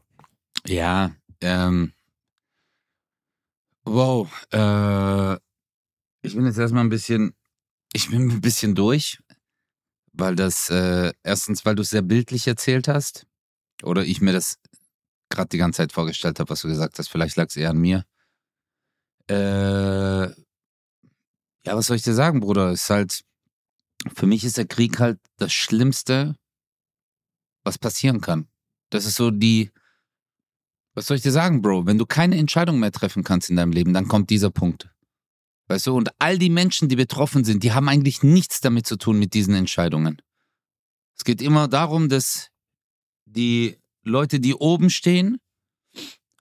Ja, 0.66 1.12
ähm. 1.40 1.94
Wow, 3.84 4.28
äh, 4.52 5.36
ich 6.20 6.34
bin 6.34 6.44
jetzt 6.44 6.58
erstmal 6.58 6.84
ein 6.84 6.90
bisschen, 6.90 7.32
ich 7.94 8.10
bin 8.10 8.30
ein 8.30 8.42
bisschen 8.42 8.74
durch, 8.74 9.20
weil 10.12 10.36
das, 10.36 10.68
äh, 10.68 11.14
erstens, 11.22 11.64
weil 11.64 11.76
du 11.76 11.80
es 11.80 11.88
sehr 11.88 12.02
bildlich 12.02 12.46
erzählt 12.46 12.88
hast, 12.88 13.26
oder 13.82 14.04
ich 14.04 14.20
mir 14.20 14.34
das 14.34 14.58
gerade 15.30 15.48
die 15.48 15.56
ganze 15.56 15.78
Zeit 15.78 15.92
vorgestellt 15.92 16.40
habe, 16.40 16.50
was 16.50 16.60
du 16.60 16.68
gesagt 16.68 16.98
hast. 16.98 17.08
Vielleicht 17.08 17.36
lag 17.36 17.46
es 17.48 17.56
eher 17.56 17.70
an 17.70 17.78
mir. 17.78 18.04
Äh, 19.30 20.28
ja, 21.64 21.76
was 21.76 21.86
soll 21.86 21.96
ich 21.96 22.02
dir 22.02 22.14
sagen, 22.14 22.40
Bruder? 22.40 22.72
Ist 22.72 22.90
halt, 22.90 23.22
für 24.14 24.26
mich 24.26 24.44
ist 24.44 24.56
der 24.56 24.66
Krieg 24.66 24.98
halt 24.98 25.20
das 25.36 25.52
Schlimmste, 25.52 26.34
was 27.62 27.78
passieren 27.78 28.20
kann. 28.20 28.48
Das 28.90 29.06
ist 29.06 29.14
so 29.14 29.30
die, 29.30 29.70
was 30.94 31.06
soll 31.06 31.16
ich 31.16 31.22
dir 31.22 31.30
sagen, 31.30 31.62
Bro? 31.62 31.86
Wenn 31.86 31.98
du 31.98 32.06
keine 32.06 32.38
Entscheidung 32.38 32.80
mehr 32.80 32.90
treffen 32.90 33.22
kannst 33.22 33.50
in 33.50 33.56
deinem 33.56 33.72
Leben, 33.72 33.94
dann 33.94 34.08
kommt 34.08 34.30
dieser 34.30 34.50
Punkt. 34.50 34.90
Weißt 35.68 35.86
du, 35.86 35.96
und 35.96 36.10
all 36.18 36.36
die 36.36 36.50
Menschen, 36.50 36.88
die 36.88 36.96
betroffen 36.96 37.44
sind, 37.44 37.62
die 37.62 37.72
haben 37.72 37.88
eigentlich 37.88 38.24
nichts 38.24 38.60
damit 38.60 38.86
zu 38.86 38.96
tun 38.96 39.20
mit 39.20 39.34
diesen 39.34 39.54
Entscheidungen. 39.54 40.20
Es 41.16 41.22
geht 41.22 41.40
immer 41.40 41.68
darum, 41.68 42.08
dass 42.08 42.48
die 43.26 43.78
Leute, 44.02 44.40
die 44.40 44.54
oben 44.54 44.90
stehen, 44.90 45.38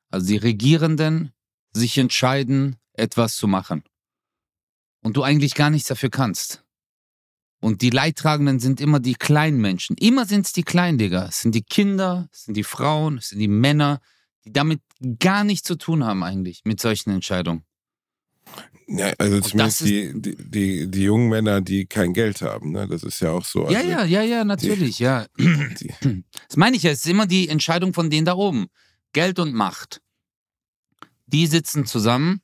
also 0.09 0.25
die 0.25 0.37
Regierenden, 0.37 1.33
sich 1.79 1.97
entscheiden, 1.97 2.75
etwas 2.93 3.35
zu 3.35 3.47
machen. 3.47 3.83
Und 5.01 5.17
du 5.17 5.23
eigentlich 5.23 5.55
gar 5.55 5.69
nichts 5.69 5.87
dafür 5.87 6.09
kannst. 6.09 6.63
Und 7.61 7.81
die 7.81 7.89
Leidtragenden 7.89 8.59
sind 8.59 8.79
immer 8.79 8.99
die 8.99 9.15
kleinen 9.15 9.59
Menschen. 9.59 9.97
Immer 9.97 10.25
sind 10.25 10.45
es 10.45 10.53
die 10.53 10.63
Kleinen, 10.63 10.97
Digga. 10.97 11.27
Es 11.27 11.41
sind 11.41 11.53
die 11.55 11.63
Kinder, 11.63 12.29
es 12.31 12.45
sind 12.45 12.55
die 12.55 12.63
Frauen, 12.63 13.17
es 13.17 13.29
sind 13.29 13.39
die 13.39 13.49
Männer, 13.49 13.99
die 14.45 14.53
damit 14.53 14.81
gar 15.19 15.43
nichts 15.43 15.67
zu 15.67 15.75
tun 15.75 16.05
haben 16.05 16.23
eigentlich 16.23 16.61
mit 16.63 16.79
solchen 16.79 17.11
Entscheidungen. 17.11 17.63
Ja, 18.87 19.13
also 19.19 19.41
zumindest 19.41 19.81
die, 19.81 20.11
die, 20.15 20.35
die, 20.35 20.89
die, 20.89 21.03
jungen 21.03 21.29
Männer, 21.29 21.61
die 21.61 21.85
kein 21.85 22.13
Geld 22.13 22.41
haben, 22.41 22.71
ne? 22.71 22.87
Das 22.87 23.03
ist 23.03 23.19
ja 23.19 23.31
auch 23.31 23.45
so. 23.45 23.65
Also 23.65 23.77
ja, 23.77 23.83
ja, 23.83 24.03
ja, 24.03 24.23
ja, 24.23 24.43
natürlich, 24.43 24.97
die, 24.97 25.03
ja. 25.03 25.27
Das 25.37 26.57
meine 26.57 26.75
ich 26.75 26.83
ja, 26.83 26.91
es 26.91 27.05
ist 27.05 27.11
immer 27.11 27.27
die 27.27 27.49
Entscheidung 27.49 27.93
von 27.93 28.09
denen 28.09 28.25
da 28.25 28.33
oben. 28.33 28.67
Geld 29.13 29.37
und 29.37 29.53
Macht 29.53 30.01
die 31.31 31.47
sitzen 31.47 31.85
zusammen, 31.85 32.41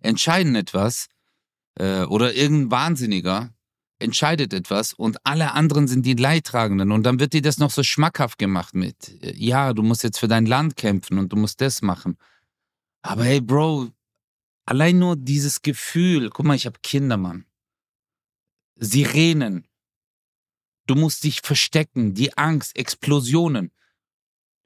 entscheiden 0.00 0.54
etwas 0.54 1.08
äh, 1.78 2.02
oder 2.02 2.34
irgendein 2.34 2.70
Wahnsinniger 2.70 3.54
entscheidet 3.98 4.52
etwas 4.52 4.92
und 4.92 5.24
alle 5.26 5.52
anderen 5.52 5.88
sind 5.88 6.06
die 6.06 6.14
Leidtragenden 6.14 6.92
und 6.92 7.02
dann 7.02 7.18
wird 7.18 7.32
dir 7.32 7.42
das 7.42 7.58
noch 7.58 7.70
so 7.70 7.82
schmackhaft 7.82 8.38
gemacht 8.38 8.74
mit, 8.74 9.22
äh, 9.22 9.34
ja, 9.36 9.72
du 9.72 9.82
musst 9.82 10.04
jetzt 10.04 10.18
für 10.18 10.28
dein 10.28 10.46
Land 10.46 10.76
kämpfen 10.76 11.18
und 11.18 11.32
du 11.32 11.36
musst 11.36 11.60
das 11.60 11.82
machen. 11.82 12.16
Aber 13.02 13.24
hey, 13.24 13.40
Bro, 13.40 13.88
allein 14.64 14.98
nur 14.98 15.16
dieses 15.16 15.62
Gefühl, 15.62 16.30
guck 16.30 16.46
mal, 16.46 16.54
ich 16.54 16.66
habe 16.66 16.78
Kinder, 16.82 17.16
Mann. 17.16 17.44
Sirenen. 18.76 19.66
Du 20.86 20.94
musst 20.94 21.24
dich 21.24 21.40
verstecken, 21.40 22.14
die 22.14 22.36
Angst, 22.38 22.76
Explosionen. 22.76 23.72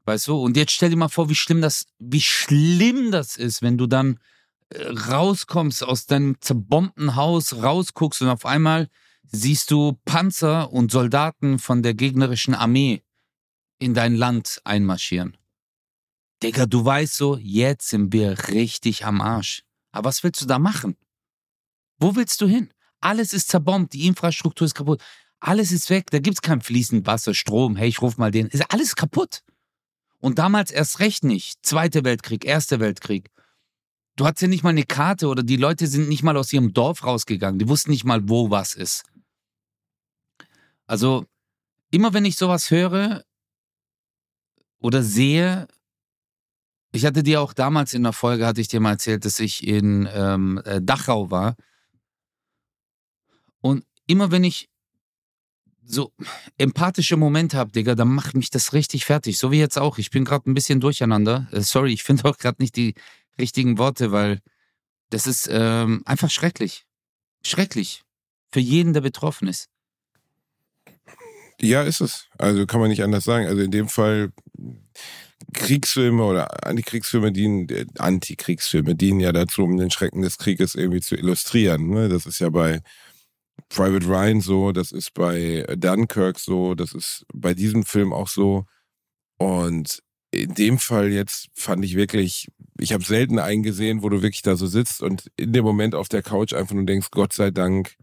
Weißt 0.04 0.26
du? 0.28 0.36
Und 0.36 0.56
jetzt 0.56 0.72
stell 0.72 0.90
dir 0.90 0.96
mal 0.96 1.08
vor, 1.08 1.28
wie 1.28 1.34
schlimm 1.34 1.60
das, 1.60 1.86
wie 1.98 2.20
schlimm 2.20 3.10
das 3.10 3.36
ist, 3.36 3.62
wenn 3.62 3.78
du 3.78 3.86
dann 3.86 4.18
äh, 4.70 4.88
rauskommst 4.88 5.84
aus 5.84 6.06
deinem 6.06 6.40
zerbombten 6.40 7.14
Haus, 7.14 7.62
rausguckst 7.62 8.22
und 8.22 8.28
auf 8.28 8.46
einmal 8.46 8.88
siehst 9.30 9.70
du 9.70 9.98
Panzer 10.04 10.72
und 10.72 10.90
Soldaten 10.90 11.58
von 11.58 11.82
der 11.82 11.94
gegnerischen 11.94 12.54
Armee 12.54 13.02
in 13.78 13.94
dein 13.94 14.14
Land 14.14 14.60
einmarschieren. 14.64 15.36
Digga, 16.42 16.66
du 16.66 16.84
weißt 16.84 17.16
so, 17.16 17.36
jetzt 17.36 17.88
sind 17.88 18.12
wir 18.12 18.48
richtig 18.48 19.04
am 19.04 19.20
Arsch. 19.20 19.62
Aber 19.92 20.08
was 20.08 20.24
willst 20.24 20.42
du 20.42 20.46
da 20.46 20.58
machen? 20.58 20.96
Wo 21.98 22.16
willst 22.16 22.40
du 22.40 22.46
hin? 22.46 22.72
Alles 23.00 23.32
ist 23.32 23.48
zerbombt, 23.48 23.92
die 23.92 24.06
Infrastruktur 24.06 24.66
ist 24.66 24.74
kaputt. 24.74 25.00
Alles 25.38 25.72
ist 25.72 25.90
weg, 25.90 26.10
da 26.10 26.18
gibt's 26.18 26.42
kein 26.42 26.60
fließend 26.60 27.06
Wasser, 27.06 27.34
Strom. 27.34 27.76
Hey, 27.76 27.88
ich 27.88 28.00
ruf 28.02 28.16
mal 28.16 28.30
den. 28.30 28.46
Ist 28.48 28.72
alles 28.72 28.96
kaputt. 28.96 29.42
Und 30.22 30.38
damals 30.38 30.70
erst 30.70 31.00
recht 31.00 31.24
nicht. 31.24 31.66
Zweiter 31.66 32.04
Weltkrieg, 32.04 32.44
Erster 32.44 32.78
Weltkrieg. 32.78 33.28
Du 34.14 34.24
hattest 34.24 34.42
ja 34.42 34.48
nicht 34.48 34.62
mal 34.62 34.70
eine 34.70 34.84
Karte 34.84 35.26
oder 35.26 35.42
die 35.42 35.56
Leute 35.56 35.88
sind 35.88 36.08
nicht 36.08 36.22
mal 36.22 36.36
aus 36.36 36.52
ihrem 36.52 36.72
Dorf 36.72 37.04
rausgegangen. 37.04 37.58
Die 37.58 37.68
wussten 37.68 37.90
nicht 37.90 38.04
mal, 38.04 38.28
wo 38.28 38.48
was 38.48 38.74
ist. 38.74 39.02
Also, 40.86 41.26
immer 41.90 42.14
wenn 42.14 42.24
ich 42.24 42.36
sowas 42.36 42.70
höre 42.70 43.24
oder 44.78 45.02
sehe, 45.02 45.66
ich 46.92 47.04
hatte 47.04 47.24
dir 47.24 47.40
auch 47.40 47.52
damals 47.52 47.92
in 47.92 48.04
der 48.04 48.12
Folge, 48.12 48.46
hatte 48.46 48.60
ich 48.60 48.68
dir 48.68 48.78
mal 48.78 48.92
erzählt, 48.92 49.24
dass 49.24 49.40
ich 49.40 49.66
in 49.66 50.08
ähm, 50.12 50.62
äh, 50.64 50.80
Dachau 50.80 51.32
war. 51.32 51.56
Und 53.60 53.84
immer 54.06 54.30
wenn 54.30 54.44
ich 54.44 54.68
so 55.84 56.12
empathische 56.58 57.16
Momente 57.16 57.56
habe, 57.56 57.72
Digga, 57.72 57.94
dann 57.94 58.08
macht 58.08 58.34
mich 58.34 58.50
das 58.50 58.72
richtig 58.72 59.04
fertig. 59.04 59.38
So 59.38 59.50
wie 59.50 59.58
jetzt 59.58 59.78
auch. 59.78 59.98
Ich 59.98 60.10
bin 60.10 60.24
gerade 60.24 60.50
ein 60.50 60.54
bisschen 60.54 60.80
durcheinander. 60.80 61.48
Äh, 61.52 61.60
sorry, 61.60 61.92
ich 61.92 62.02
finde 62.02 62.24
auch 62.24 62.38
gerade 62.38 62.62
nicht 62.62 62.76
die 62.76 62.94
richtigen 63.38 63.78
Worte, 63.78 64.12
weil 64.12 64.40
das 65.10 65.26
ist 65.26 65.48
ähm, 65.50 66.02
einfach 66.04 66.30
schrecklich. 66.30 66.84
Schrecklich. 67.44 68.02
Für 68.50 68.60
jeden, 68.60 68.92
der 68.92 69.00
betroffen 69.00 69.48
ist. 69.48 69.68
Ja, 71.60 71.82
ist 71.82 72.00
es. 72.00 72.26
Also 72.38 72.66
kann 72.66 72.80
man 72.80 72.90
nicht 72.90 73.02
anders 73.02 73.24
sagen. 73.24 73.46
Also 73.46 73.62
in 73.62 73.70
dem 73.70 73.88
Fall 73.88 74.32
Kriegsfilme 75.52 76.24
oder 76.24 76.66
Antikriegsfilme 76.66 77.32
dienen, 77.32 77.68
äh, 77.68 77.86
Antikriegsfilme 77.98 78.94
dienen 78.94 79.20
ja 79.20 79.32
dazu, 79.32 79.64
um 79.64 79.76
den 79.76 79.90
Schrecken 79.90 80.22
des 80.22 80.38
Krieges 80.38 80.74
irgendwie 80.74 81.00
zu 81.00 81.16
illustrieren. 81.16 81.88
Ne? 81.88 82.08
Das 82.08 82.26
ist 82.26 82.38
ja 82.38 82.48
bei 82.48 82.80
Private 83.68 84.06
Ryan 84.06 84.40
so, 84.40 84.72
das 84.72 84.92
ist 84.92 85.14
bei 85.14 85.64
Dunkirk 85.76 86.38
so, 86.38 86.74
das 86.74 86.92
ist 86.92 87.24
bei 87.32 87.54
diesem 87.54 87.84
Film 87.84 88.12
auch 88.12 88.28
so. 88.28 88.66
Und 89.38 90.02
in 90.30 90.54
dem 90.54 90.78
Fall 90.78 91.10
jetzt 91.10 91.48
fand 91.54 91.84
ich 91.84 91.94
wirklich, 91.94 92.48
ich 92.78 92.92
habe 92.92 93.04
selten 93.04 93.38
einen 93.38 93.62
gesehen, 93.62 94.02
wo 94.02 94.08
du 94.08 94.22
wirklich 94.22 94.42
da 94.42 94.56
so 94.56 94.66
sitzt 94.66 95.02
und 95.02 95.30
in 95.36 95.52
dem 95.52 95.64
Moment 95.64 95.94
auf 95.94 96.08
der 96.08 96.22
Couch 96.22 96.54
einfach 96.54 96.74
nur 96.74 96.86
denkst, 96.86 97.08
Gott 97.10 97.32
sei 97.32 97.50
Dank 97.50 97.96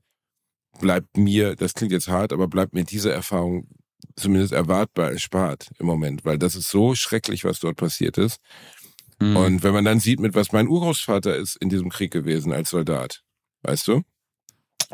bleibt 0.80 1.18
mir, 1.18 1.56
das 1.56 1.74
klingt 1.74 1.92
jetzt 1.92 2.08
hart, 2.08 2.32
aber 2.34 2.48
bleibt 2.48 2.74
mir 2.74 2.84
diese 2.84 3.12
Erfahrung 3.12 3.68
zumindest 4.16 4.54
erwartbar 4.54 5.12
erspart 5.12 5.70
im 5.80 5.86
Moment, 5.86 6.26
weil 6.26 6.38
das 6.38 6.56
ist 6.56 6.70
so 6.70 6.96
schrecklich, 6.96 7.44
was 7.44 7.60
dort 7.60 7.78
passiert 7.78 8.18
ist. 8.18 8.40
Mhm. 9.20 9.36
Und 9.36 9.64
wenn 9.64 9.74
man 9.74 9.86
dann 9.86 10.00
sieht, 10.00 10.20
mit 10.20 10.36
was 10.36 10.52
mein 10.52 10.68
Urgroßvater 10.68 11.36
ist 11.36 11.56
in 11.58 11.70
diesem 11.70 11.90
Krieg 11.90 12.12
gewesen 12.12 12.54
als 12.54 12.70
Soldat, 12.70 13.24
weißt 13.64 13.88
du? 13.88 14.04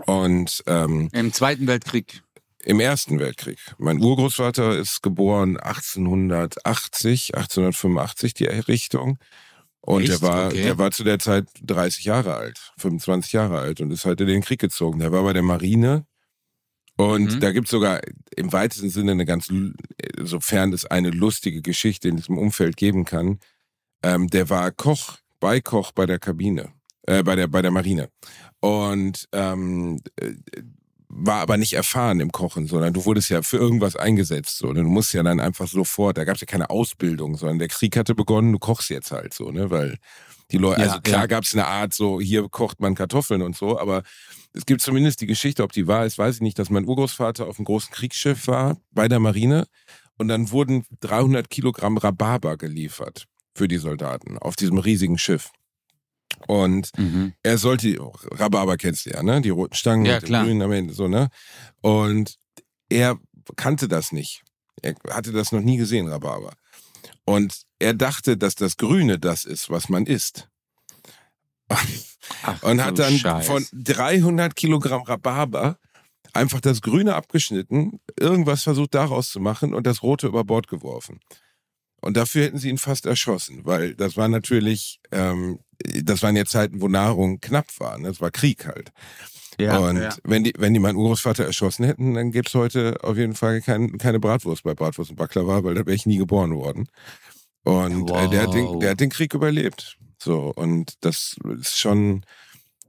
Und 0.06 0.64
ähm, 0.68 1.10
im 1.14 1.34
Zweiten 1.34 1.68
Weltkrieg. 1.68 2.22
Im 2.64 2.80
Ersten 2.80 3.20
Weltkrieg. 3.20 3.60
Mein 3.78 4.02
Urgroßvater 4.02 4.78
ist 4.78 5.04
geboren 5.04 5.58
1880, 5.58 7.36
1885 7.36 8.34
die 8.34 8.48
Errichtung. 8.48 9.20
Und 9.82 10.02
Echt? 10.02 10.14
der 10.14 10.22
war, 10.24 10.48
okay. 10.48 10.64
der 10.64 10.78
war 10.80 10.90
zu 10.90 11.04
der 11.04 11.20
Zeit 11.20 11.46
30 11.62 12.06
Jahre 12.06 12.36
alt, 12.36 12.74
25 12.78 13.34
Jahre 13.34 13.60
alt 13.60 13.82
und 13.82 13.92
ist 13.92 14.06
halt 14.06 14.20
in 14.20 14.28
den 14.28 14.42
Krieg 14.42 14.60
gezogen. 14.60 15.00
Der 15.00 15.12
war 15.12 15.22
bei 15.24 15.34
der 15.34 15.44
Marine. 15.44 16.08
Und 16.98 17.36
mhm. 17.36 17.40
da 17.40 17.52
gibt's 17.52 17.70
sogar 17.70 18.02
im 18.36 18.52
weitesten 18.52 18.90
Sinne 18.90 19.12
eine 19.12 19.26
ganz, 19.26 19.52
sofern 20.22 20.74
es 20.74 20.86
eine 20.86 21.12
lustige 21.12 21.62
Geschichte 21.62 22.08
in 22.08 22.16
diesem 22.16 22.38
Umfeld 22.38 22.78
geben 22.78 23.06
kann. 23.06 23.40
Ähm, 24.02 24.28
der 24.28 24.50
war 24.50 24.72
Koch, 24.72 25.18
Beikoch 25.40 25.92
bei 25.92 26.08
der 26.08 26.18
Kabine, 26.18 26.74
äh, 27.08 27.24
bei 27.24 27.36
der, 27.36 27.48
bei 27.48 27.62
der 27.62 27.72
Marine. 27.72 28.10
Und 28.60 29.28
ähm, 29.32 30.02
äh, 30.20 30.34
war 31.08 31.42
aber 31.42 31.58
nicht 31.58 31.74
erfahren 31.74 32.20
im 32.20 32.32
Kochen, 32.32 32.68
sondern 32.68 32.94
du 32.94 33.06
wurdest 33.06 33.30
ja 33.30 33.42
für 33.42 33.58
irgendwas 33.58 33.96
eingesetzt. 33.96 34.58
So. 34.58 34.68
Und 34.68 34.76
du 34.76 34.84
musst 34.84 35.14
ja 35.14 35.24
dann 35.24 35.40
einfach 35.40 35.68
sofort, 35.68 36.18
da 36.18 36.26
gab 36.26 36.36
es 36.36 36.42
ja 36.42 36.48
keine 36.48 36.70
Ausbildung, 36.70 37.38
sondern 37.38 37.60
der 37.60 37.70
Krieg 37.70 37.96
hatte 37.96 38.16
begonnen, 38.16 38.52
du 38.52 38.60
kochst 38.60 38.90
jetzt 38.90 39.12
halt 39.12 39.34
so, 39.34 39.52
ne? 39.52 39.70
Weil 39.70 39.98
die 40.52 40.58
Leute, 40.58 40.82
ja, 40.82 40.88
also 40.88 41.02
klar 41.02 41.22
ja. 41.22 41.28
gab 41.28 41.44
es 41.44 41.54
eine 41.54 41.66
Art, 41.66 41.94
so 41.94 42.20
hier 42.20 42.48
kocht 42.50 42.80
man 42.80 42.96
Kartoffeln 42.96 43.42
und 43.42 43.56
so, 43.56 43.80
aber 43.80 44.04
es 44.54 44.66
gibt 44.66 44.82
zumindest 44.82 45.22
die 45.22 45.26
Geschichte, 45.26 45.64
ob 45.64 45.72
die 45.72 45.88
wahr 45.88 46.06
ist, 46.06 46.18
weiß 46.18 46.36
ich 46.36 46.42
nicht, 46.42 46.60
dass 46.60 46.70
mein 46.70 46.86
Urgroßvater 46.86 47.48
auf 47.48 47.58
einem 47.58 47.66
großen 47.66 47.92
Kriegsschiff 47.92 48.48
war 48.48 48.78
bei 48.92 49.08
der 49.08 49.20
Marine 49.20 49.68
und 50.18 50.28
dann 50.28 50.52
wurden 50.52 50.86
300 51.02 51.50
Kilogramm 51.50 51.98
Rhabarber 51.98 52.58
geliefert 52.58 53.26
für 53.56 53.68
die 53.68 53.78
Soldaten 53.78 54.38
auf 54.38 54.56
diesem 54.56 54.78
riesigen 54.78 55.18
Schiff. 55.18 55.52
Und 56.48 56.92
mhm. 56.98 57.34
er 57.44 57.58
sollte, 57.58 57.98
Rhabarber 58.32 58.78
kennst 58.78 59.06
du 59.06 59.12
ja, 59.12 59.24
ne? 59.24 59.42
Die 59.42 59.50
roten 59.50 59.76
Stangen 59.76 60.06
ja, 60.06 60.20
klar. 60.20 60.46
Grün 60.46 60.62
am 60.62 60.72
Ende, 60.72 60.94
so, 60.94 61.08
ne? 61.08 61.30
Und 61.82 62.38
er 62.90 63.18
kannte 63.56 63.88
das 63.88 64.12
nicht. 64.12 64.44
Er 64.82 64.96
hatte 65.10 65.32
das 65.32 65.52
noch 65.52 65.62
nie 65.62 65.78
gesehen, 65.78 66.08
Rhabarber. 66.08 66.54
Und 67.26 67.64
er 67.80 67.94
dachte, 67.94 68.38
dass 68.38 68.56
das 68.56 68.78
Grüne 68.78 69.20
das 69.20 69.46
ist, 69.46 69.70
was 69.70 69.90
man 69.90 70.06
isst. 70.06 70.50
Ach, 71.68 72.64
und 72.64 72.84
hat 72.84 73.00
dann 73.00 73.18
Scheiß. 73.18 73.48
von 73.48 73.66
300 73.74 74.56
Kilogramm 74.56 75.02
Rhabarber 75.02 75.80
einfach 76.34 76.60
das 76.60 76.82
Grüne 76.82 77.16
abgeschnitten, 77.16 78.00
irgendwas 78.20 78.64
versucht 78.64 78.94
daraus 78.94 79.30
zu 79.30 79.40
machen 79.40 79.74
und 79.74 79.88
das 79.88 80.04
Rote 80.04 80.28
über 80.28 80.44
Bord 80.44 80.68
geworfen. 80.68 81.20
Und 82.06 82.18
dafür 82.18 82.44
hätten 82.44 82.60
sie 82.60 82.70
ihn 82.70 82.78
fast 82.78 83.08
erschossen, 83.08 83.62
weil 83.64 83.96
das 83.96 84.16
war 84.16 84.28
natürlich, 84.28 85.00
ähm, 85.12 85.58
das 85.80 86.22
waren 86.22 86.36
ja 86.36 86.46
Zeiten, 86.46 86.80
wo 86.80 86.88
Nahrung 86.88 87.40
knapp 87.42 87.66
war. 87.80 87.98
Ne? 87.98 88.10
Das 88.10 88.22
war 88.22 88.30
Krieg 88.30 88.68
halt. 88.68 88.92
Ja, 89.60 89.80
und 89.80 89.98
ja. 89.98 90.16
wenn 90.24 90.44
die, 90.44 90.54
wenn 90.56 90.76
die 90.76 90.80
meinen 90.80 90.98
Urgroßvater 90.98 91.44
erschossen 91.44 91.84
hätten, 91.84 92.14
dann 92.14 92.32
gäbe 92.32 92.48
es 92.48 92.54
heute 92.54 93.00
auf 93.02 93.18
jeden 93.18 93.34
Fall 93.34 93.60
kein, 93.62 93.98
keine 93.98 94.20
Bratwurst 94.20 94.62
bei 94.62 94.76
Bratwurst 94.76 95.10
und 95.10 95.16
Baklava, 95.16 95.64
weil 95.64 95.74
da 95.74 95.84
wäre 95.84 95.96
ich 95.96 96.06
nie 96.06 96.18
geboren 96.18 96.54
worden. 96.54 96.88
Und 97.64 98.08
wow. 98.08 98.24
äh, 98.24 98.30
der, 98.30 98.44
hat 98.44 98.54
den, 98.54 98.80
der 98.80 98.92
hat 98.92 99.00
den 99.00 99.10
Krieg 99.10 99.34
überlebt. 99.34 99.98
So, 100.22 100.54
und 100.56 100.94
das 101.04 101.38
ist 101.60 101.80
schon, 101.80 102.24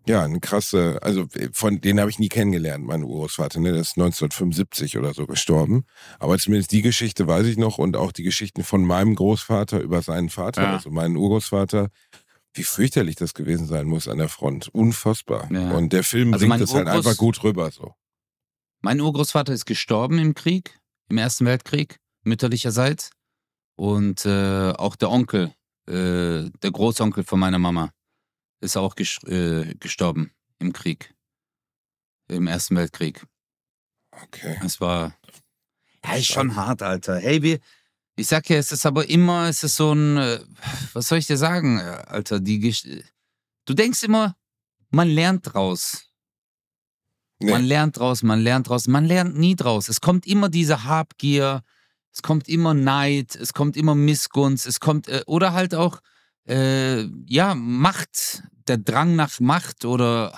ja, 0.06 0.22
eine 0.22 0.38
krasse, 0.38 0.98
also 1.02 1.26
von 1.52 1.80
denen 1.80 1.98
habe 1.98 2.10
ich 2.10 2.18
nie 2.18 2.28
kennengelernt, 2.28 2.86
mein 2.86 3.02
Urgroßvater, 3.02 3.58
ne? 3.58 3.72
Der 3.72 3.80
ist 3.80 3.96
1975 3.96 4.98
oder 4.98 5.12
so 5.12 5.26
gestorben. 5.26 5.84
Aber 6.20 6.38
zumindest 6.38 6.70
die 6.70 6.82
Geschichte 6.82 7.26
weiß 7.26 7.46
ich 7.46 7.56
noch 7.56 7.78
und 7.78 7.96
auch 7.96 8.12
die 8.12 8.22
Geschichten 8.22 8.62
von 8.62 8.84
meinem 8.84 9.16
Großvater 9.16 9.80
über 9.80 10.02
seinen 10.02 10.30
Vater, 10.30 10.62
ja. 10.62 10.72
also 10.74 10.90
meinen 10.90 11.16
Urgroßvater. 11.16 11.88
Wie 12.54 12.62
fürchterlich 12.62 13.16
das 13.16 13.34
gewesen 13.34 13.66
sein 13.66 13.86
muss 13.86 14.08
an 14.08 14.18
der 14.18 14.28
Front. 14.28 14.68
Unfassbar. 14.68 15.50
Ja. 15.52 15.72
Und 15.72 15.92
der 15.92 16.04
Film 16.04 16.32
also 16.32 16.46
bringt 16.46 16.60
das 16.62 16.72
halt 16.72 16.88
einfach 16.88 17.16
gut 17.16 17.42
rüber, 17.42 17.70
so. 17.70 17.92
Mein 18.80 19.00
Urgroßvater 19.00 19.52
ist 19.52 19.66
gestorben 19.66 20.18
im 20.18 20.34
Krieg, 20.34 20.78
im 21.08 21.18
Ersten 21.18 21.44
Weltkrieg, 21.44 21.98
mütterlicherseits. 22.22 23.10
Und 23.74 24.24
äh, 24.24 24.70
auch 24.70 24.96
der 24.96 25.10
Onkel, 25.10 25.52
äh, 25.86 26.48
der 26.62 26.70
Großonkel 26.70 27.24
von 27.24 27.40
meiner 27.40 27.58
Mama 27.58 27.90
ist 28.60 28.76
auch 28.76 28.94
äh, 28.98 29.74
gestorben 29.78 30.32
im 30.58 30.72
Krieg. 30.72 31.14
Im 32.28 32.46
Ersten 32.46 32.76
Weltkrieg. 32.76 33.24
Okay. 34.10 34.58
Es 34.64 34.80
war. 34.80 35.16
Ja, 36.04 36.14
ist 36.14 36.26
schon 36.26 36.56
hart, 36.56 36.82
Alter. 36.82 37.18
Hey, 37.18 37.42
wir. 37.42 37.60
Ich 38.18 38.28
sag 38.28 38.48
ja, 38.48 38.56
es 38.56 38.72
ist 38.72 38.86
aber 38.86 39.08
immer, 39.08 39.48
es 39.48 39.62
ist 39.62 39.76
so 39.76 39.92
ein. 39.92 40.16
Äh, 40.16 40.40
was 40.92 41.08
soll 41.08 41.18
ich 41.18 41.26
dir 41.26 41.36
sagen, 41.36 41.80
Alter? 41.80 42.40
Die 42.40 42.58
Gesch 42.58 42.86
Du 43.66 43.74
denkst 43.74 44.02
immer, 44.04 44.36
man 44.90 45.08
lernt 45.08 45.52
draus. 45.52 46.06
Nee. 47.38 47.50
Man 47.50 47.64
lernt 47.64 47.98
draus, 47.98 48.22
man 48.22 48.40
lernt 48.40 48.68
draus, 48.68 48.86
man 48.86 49.04
lernt 49.04 49.36
nie 49.36 49.56
draus. 49.56 49.88
Es 49.88 50.00
kommt 50.00 50.26
immer 50.26 50.48
diese 50.48 50.84
Habgier, 50.84 51.62
es 52.12 52.22
kommt 52.22 52.48
immer 52.48 52.72
Neid, 52.72 53.36
es 53.36 53.52
kommt 53.52 53.76
immer 53.76 53.94
Missgunst, 53.94 54.66
es 54.66 54.80
kommt, 54.80 55.08
äh, 55.08 55.22
oder 55.26 55.52
halt 55.52 55.74
auch 55.74 56.00
äh, 56.46 57.04
ja, 57.26 57.54
Macht, 57.54 58.42
der 58.68 58.78
Drang 58.78 59.16
nach 59.16 59.40
Macht 59.40 59.84
oder 59.84 60.32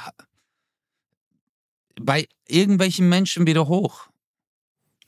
bei 2.00 2.28
irgendwelchen 2.46 3.08
Menschen 3.08 3.46
wieder 3.46 3.68
hoch. 3.68 4.08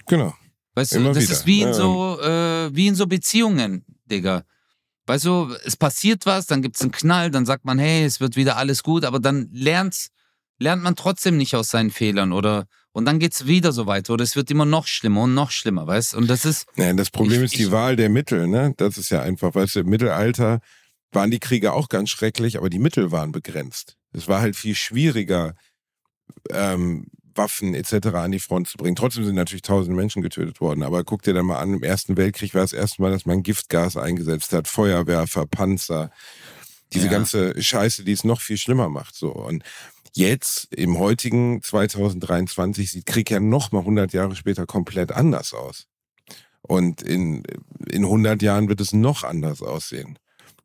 Genau. 0.06 0.34
Weißt 0.74 0.94
Immer 0.94 1.08
du, 1.08 1.14
das 1.14 1.24
wieder. 1.24 1.32
ist 1.32 1.46
wie 1.46 1.62
in, 1.62 1.74
so, 1.74 2.20
äh, 2.20 2.74
wie 2.74 2.86
in 2.86 2.94
so 2.94 3.06
Beziehungen, 3.06 3.84
Digga. 4.06 4.44
Weißt 5.06 5.24
du, 5.24 5.54
es 5.64 5.76
passiert 5.76 6.26
was, 6.26 6.46
dann 6.46 6.62
gibt 6.62 6.76
es 6.76 6.82
einen 6.82 6.92
Knall, 6.92 7.30
dann 7.30 7.46
sagt 7.46 7.64
man, 7.64 7.78
hey, 7.78 8.04
es 8.04 8.20
wird 8.20 8.36
wieder 8.36 8.56
alles 8.56 8.82
gut, 8.82 9.04
aber 9.04 9.18
dann 9.18 9.48
lernt, 9.52 10.08
lernt 10.58 10.82
man 10.82 10.94
trotzdem 10.94 11.36
nicht 11.36 11.56
aus 11.56 11.70
seinen 11.70 11.90
Fehlern 11.90 12.32
oder 12.32 12.66
und 12.92 13.04
dann 13.04 13.18
geht 13.18 13.34
es 13.34 13.46
wieder 13.46 13.72
so 13.72 13.86
weiter 13.86 14.14
oder 14.14 14.24
es 14.24 14.34
wird 14.34 14.50
immer 14.50 14.64
noch 14.64 14.86
schlimmer 14.86 15.22
und 15.22 15.34
noch 15.34 15.50
schlimmer, 15.52 15.86
weißt 15.86 16.12
du? 16.12 16.16
Und 16.18 16.28
das 16.28 16.44
ist. 16.44 16.66
Ja, 16.76 16.92
das 16.92 17.10
Problem 17.10 17.40
ich, 17.40 17.52
ist 17.52 17.58
die 17.58 17.64
ich, 17.64 17.70
Wahl 17.70 17.94
der 17.96 18.08
Mittel, 18.08 18.48
ne? 18.48 18.74
Das 18.76 18.98
ist 18.98 19.10
ja 19.10 19.22
einfach, 19.22 19.54
weißt 19.54 19.76
du, 19.76 19.80
im 19.80 19.88
Mittelalter 19.88 20.60
waren 21.12 21.30
die 21.30 21.40
Kriege 21.40 21.72
auch 21.72 21.88
ganz 21.88 22.10
schrecklich, 22.10 22.56
aber 22.56 22.70
die 22.70 22.78
Mittel 22.78 23.10
waren 23.10 23.32
begrenzt. 23.32 23.96
Es 24.12 24.28
war 24.28 24.40
halt 24.40 24.56
viel 24.56 24.74
schwieriger, 24.74 25.54
ähm, 26.50 27.06
Waffen 27.34 27.74
etc. 27.74 28.08
an 28.08 28.32
die 28.32 28.40
Front 28.40 28.68
zu 28.68 28.76
bringen. 28.76 28.96
Trotzdem 28.96 29.24
sind 29.24 29.34
natürlich 29.34 29.62
tausende 29.62 29.96
Menschen 29.96 30.22
getötet 30.22 30.60
worden. 30.60 30.82
Aber 30.82 31.04
guck 31.04 31.22
dir 31.22 31.34
dann 31.34 31.46
mal 31.46 31.58
an, 31.58 31.74
im 31.74 31.82
Ersten 31.82 32.16
Weltkrieg 32.16 32.54
war 32.54 32.62
das 32.62 32.72
erste 32.72 33.02
Mal, 33.02 33.10
dass 33.10 33.26
man 33.26 33.42
Giftgas 33.42 33.96
eingesetzt 33.96 34.52
hat, 34.52 34.68
Feuerwerfer, 34.68 35.46
Panzer, 35.46 36.10
diese 36.92 37.06
ja. 37.06 37.12
ganze 37.12 37.60
Scheiße, 37.60 38.04
die 38.04 38.12
es 38.12 38.24
noch 38.24 38.40
viel 38.40 38.58
schlimmer 38.58 38.88
macht. 38.88 39.14
So 39.14 39.32
und 39.32 39.62
jetzt 40.12 40.72
im 40.74 40.98
heutigen 40.98 41.62
2023 41.62 42.90
sieht 42.90 43.06
Krieg 43.06 43.30
ja 43.30 43.40
noch 43.40 43.72
mal 43.72 43.80
100 43.80 44.12
Jahre 44.12 44.34
später 44.34 44.66
komplett 44.66 45.12
anders 45.12 45.54
aus. 45.54 45.86
Und 46.62 47.02
in 47.02 47.44
in 47.90 48.04
100 48.04 48.42
Jahren 48.42 48.68
wird 48.68 48.80
es 48.80 48.92
noch 48.92 49.24
anders 49.24 49.62
aussehen. 49.62 50.18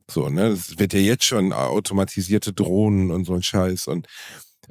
So, 0.10 0.30
ne? 0.30 0.48
Es 0.48 0.78
wird 0.78 0.94
ja 0.94 1.00
jetzt 1.00 1.24
schon 1.24 1.54
automatisierte 1.54 2.54
Drohnen 2.54 3.12
und 3.12 3.26
so 3.26 3.34
ein 3.34 3.44
Scheiß. 3.44 3.88
Und 3.88 4.08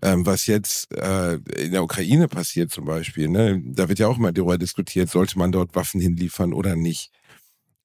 ähm, 0.02 0.26
was 0.26 0.46
jetzt 0.46 0.92
äh, 0.92 1.34
in 1.56 1.72
der 1.72 1.82
Ukraine 1.82 2.28
passiert 2.28 2.70
zum 2.70 2.84
Beispiel, 2.84 3.28
ne, 3.28 3.62
da 3.64 3.88
wird 3.88 3.98
ja 3.98 4.08
auch 4.08 4.18
mal 4.18 4.32
darüber 4.32 4.58
diskutiert, 4.58 5.10
sollte 5.10 5.38
man 5.38 5.52
dort 5.52 5.74
Waffen 5.74 6.00
hinliefern 6.00 6.52
oder 6.52 6.76
nicht. 6.76 7.10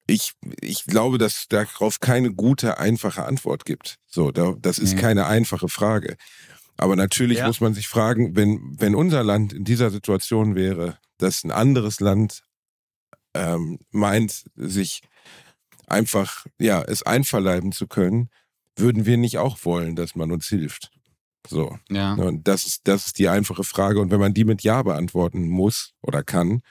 Ich, 0.06 0.32
ich 0.60 0.86
glaube, 0.86 1.18
dass 1.18 1.46
darauf 1.48 2.00
keine 2.00 2.32
gute, 2.32 2.78
einfache 2.78 3.24
Antwort 3.24 3.64
gibt. 3.64 3.96
So, 4.06 4.32
da, 4.32 4.54
das 4.58 4.78
ist 4.78 4.94
mhm. 4.94 4.98
keine 4.98 5.26
einfache 5.26 5.68
Frage. 5.68 6.16
Aber 6.76 6.96
natürlich 6.96 7.38
ja. 7.38 7.46
muss 7.46 7.60
man 7.60 7.74
sich 7.74 7.88
fragen, 7.88 8.34
wenn, 8.34 8.58
wenn 8.78 8.94
unser 8.94 9.22
Land 9.22 9.52
in 9.52 9.64
dieser 9.64 9.90
Situation 9.90 10.54
wäre, 10.54 10.98
dass 11.18 11.44
ein 11.44 11.50
anderes 11.50 12.00
Land 12.00 12.42
ähm, 13.34 13.78
meint, 13.90 14.44
sich 14.56 15.02
einfach, 15.90 16.46
ja, 16.58 16.82
es 16.82 17.02
einverleiben 17.02 17.72
zu 17.72 17.86
können, 17.86 18.30
würden 18.76 19.06
wir 19.06 19.16
nicht 19.16 19.38
auch 19.38 19.58
wollen, 19.64 19.96
dass 19.96 20.14
man 20.14 20.32
uns 20.32 20.46
hilft. 20.48 20.90
So. 21.48 21.78
Ja. 21.88 22.14
Und 22.14 22.46
das 22.46 22.66
ist, 22.66 22.86
das 22.88 23.06
ist 23.06 23.18
die 23.18 23.28
einfache 23.28 23.64
Frage. 23.64 24.00
Und 24.00 24.10
wenn 24.10 24.20
man 24.20 24.34
die 24.34 24.44
mit 24.44 24.62
Ja 24.62 24.82
beantworten 24.82 25.48
muss 25.48 25.94
oder 26.02 26.22
kann, 26.22 26.62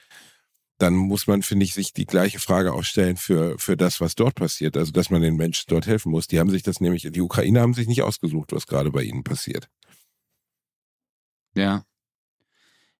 dann 0.78 0.94
muss 0.94 1.26
man, 1.26 1.42
finde 1.42 1.64
ich, 1.64 1.74
sich 1.74 1.92
die 1.92 2.06
gleiche 2.06 2.38
Frage 2.38 2.72
auch 2.72 2.84
stellen 2.84 3.16
für, 3.16 3.58
für 3.58 3.76
das, 3.76 4.00
was 4.00 4.14
dort 4.14 4.34
passiert. 4.34 4.76
Also, 4.76 4.92
dass 4.92 5.10
man 5.10 5.20
den 5.20 5.36
Menschen 5.36 5.66
dort 5.68 5.86
helfen 5.86 6.10
muss. 6.10 6.26
Die 6.26 6.38
haben 6.38 6.50
sich 6.50 6.62
das 6.62 6.80
nämlich, 6.80 7.06
die 7.10 7.20
Ukrainer 7.20 7.60
haben 7.60 7.74
sich 7.74 7.86
nicht 7.86 8.02
ausgesucht, 8.02 8.52
was 8.52 8.66
gerade 8.66 8.90
bei 8.90 9.02
ihnen 9.02 9.22
passiert. 9.22 9.68
Ja. 11.54 11.84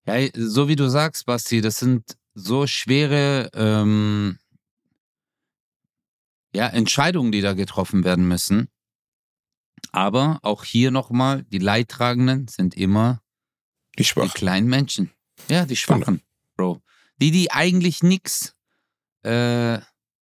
Ja, 0.06 0.28
so 0.34 0.68
wie 0.68 0.76
du 0.76 0.88
sagst, 0.88 1.24
Basti, 1.26 1.60
das 1.60 1.78
sind 1.78 2.16
so 2.34 2.66
schwere 2.66 3.50
ähm, 3.54 4.38
ja, 6.54 6.66
Entscheidungen, 6.68 7.32
die 7.32 7.40
da 7.40 7.52
getroffen 7.54 8.04
werden 8.04 8.26
müssen. 8.26 8.68
Aber 9.92 10.38
auch 10.42 10.64
hier 10.64 10.90
nochmal, 10.90 11.44
die 11.44 11.58
Leidtragenden 11.58 12.48
sind 12.48 12.76
immer 12.76 13.22
Die 13.94 14.02
die 14.02 14.04
Schwachen. 14.04 14.30
kleinen 14.30 14.68
Menschen. 14.68 15.10
Ja, 15.48 15.64
die 15.64 15.76
Schwachen, 15.76 16.20
Bro. 16.56 16.82
Die, 17.20 17.30
die 17.30 17.50
eigentlich 17.50 18.02
nix, 18.02 18.54
äh, 19.24 19.78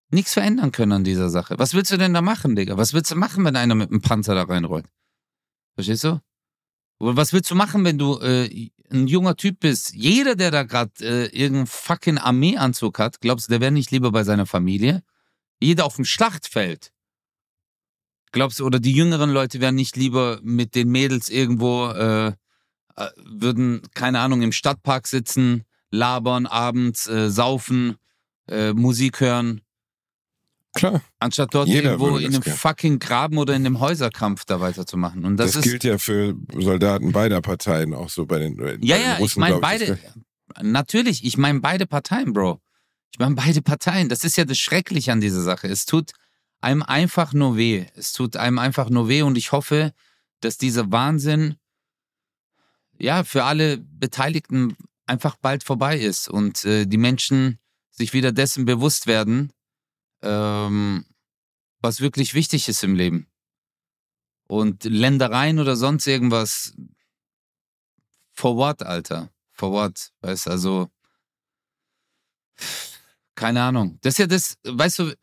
nix 0.09 0.33
verändern 0.33 0.71
können 0.71 0.91
an 0.91 1.03
dieser 1.03 1.29
Sache. 1.29 1.57
Was 1.57 1.73
willst 1.73 1.91
du 1.91 1.97
denn 1.97 2.13
da 2.13 2.21
machen, 2.21 2.55
Digga? 2.55 2.77
Was 2.77 2.93
willst 2.93 3.11
du 3.11 3.15
machen, 3.15 3.43
wenn 3.45 3.55
einer 3.55 3.75
mit 3.75 3.89
einem 3.91 4.01
Panzer 4.01 4.35
da 4.35 4.43
reinrollt? 4.43 4.87
Verstehst 5.75 6.03
du? 6.03 6.21
Was 6.99 7.33
willst 7.33 7.51
du 7.51 7.55
machen, 7.55 7.83
wenn 7.83 7.97
du 7.97 8.19
äh, 8.19 8.69
ein 8.91 9.07
junger 9.07 9.35
Typ 9.35 9.59
bist? 9.59 9.93
Jeder, 9.93 10.35
der 10.35 10.51
da 10.51 10.63
gerade 10.63 10.91
äh, 11.01 11.25
irgendeinen 11.27 11.67
fucking 11.67 12.17
Armeeanzug 12.17 12.99
hat, 12.99 13.19
glaubst 13.19 13.47
du, 13.47 13.51
der 13.51 13.61
wäre 13.61 13.71
nicht 13.71 13.91
lieber 13.91 14.11
bei 14.11 14.23
seiner 14.23 14.45
Familie? 14.45 15.03
Jeder 15.59 15.85
auf 15.85 15.95
dem 15.95 16.05
Schlachtfeld. 16.05 16.91
Glaubst 18.31 18.59
du, 18.59 18.65
oder 18.65 18.79
die 18.79 18.91
jüngeren 18.91 19.29
Leute 19.29 19.61
wären 19.61 19.75
nicht 19.75 19.95
lieber 19.95 20.39
mit 20.43 20.75
den 20.75 20.89
Mädels 20.89 21.29
irgendwo, 21.29 21.87
äh, 21.87 22.33
äh, 22.97 23.09
würden, 23.23 23.81
keine 23.93 24.19
Ahnung, 24.19 24.41
im 24.41 24.51
Stadtpark 24.51 25.07
sitzen, 25.07 25.63
labern, 25.89 26.45
abends, 26.45 27.07
äh, 27.07 27.29
saufen, 27.29 27.95
äh, 28.47 28.73
Musik 28.73 29.21
hören, 29.21 29.61
Klar, 30.75 31.01
anstatt 31.19 31.53
dort 31.55 31.69
Jeder 31.69 31.91
irgendwo 31.91 32.17
in 32.17 32.33
einem 32.33 32.41
gern. 32.41 32.57
fucking 32.57 32.99
Graben 32.99 33.37
oder 33.37 33.55
in 33.55 33.65
einem 33.65 33.79
Häuserkampf 33.79 34.43
da 34.43 34.59
weiterzumachen. 34.59 35.23
Und 35.23 35.37
das, 35.37 35.53
das, 35.53 35.63
gilt 35.63 35.85
ja 35.85 35.97
für 35.97 36.35
Soldaten 36.53 37.13
beider 37.13 37.41
Parteien, 37.41 37.93
auch 37.93 38.09
so 38.09 38.25
bei 38.25 38.39
den, 38.39 38.57
bei 38.57 38.77
Ja, 38.81 38.97
den 38.97 39.05
ja, 39.05 39.15
Russen, 39.15 39.41
ich 39.41 39.49
meine 39.49 39.59
beide. 39.59 39.97
Natürlich, 40.61 41.23
ich 41.23 41.37
meine 41.37 41.61
beide 41.61 41.85
Parteien, 41.85 42.33
Bro. 42.33 42.59
Ich 43.11 43.19
meine 43.19 43.35
beide 43.35 43.61
Parteien. 43.61 44.09
Das 44.09 44.23
ist 44.23 44.35
ja 44.35 44.45
das 44.45 44.59
Schreckliche 44.59 45.11
an 45.11 45.21
dieser 45.21 45.41
Sache. 45.41 45.67
Es 45.67 45.85
tut 45.85 46.11
einem 46.61 46.83
einfach 46.83 47.33
nur 47.33 47.57
weh. 47.57 47.85
Es 47.95 48.13
tut 48.13 48.35
einem 48.37 48.59
einfach 48.59 48.89
nur 48.89 49.07
weh 49.07 49.21
und 49.21 49.37
ich 49.37 49.51
hoffe, 49.51 49.93
dass 50.41 50.57
dieser 50.57 50.91
Wahnsinn 50.91 51.55
ja 52.97 53.23
für 53.23 53.43
alle 53.43 53.77
Beteiligten 53.77 54.75
einfach 55.05 55.35
bald 55.37 55.63
vorbei 55.63 55.99
ist 55.99 56.27
und 56.27 56.65
äh, 56.65 56.85
die 56.85 56.97
Menschen 56.97 57.59
sich 57.91 58.13
wieder 58.13 58.31
dessen 58.31 58.65
bewusst 58.65 59.07
werden, 59.07 59.53
ähm, 60.21 61.05
was 61.79 62.01
wirklich 62.01 62.33
wichtig 62.33 62.67
ist 62.67 62.83
im 62.83 62.95
Leben. 62.95 63.27
Und 64.47 64.83
Ländereien 64.83 65.59
oder 65.59 65.75
sonst 65.75 66.05
irgendwas, 66.07 66.73
for 68.33 68.57
what, 68.57 68.83
Alter? 68.83 69.29
For 69.53 69.71
what? 69.71 70.11
Weißt 70.21 70.47
also, 70.47 70.89
keine 73.35 73.61
Ahnung. 73.63 73.99
Das 74.01 74.15
ist 74.15 74.17
ja 74.19 74.27
das, 74.27 74.57
weißt 74.63 74.99
du, 74.99 75.13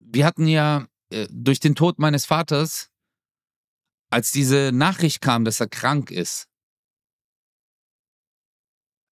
wir 0.00 0.24
hatten 0.24 0.46
ja 0.46 0.86
äh, 1.10 1.26
durch 1.30 1.60
den 1.60 1.74
Tod 1.74 1.98
meines 1.98 2.26
Vaters, 2.26 2.88
als 4.10 4.30
diese 4.30 4.70
Nachricht 4.72 5.20
kam, 5.20 5.44
dass 5.44 5.60
er 5.60 5.68
krank 5.68 6.10
ist. 6.10 6.46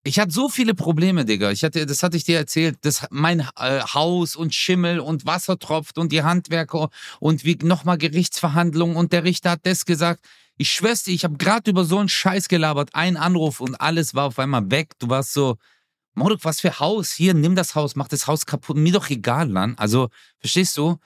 Ich 0.07 0.19
hatte 0.19 0.33
so 0.33 0.51
viele 0.51 0.75
Probleme, 0.75 1.25
Digga. 1.25 1.51
Ich 1.51 1.65
hatte, 1.65 1.87
das 1.87 2.03
hatte 2.03 2.19
ich 2.19 2.25
dir 2.25 2.37
erzählt, 2.37 2.77
dass 2.83 3.07
mein 3.11 3.41
äh, 3.57 3.81
Haus 3.81 4.37
und 4.37 4.55
Schimmel 4.55 5.01
und 5.01 5.25
Wasser 5.25 5.59
tropft 5.59 5.97
und 5.97 6.13
die 6.13 6.23
Handwerker 6.23 6.91
und 7.21 7.45
wie 7.45 7.57
nochmal 7.63 7.97
Gerichtsverhandlungen 7.97 8.97
und 8.97 9.15
der 9.15 9.25
Richter 9.25 9.53
hat 9.53 9.61
das 9.65 9.87
gesagt. 9.87 10.23
Ich 10.59 10.71
schwör's 10.71 11.05
dir, 11.05 11.13
ich 11.13 11.25
habe 11.25 11.39
gerade 11.39 11.71
über 11.71 11.85
so 11.85 11.99
einen 11.99 12.11
Scheiß 12.11 12.49
gelabert, 12.49 12.91
ein 12.93 13.17
Anruf 13.17 13.61
und 13.61 13.81
alles 13.81 14.15
war 14.15 14.27
auf 14.27 14.39
einmal 14.39 14.71
weg. 14.71 14.93
Du 14.99 15.09
warst 15.09 15.33
so, 15.33 15.57
Morduk, 16.15 16.45
was 16.45 16.61
für 16.61 16.79
Haus? 16.79 17.13
Hier, 17.13 17.35
nimm 17.35 17.55
das 17.55 17.75
Haus, 17.75 17.97
mach 17.97 18.09
das 18.09 18.27
Haus 18.27 18.47
kaputt. 18.47 18.77
Mir 18.77 18.93
doch 18.93 19.11
egal, 19.11 19.49
Mann. 19.49 19.75
Also, 19.79 20.09
verstehst 20.39 20.77
du? 20.77 20.99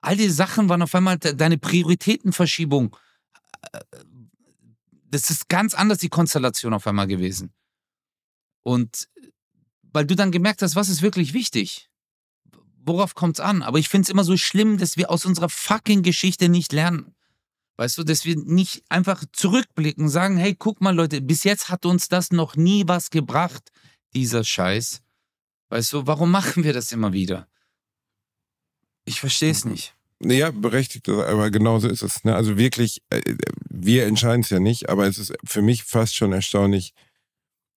All 0.00 0.16
diese 0.16 0.34
Sachen 0.34 0.68
waren 0.68 0.82
auf 0.82 0.94
einmal 0.94 1.18
de 1.18 1.34
deine 1.34 1.58
Prioritätenverschiebung. 1.58 2.96
Äh, 3.72 3.80
Das 5.10 5.30
ist 5.30 5.48
ganz 5.48 5.74
anders, 5.74 5.98
die 5.98 6.08
Konstellation 6.08 6.74
auf 6.74 6.86
einmal 6.86 7.06
gewesen. 7.06 7.52
Und 8.64 9.08
weil 9.92 10.06
du 10.06 10.16
dann 10.16 10.32
gemerkt 10.32 10.60
hast, 10.62 10.74
was 10.74 10.88
ist 10.88 11.02
wirklich 11.02 11.34
wichtig? 11.34 11.88
Worauf 12.84 13.14
kommt's 13.14 13.38
an? 13.40 13.62
Aber 13.62 13.78
ich 13.78 13.88
find's 13.88 14.08
immer 14.08 14.24
so 14.24 14.36
schlimm, 14.36 14.76
dass 14.78 14.96
wir 14.96 15.10
aus 15.10 15.24
unserer 15.24 15.48
fucking 15.48 16.02
Geschichte 16.02 16.48
nicht 16.48 16.72
lernen. 16.72 17.14
Weißt 17.76 17.96
du, 17.98 18.04
dass 18.04 18.24
wir 18.24 18.36
nicht 18.36 18.82
einfach 18.88 19.24
zurückblicken, 19.32 20.08
sagen, 20.08 20.36
hey, 20.36 20.54
guck 20.56 20.80
mal, 20.80 20.94
Leute, 20.94 21.20
bis 21.20 21.44
jetzt 21.44 21.68
hat 21.68 21.86
uns 21.86 22.08
das 22.08 22.30
noch 22.32 22.56
nie 22.56 22.84
was 22.86 23.10
gebracht, 23.10 23.70
dieser 24.14 24.44
Scheiß. 24.44 25.02
Weißt 25.68 25.92
du, 25.92 26.06
warum 26.06 26.30
machen 26.30 26.64
wir 26.64 26.72
das 26.72 26.92
immer 26.92 27.12
wieder? 27.12 27.48
Ich 29.04 29.20
verstehe 29.20 29.50
es 29.50 29.64
nicht. 29.64 29.94
Ja, 30.20 30.50
berechtigt, 30.50 31.08
aber 31.08 31.50
genauso 31.50 31.88
ist 31.88 32.02
es. 32.02 32.24
Ne? 32.24 32.34
Also 32.34 32.56
wirklich, 32.56 33.02
äh, 33.10 33.20
wir 33.68 34.06
entscheiden 34.06 34.40
es 34.42 34.50
ja 34.50 34.60
nicht, 34.60 34.88
aber 34.88 35.06
es 35.06 35.18
ist 35.18 35.34
für 35.44 35.60
mich 35.60 35.84
fast 35.84 36.14
schon 36.14 36.32
erstaunlich, 36.32 36.94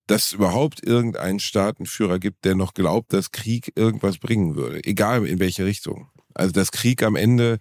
dass 0.05 0.27
es 0.27 0.33
überhaupt 0.33 0.81
irgendeinen 0.83 1.39
Staatenführer 1.39 2.19
gibt, 2.19 2.45
der 2.45 2.55
noch 2.55 2.73
glaubt, 2.73 3.11
dass 3.11 3.31
Krieg 3.31 3.73
irgendwas 3.75 4.19
bringen 4.19 4.55
würde, 4.55 4.83
egal 4.85 5.25
in 5.27 5.39
welche 5.39 5.65
Richtung. 5.65 6.09
Also 6.33 6.53
dass 6.53 6.71
Krieg 6.71 7.03
am 7.03 7.15
Ende 7.15 7.57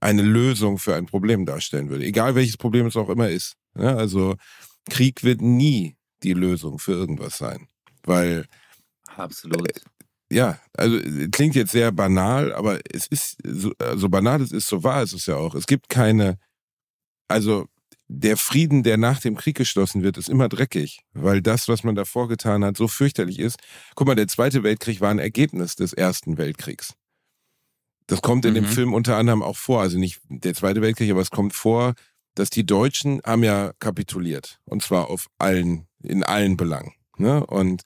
eine 0.00 0.22
Lösung 0.22 0.78
für 0.78 0.94
ein 0.94 1.06
Problem 1.06 1.44
darstellen 1.44 1.90
würde, 1.90 2.04
egal 2.04 2.34
welches 2.34 2.56
Problem 2.56 2.86
es 2.86 2.96
auch 2.96 3.10
immer 3.10 3.28
ist. 3.28 3.56
Ne? 3.74 3.94
Also 3.94 4.36
Krieg 4.88 5.22
wird 5.22 5.42
nie 5.42 5.96
die 6.22 6.32
Lösung 6.32 6.78
für 6.78 6.92
irgendwas 6.92 7.36
sein, 7.36 7.68
weil 8.04 8.46
Absolut. 9.16 9.68
ja, 10.30 10.58
also 10.76 10.96
äh, 10.96 11.28
klingt 11.28 11.54
jetzt 11.54 11.72
sehr 11.72 11.92
banal, 11.92 12.52
aber 12.54 12.80
es 12.90 13.06
ist 13.06 13.36
so, 13.44 13.72
äh, 13.78 13.96
so 13.96 14.08
banal 14.08 14.40
es 14.40 14.52
ist, 14.52 14.68
so 14.68 14.82
wahr 14.84 15.02
ist 15.02 15.12
es 15.12 15.26
ja 15.26 15.36
auch. 15.36 15.54
Es 15.54 15.66
gibt 15.66 15.88
keine, 15.88 16.38
also 17.28 17.66
der 18.08 18.36
Frieden, 18.36 18.82
der 18.82 18.98
nach 18.98 19.20
dem 19.20 19.36
Krieg 19.36 19.56
geschlossen 19.56 20.02
wird, 20.02 20.18
ist 20.18 20.28
immer 20.28 20.48
dreckig, 20.48 21.00
weil 21.14 21.40
das, 21.40 21.68
was 21.68 21.82
man 21.82 21.94
davor 21.94 22.28
getan 22.28 22.64
hat, 22.64 22.76
so 22.76 22.88
fürchterlich 22.88 23.38
ist. 23.38 23.58
Guck 23.94 24.06
mal, 24.06 24.14
der 24.14 24.28
Zweite 24.28 24.62
Weltkrieg 24.62 25.00
war 25.00 25.10
ein 25.10 25.18
Ergebnis 25.18 25.76
des 25.76 25.92
Ersten 25.94 26.36
Weltkriegs. 26.36 26.94
Das 28.08 28.20
kommt 28.20 28.44
in 28.44 28.54
dem 28.54 28.64
Mhm. 28.64 28.68
Film 28.68 28.94
unter 28.94 29.16
anderem 29.16 29.42
auch 29.42 29.56
vor, 29.56 29.80
also 29.80 29.98
nicht 29.98 30.20
der 30.28 30.54
Zweite 30.54 30.82
Weltkrieg, 30.82 31.10
aber 31.10 31.22
es 31.22 31.30
kommt 31.30 31.54
vor, 31.54 31.94
dass 32.34 32.50
die 32.50 32.66
Deutschen 32.66 33.22
haben 33.24 33.44
ja 33.44 33.72
kapituliert 33.78 34.58
und 34.64 34.82
zwar 34.82 35.08
auf 35.08 35.28
allen, 35.38 35.86
in 36.02 36.22
allen 36.22 36.56
Belangen. 36.56 36.92
Ne? 37.18 37.44
Und 37.46 37.82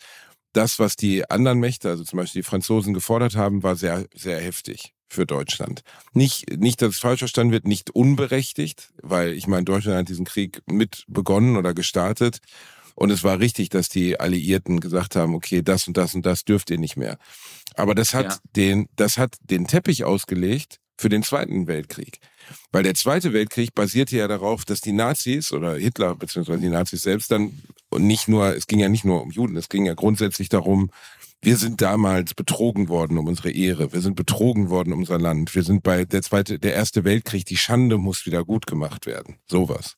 das, 0.53 0.79
was 0.79 0.97
die 0.97 1.29
anderen 1.29 1.59
Mächte, 1.61 1.91
also 1.91 2.05
zum 2.05 2.19
Beispiel 2.19 2.43
die 2.43 2.49
Franzosen 2.49 2.95
gefordert 2.95 3.37
haben, 3.37 3.63
war 3.63 3.77
sehr, 3.77 4.07
sehr 4.15 4.41
heftig 4.41 4.95
für 5.09 5.27
Deutschland. 5.27 5.83
Nicht, 6.15 6.51
nicht, 6.59 6.83
dass 6.83 6.95
es 6.95 6.99
falsch 6.99 7.21
verstanden 7.21 7.53
wird, 7.53 7.67
nicht 7.67 7.91
unberechtigt, 7.91 8.93
weil 9.03 9.33
ich 9.35 9.47
meine, 9.47 9.65
Deutschland 9.65 9.99
hat 9.99 10.09
diesen 10.09 10.25
Krieg 10.25 10.63
mit 10.67 11.05
begonnen 11.09 11.57
oder 11.57 11.75
gestartet. 11.75 12.39
Und 12.95 13.11
es 13.11 13.23
war 13.23 13.39
richtig, 13.39 13.69
dass 13.69 13.91
die 13.91 14.19
Alliierten 14.19 14.81
gesagt 14.81 15.17
haben, 15.17 15.35
okay, 15.35 15.61
das 15.63 15.87
und 15.87 15.99
das 15.99 16.15
und 16.15 16.25
das 16.25 16.45
dürft 16.45 16.71
ihr 16.71 16.79
nicht 16.79 16.97
mehr. 16.97 17.19
Aber 17.75 17.95
das 17.95 18.15
hat 18.15 18.25
Ja. 18.25 18.39
den, 18.57 18.89
das 18.97 19.19
hat 19.19 19.37
den 19.43 19.67
Teppich 19.67 20.05
ausgelegt 20.05 20.81
für 20.99 21.11
den 21.11 21.23
Zweiten 21.23 21.67
Weltkrieg. 21.67 22.19
Weil 22.73 22.85
der 22.85 22.95
Zweite 22.95 23.35
Weltkrieg 23.35 23.75
basierte 23.75 24.17
ja 24.17 24.29
darauf, 24.29 24.65
dass 24.65 24.81
die 24.81 24.93
Nazis 24.93 25.53
oder 25.53 25.77
Hitler 25.77 26.15
beziehungsweise 26.15 26.61
die 26.61 26.71
Nazis 26.71 27.03
selbst 27.03 27.31
dann 27.31 27.63
und 27.97 28.07
nicht 28.07 28.29
nur, 28.29 28.55
es 28.55 28.67
ging 28.67 28.79
ja 28.79 28.89
nicht 28.89 29.05
nur 29.05 29.23
um 29.23 29.31
Juden, 29.31 29.57
es 29.57 29.69
ging 29.69 29.87
ja 29.87 29.95
grundsätzlich 29.95 30.49
darum, 30.49 30.91
wir 31.43 31.57
sind 31.57 31.81
damals 31.81 32.35
betrogen 32.35 32.89
worden 32.89 33.19
um 33.19 33.27
unsere 33.27 33.51
Ehre, 33.51 33.93
wir 33.93 34.01
sind 34.01 34.17
betrogen 34.17 34.71
worden 34.71 34.93
um 34.93 35.01
unser 35.01 35.19
Land, 35.19 35.55
wir 35.55 35.63
sind 35.63 35.83
bei 35.83 36.05
der 36.05 36.23
zweite, 36.23 36.59
der 36.59 36.75
erste 36.75 37.05
Weltkrieg, 37.05 37.45
die 37.47 37.57
Schande 37.57 37.99
muss 37.99 38.27
wieder 38.27 38.45
gut 38.45 38.67
gemacht 38.67 39.07
werden, 39.07 39.37
sowas. 39.47 39.97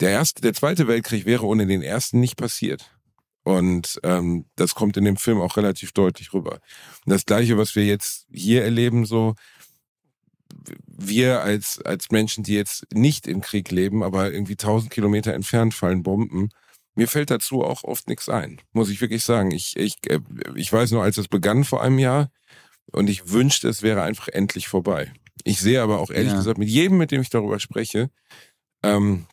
Der 0.00 0.10
erste, 0.10 0.42
der 0.42 0.54
zweite 0.54 0.88
Weltkrieg 0.88 1.26
wäre 1.26 1.46
ohne 1.46 1.66
den 1.66 1.82
ersten 1.82 2.20
nicht 2.20 2.36
passiert. 2.36 2.90
Und 3.44 4.00
ähm, 4.04 4.46
das 4.56 4.74
kommt 4.74 4.96
in 4.96 5.04
dem 5.04 5.16
Film 5.16 5.40
auch 5.40 5.56
relativ 5.56 5.92
deutlich 5.92 6.32
rüber. 6.32 6.60
Und 7.04 7.10
das 7.10 7.26
Gleiche, 7.26 7.58
was 7.58 7.74
wir 7.74 7.84
jetzt 7.84 8.26
hier 8.30 8.62
erleben, 8.62 9.04
so 9.04 9.34
wir 10.86 11.42
als, 11.42 11.80
als 11.82 12.10
Menschen, 12.10 12.44
die 12.44 12.54
jetzt 12.54 12.86
nicht 12.92 13.26
im 13.26 13.40
Krieg 13.40 13.70
leben, 13.70 14.02
aber 14.02 14.32
irgendwie 14.32 14.56
tausend 14.56 14.92
Kilometer 14.92 15.34
entfernt 15.34 15.74
fallen 15.74 16.02
Bomben, 16.02 16.50
mir 16.94 17.08
fällt 17.08 17.30
dazu 17.30 17.62
auch 17.64 17.84
oft 17.84 18.08
nichts 18.08 18.28
ein, 18.28 18.60
muss 18.72 18.90
ich 18.90 19.00
wirklich 19.00 19.24
sagen. 19.24 19.50
Ich, 19.50 19.76
ich, 19.76 19.96
äh, 20.08 20.20
ich 20.54 20.72
weiß 20.72 20.90
nur, 20.92 21.02
als 21.02 21.16
es 21.18 21.28
begann 21.28 21.64
vor 21.64 21.82
einem 21.82 21.98
Jahr 21.98 22.30
und 22.92 23.08
ich 23.08 23.30
wünschte, 23.30 23.68
es 23.68 23.82
wäre 23.82 24.02
einfach 24.02 24.28
endlich 24.28 24.68
vorbei. 24.68 25.12
Ich 25.44 25.60
sehe 25.60 25.80
aber 25.82 26.00
auch 26.00 26.10
ehrlich 26.10 26.32
Ja. 26.32 26.38
gesagt, 26.38 26.58
mit 26.58 26.68
jedem, 26.68 26.98
mit 26.98 27.10
dem 27.10 27.22
ich 27.22 27.30
darüber 27.30 27.58
spreche, 27.60 28.10
ähm, 28.82 29.26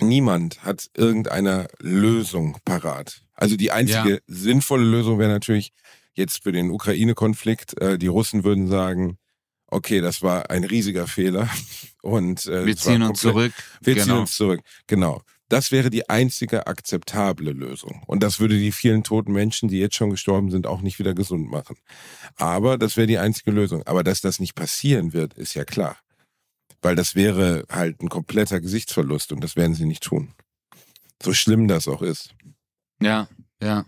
niemand 0.00 0.62
hat 0.64 0.90
irgendeine 0.96 1.68
Lösung 1.80 2.58
parat. 2.64 3.22
Also 3.34 3.56
die 3.56 3.70
einzige 3.72 4.10
Ja. 4.14 4.18
sinnvolle 4.26 4.84
Lösung 4.84 5.18
wäre 5.18 5.30
natürlich 5.30 5.72
jetzt 6.14 6.42
für 6.42 6.52
den 6.52 6.70
Ukraine-Konflikt, 6.70 7.78
äh, 7.80 7.98
die 7.98 8.06
Russen 8.06 8.44
würden 8.44 8.68
sagen, 8.68 9.18
okay, 9.66 10.00
das 10.00 10.22
war 10.22 10.50
ein 10.50 10.64
riesiger 10.64 11.06
Fehler 11.06 11.48
und 12.02 12.46
äh, 12.46 12.64
Wir 12.66 12.76
ziehen 12.76 13.02
uns 13.02 13.20
zurück. 13.20 13.52
wir 13.82 13.94
ziehen 13.96 14.04
Genau. 14.06 14.20
uns 14.20 14.34
zurück. 14.34 14.60
Genau. 14.86 15.22
Das 15.48 15.70
wäre 15.70 15.90
die 15.90 16.08
einzige 16.08 16.66
akzeptable 16.66 17.52
Lösung. 17.52 18.02
Und 18.06 18.22
das 18.22 18.40
würde 18.40 18.58
die 18.58 18.72
vielen 18.72 19.04
toten 19.04 19.32
Menschen, 19.32 19.68
die 19.68 19.78
jetzt 19.78 19.94
schon 19.94 20.10
gestorben 20.10 20.50
sind, 20.50 20.66
auch 20.66 20.80
nicht 20.80 20.98
wieder 20.98 21.14
gesund 21.14 21.48
machen. 21.48 21.76
Aber 22.34 22.78
das 22.78 22.96
wäre 22.96 23.06
die 23.06 23.18
einzige 23.18 23.52
Lösung. 23.52 23.82
Aber 23.86 24.02
dass 24.02 24.20
das 24.20 24.40
nicht 24.40 24.54
passieren 24.54 25.12
wird, 25.12 25.34
ist 25.34 25.54
ja 25.54 25.64
klar. 25.64 25.98
Weil 26.82 26.96
das 26.96 27.14
wäre 27.14 27.64
halt 27.70 28.02
ein 28.02 28.08
kompletter 28.08 28.60
Gesichtsverlust 28.60 29.32
und 29.32 29.42
das 29.42 29.54
werden 29.54 29.74
sie 29.74 29.86
nicht 29.86 30.02
tun. 30.02 30.34
So 31.22 31.32
schlimm 31.32 31.68
das 31.68 31.86
auch 31.86 32.02
ist. 32.02 32.34
Ja, 33.00 33.28
ja. 33.62 33.84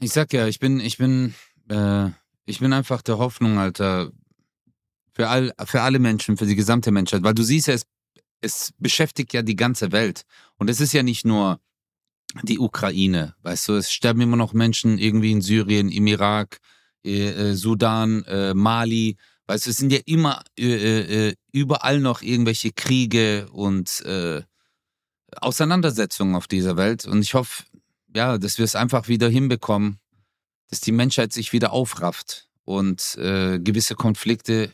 Ich 0.00 0.12
sag 0.12 0.32
ja, 0.32 0.46
ich 0.46 0.58
bin, 0.58 0.80
ich 0.80 0.98
bin, 0.98 1.34
äh, 1.68 2.08
ich 2.46 2.60
bin 2.60 2.72
einfach 2.72 3.02
der 3.02 3.18
Hoffnung, 3.18 3.58
Alter, 3.58 4.12
für, 5.14 5.28
all, 5.28 5.52
für 5.64 5.82
alle 5.82 5.98
Menschen, 5.98 6.36
für 6.36 6.46
die 6.46 6.56
gesamte 6.56 6.90
Menschheit. 6.90 7.22
Weil 7.22 7.34
du 7.34 7.42
siehst 7.42 7.68
ja, 7.68 7.74
es, 7.74 7.86
es 8.40 8.72
beschäftigt 8.78 9.32
ja 9.32 9.42
die 9.42 9.56
ganze 9.56 9.92
Welt. 9.92 10.22
Und 10.56 10.70
es 10.70 10.80
ist 10.80 10.92
ja 10.92 11.02
nicht 11.02 11.24
nur 11.24 11.60
die 12.42 12.58
Ukraine, 12.58 13.34
weißt 13.42 13.68
du, 13.68 13.74
es 13.74 13.90
sterben 13.92 14.20
immer 14.20 14.36
noch 14.36 14.52
Menschen 14.52 14.98
irgendwie 14.98 15.32
in 15.32 15.40
Syrien, 15.40 15.90
im 15.90 16.06
Irak, 16.06 16.58
äh, 17.04 17.28
äh 17.30 17.54
Sudan, 17.54 18.24
äh, 18.24 18.52
Mali. 18.52 19.16
Weißt 19.46 19.66
du, 19.66 19.70
es 19.70 19.76
sind 19.76 19.92
ja 19.92 20.00
immer 20.06 20.42
äh, 20.58 21.28
äh, 21.28 21.34
überall 21.52 22.00
noch 22.00 22.22
irgendwelche 22.22 22.72
Kriege 22.72 23.48
und 23.52 24.04
Auseinandersetzungen 25.40 26.34
auf 26.34 26.46
dieser 26.46 26.76
Welt. 26.76 27.04
Und 27.04 27.20
ich 27.20 27.34
hoffe, 27.34 27.64
ja, 28.14 28.38
dass 28.38 28.58
wir 28.58 28.64
es 28.64 28.76
einfach 28.76 29.08
wieder 29.08 29.28
hinbekommen, 29.28 29.98
dass 30.70 30.80
die 30.80 30.92
Menschheit 30.92 31.32
sich 31.32 31.52
wieder 31.52 31.72
aufrafft 31.72 32.48
und 32.64 33.16
äh, 33.18 33.58
gewisse 33.58 33.94
Konflikte 33.94 34.72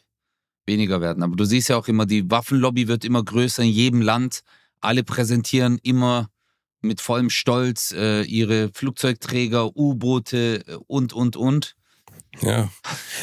weniger 0.66 1.00
werden. 1.00 1.22
Aber 1.22 1.36
du 1.36 1.44
siehst 1.44 1.68
ja 1.68 1.76
auch 1.76 1.88
immer, 1.88 2.06
die 2.06 2.30
Waffenlobby 2.30 2.88
wird 2.88 3.04
immer 3.04 3.22
größer 3.22 3.62
in 3.62 3.70
jedem 3.70 4.02
Land. 4.02 4.40
Alle 4.80 5.04
präsentieren 5.04 5.78
immer 5.82 6.28
mit 6.80 7.00
vollem 7.00 7.30
Stolz 7.30 7.92
äh, 7.92 8.22
ihre 8.22 8.70
Flugzeugträger, 8.74 9.76
U-Boote 9.76 10.64
äh, 10.66 10.76
und, 10.86 11.12
und, 11.12 11.36
und. 11.36 11.76
Ja, 12.40 12.70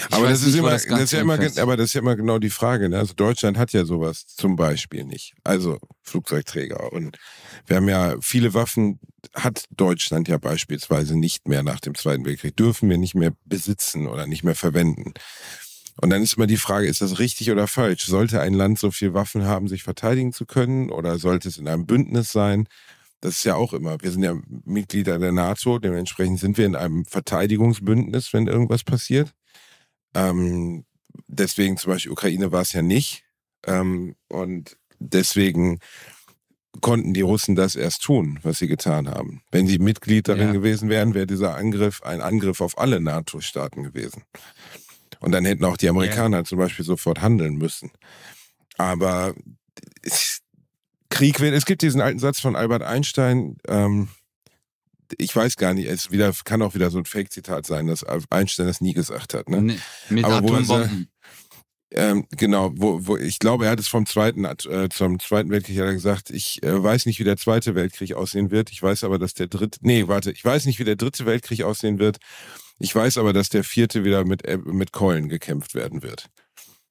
ich 0.07 0.15
aber 0.15 0.29
das 0.29 0.43
ist 0.43 0.55
immer, 0.55 0.69
das, 0.69 0.85
das 0.85 1.01
ist 1.01 1.13
ja 1.13 1.21
immer, 1.21 1.33
aber 1.33 1.77
das 1.77 1.87
ist 1.87 1.93
ja 1.93 2.01
immer 2.01 2.15
genau 2.15 2.37
die 2.37 2.51
Frage. 2.51 2.89
Ne? 2.89 2.99
Also 2.99 3.13
Deutschland 3.15 3.57
hat 3.57 3.73
ja 3.73 3.83
sowas 3.83 4.27
zum 4.27 4.55
Beispiel 4.55 5.03
nicht. 5.03 5.33
Also 5.43 5.79
Flugzeugträger 6.03 6.93
und 6.93 7.17
wir 7.65 7.77
haben 7.77 7.89
ja 7.89 8.15
viele 8.21 8.53
Waffen 8.53 8.99
hat 9.33 9.65
Deutschland 9.71 10.27
ja 10.27 10.37
beispielsweise 10.37 11.17
nicht 11.17 11.47
mehr 11.47 11.63
nach 11.63 11.79
dem 11.79 11.95
Zweiten 11.95 12.23
Weltkrieg 12.23 12.55
dürfen 12.55 12.89
wir 12.89 12.97
nicht 12.97 13.15
mehr 13.15 13.33
besitzen 13.45 14.07
oder 14.07 14.27
nicht 14.27 14.43
mehr 14.43 14.55
verwenden. 14.55 15.13
Und 16.01 16.11
dann 16.11 16.21
ist 16.21 16.37
immer 16.37 16.47
die 16.47 16.57
Frage, 16.57 16.87
ist 16.87 17.01
das 17.01 17.19
richtig 17.19 17.51
oder 17.51 17.67
falsch? 17.67 18.05
Sollte 18.05 18.39
ein 18.39 18.53
Land 18.53 18.79
so 18.79 18.89
viel 18.89 19.13
Waffen 19.13 19.43
haben, 19.43 19.67
sich 19.67 19.83
verteidigen 19.83 20.31
zu 20.31 20.45
können 20.45 20.91
oder 20.91 21.17
sollte 21.17 21.49
es 21.49 21.57
in 21.57 21.67
einem 21.67 21.85
Bündnis 21.85 22.31
sein? 22.31 22.67
Das 23.19 23.35
ist 23.35 23.43
ja 23.43 23.55
auch 23.55 23.73
immer, 23.73 24.01
wir 24.01 24.11
sind 24.11 24.23
ja 24.23 24.37
Mitglieder 24.63 25.19
der 25.19 25.33
NATO, 25.33 25.77
dementsprechend 25.77 26.39
sind 26.39 26.57
wir 26.57 26.65
in 26.65 26.77
einem 26.77 27.03
Verteidigungsbündnis, 27.03 28.31
wenn 28.31 28.47
irgendwas 28.47 28.85
passiert. 28.85 29.33
Ähm, 30.13 30.85
deswegen 31.27 31.75
zum 31.75 31.91
Beispiel 31.91 32.13
Ukraine 32.13 32.53
war 32.53 32.61
es 32.61 32.71
ja 32.71 32.81
nicht. 32.81 33.25
Ähm, 33.67 34.15
und 34.29 34.77
deswegen 34.99 35.79
konnten 36.79 37.13
die 37.13 37.21
Russen 37.21 37.55
das 37.55 37.75
erst 37.75 38.03
tun, 38.03 38.39
was 38.43 38.59
sie 38.59 38.67
getan 38.67 39.09
haben. 39.09 39.41
Wenn 39.51 39.67
sie 39.67 39.79
Mitglied 39.79 40.29
darin 40.29 40.47
ja. 40.47 40.53
gewesen 40.53 40.87
wären, 40.87 41.13
wäre 41.13 41.27
dieser 41.27 41.55
Angriff 41.55 42.03
ein 42.03 42.21
Angriff 42.21 42.61
auf 42.61 42.77
alle 42.77 43.01
NATO-Staaten 43.01 43.83
gewesen. 43.83 44.23
Und 45.19 45.31
dann 45.31 45.45
hätten 45.45 45.65
auch 45.65 45.77
die 45.77 45.89
Amerikaner 45.89 46.37
ja. 46.37 46.43
zum 46.43 46.57
Beispiel 46.57 46.85
sofort 46.85 47.21
handeln 47.21 47.55
müssen. 47.55 47.91
Aber 48.77 49.33
Krieg 51.09 51.39
wird, 51.39 51.53
es 51.53 51.65
gibt 51.65 51.81
diesen 51.81 52.01
alten 52.01 52.19
Satz 52.19 52.39
von 52.39 52.55
Albert 52.55 52.83
Einstein, 52.83 53.57
ähm, 53.67 54.09
ich 55.17 55.35
weiß 55.35 55.55
gar 55.55 55.73
nicht, 55.73 55.87
es 55.87 56.11
wieder, 56.11 56.31
kann 56.45 56.61
auch 56.61 56.75
wieder 56.75 56.91
so 56.91 56.99
ein 56.99 57.05
Fake-Zitat 57.05 57.65
sein, 57.65 57.87
dass 57.87 58.05
Einstein 58.29 58.67
das 58.67 58.79
nie 58.79 58.93
gesagt 58.93 59.33
hat. 59.33 59.49
Ne? 59.49 59.61
Nee, 59.61 59.79
mit 60.09 60.23
Aber 60.23 60.37
Atombomben. 60.37 61.09
Ähm, 61.91 62.27
genau, 62.29 62.71
wo, 62.75 63.07
wo 63.07 63.17
ich 63.17 63.39
glaube, 63.39 63.65
er 63.65 63.71
hat 63.71 63.79
es 63.79 63.87
vom 63.87 64.05
zweiten, 64.05 64.45
äh, 64.45 64.89
zum 64.89 65.19
zweiten 65.19 65.49
Weltkrieg 65.49 65.79
hat 65.79 65.87
er 65.87 65.93
gesagt, 65.93 66.29
ich 66.29 66.61
äh, 66.61 66.83
weiß 66.83 67.07
nicht, 67.07 67.19
wie 67.19 67.23
der 67.23 67.37
zweite 67.37 67.73
Weltkrieg 67.73 68.13
aussehen 68.13 68.51
wird. 68.51 68.71
Ich 68.71 68.83
weiß 68.83 69.03
aber, 69.03 69.17
dass 69.17 69.33
der 69.33 69.47
dritte, 69.47 69.79
nee, 69.81 70.07
warte, 70.07 70.31
ich 70.31 70.45
weiß 70.45 70.65
nicht, 70.65 70.77
wie 70.77 70.83
der 70.83 70.97
dritte 70.97 71.25
Weltkrieg 71.25 71.63
aussehen 71.63 71.97
wird. 71.97 72.17
Ich 72.79 72.95
weiß 72.95 73.17
aber, 73.17 73.33
dass 73.33 73.49
der 73.49 73.63
vierte 73.63 74.03
wieder 74.03 74.25
mit, 74.25 74.45
äh, 74.45 74.57
mit 74.57 74.91
Keulen 74.93 75.29
gekämpft 75.29 75.75
werden 75.75 76.01
wird. 76.01 76.29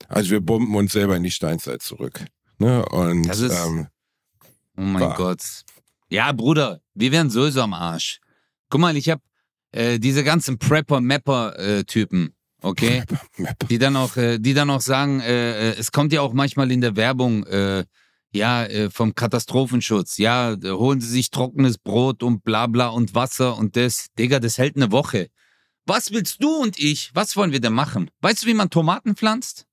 Also 0.09 0.31
wir 0.31 0.41
bomben 0.41 0.75
uns 0.77 0.93
selber 0.93 1.17
in 1.17 1.23
die 1.23 1.31
Steinzeit 1.31 1.83
zurück. 1.83 2.25
Ne? 2.59 2.85
Und 2.87 3.27
das 3.29 3.41
ist, 3.41 3.59
ähm, 3.59 3.89
oh 4.77 4.83
mein 4.83 5.03
war. 5.03 5.17
Gott. 5.17 5.43
Ja, 6.11 6.33
Bruder, 6.33 6.81
wir 6.95 7.13
wären 7.13 7.31
sowieso 7.31 7.63
am 7.63 7.75
Arsch. 7.75 8.21
Guck 8.71 8.81
mal, 8.81 8.97
ich 8.97 9.09
hab 9.09 9.21
äh, 9.73 9.99
diese 9.99 10.25
ganzen 10.25 10.59
Prepper-Mapper-Typen, 10.59 12.27
äh, 12.27 12.67
okay? 12.67 13.05
Die 13.71 13.79
dann 13.79 13.97
auch, 13.97 14.17
äh, 14.17 14.39
die 14.39 14.55
dann 14.55 14.71
auch 14.71 14.81
sagen, 14.81 15.21
äh, 15.21 15.71
äh, 15.71 15.75
es 15.79 15.93
kommt 15.93 16.13
ja 16.13 16.23
auch 16.23 16.33
manchmal 16.33 16.71
in 16.71 16.81
der 16.81 16.97
Werbung, 16.97 17.45
ja, 18.31 18.69
vom 18.91 19.15
Katastrophenschutz, 19.15 20.19
ja, 20.19 20.55
holen 20.63 21.01
Sie 21.01 21.09
sich 21.09 21.31
trockenes 21.31 21.79
Brot 21.79 22.23
und 22.23 22.45
bla 22.45 22.67
bla 22.67 22.89
und 22.89 23.15
Wasser 23.15 23.57
und 23.57 23.75
das. 23.75 24.09
Digga, 24.19 24.39
das 24.39 24.59
hält 24.59 24.77
eine 24.77 24.93
Woche. 24.93 25.29
Was 25.89 26.13
willst 26.13 26.43
du 26.43 26.51
und 26.51 26.79
ich? 26.79 27.11
Was 27.15 27.35
wollen 27.35 27.51
wir 27.51 27.61
denn 27.61 27.73
machen? 27.73 28.11
Weißt 28.21 28.43
du, 28.43 28.47
wie 28.47 28.55
man 28.55 28.69
Tomaten 28.69 29.17
pflanzt? 29.17 29.67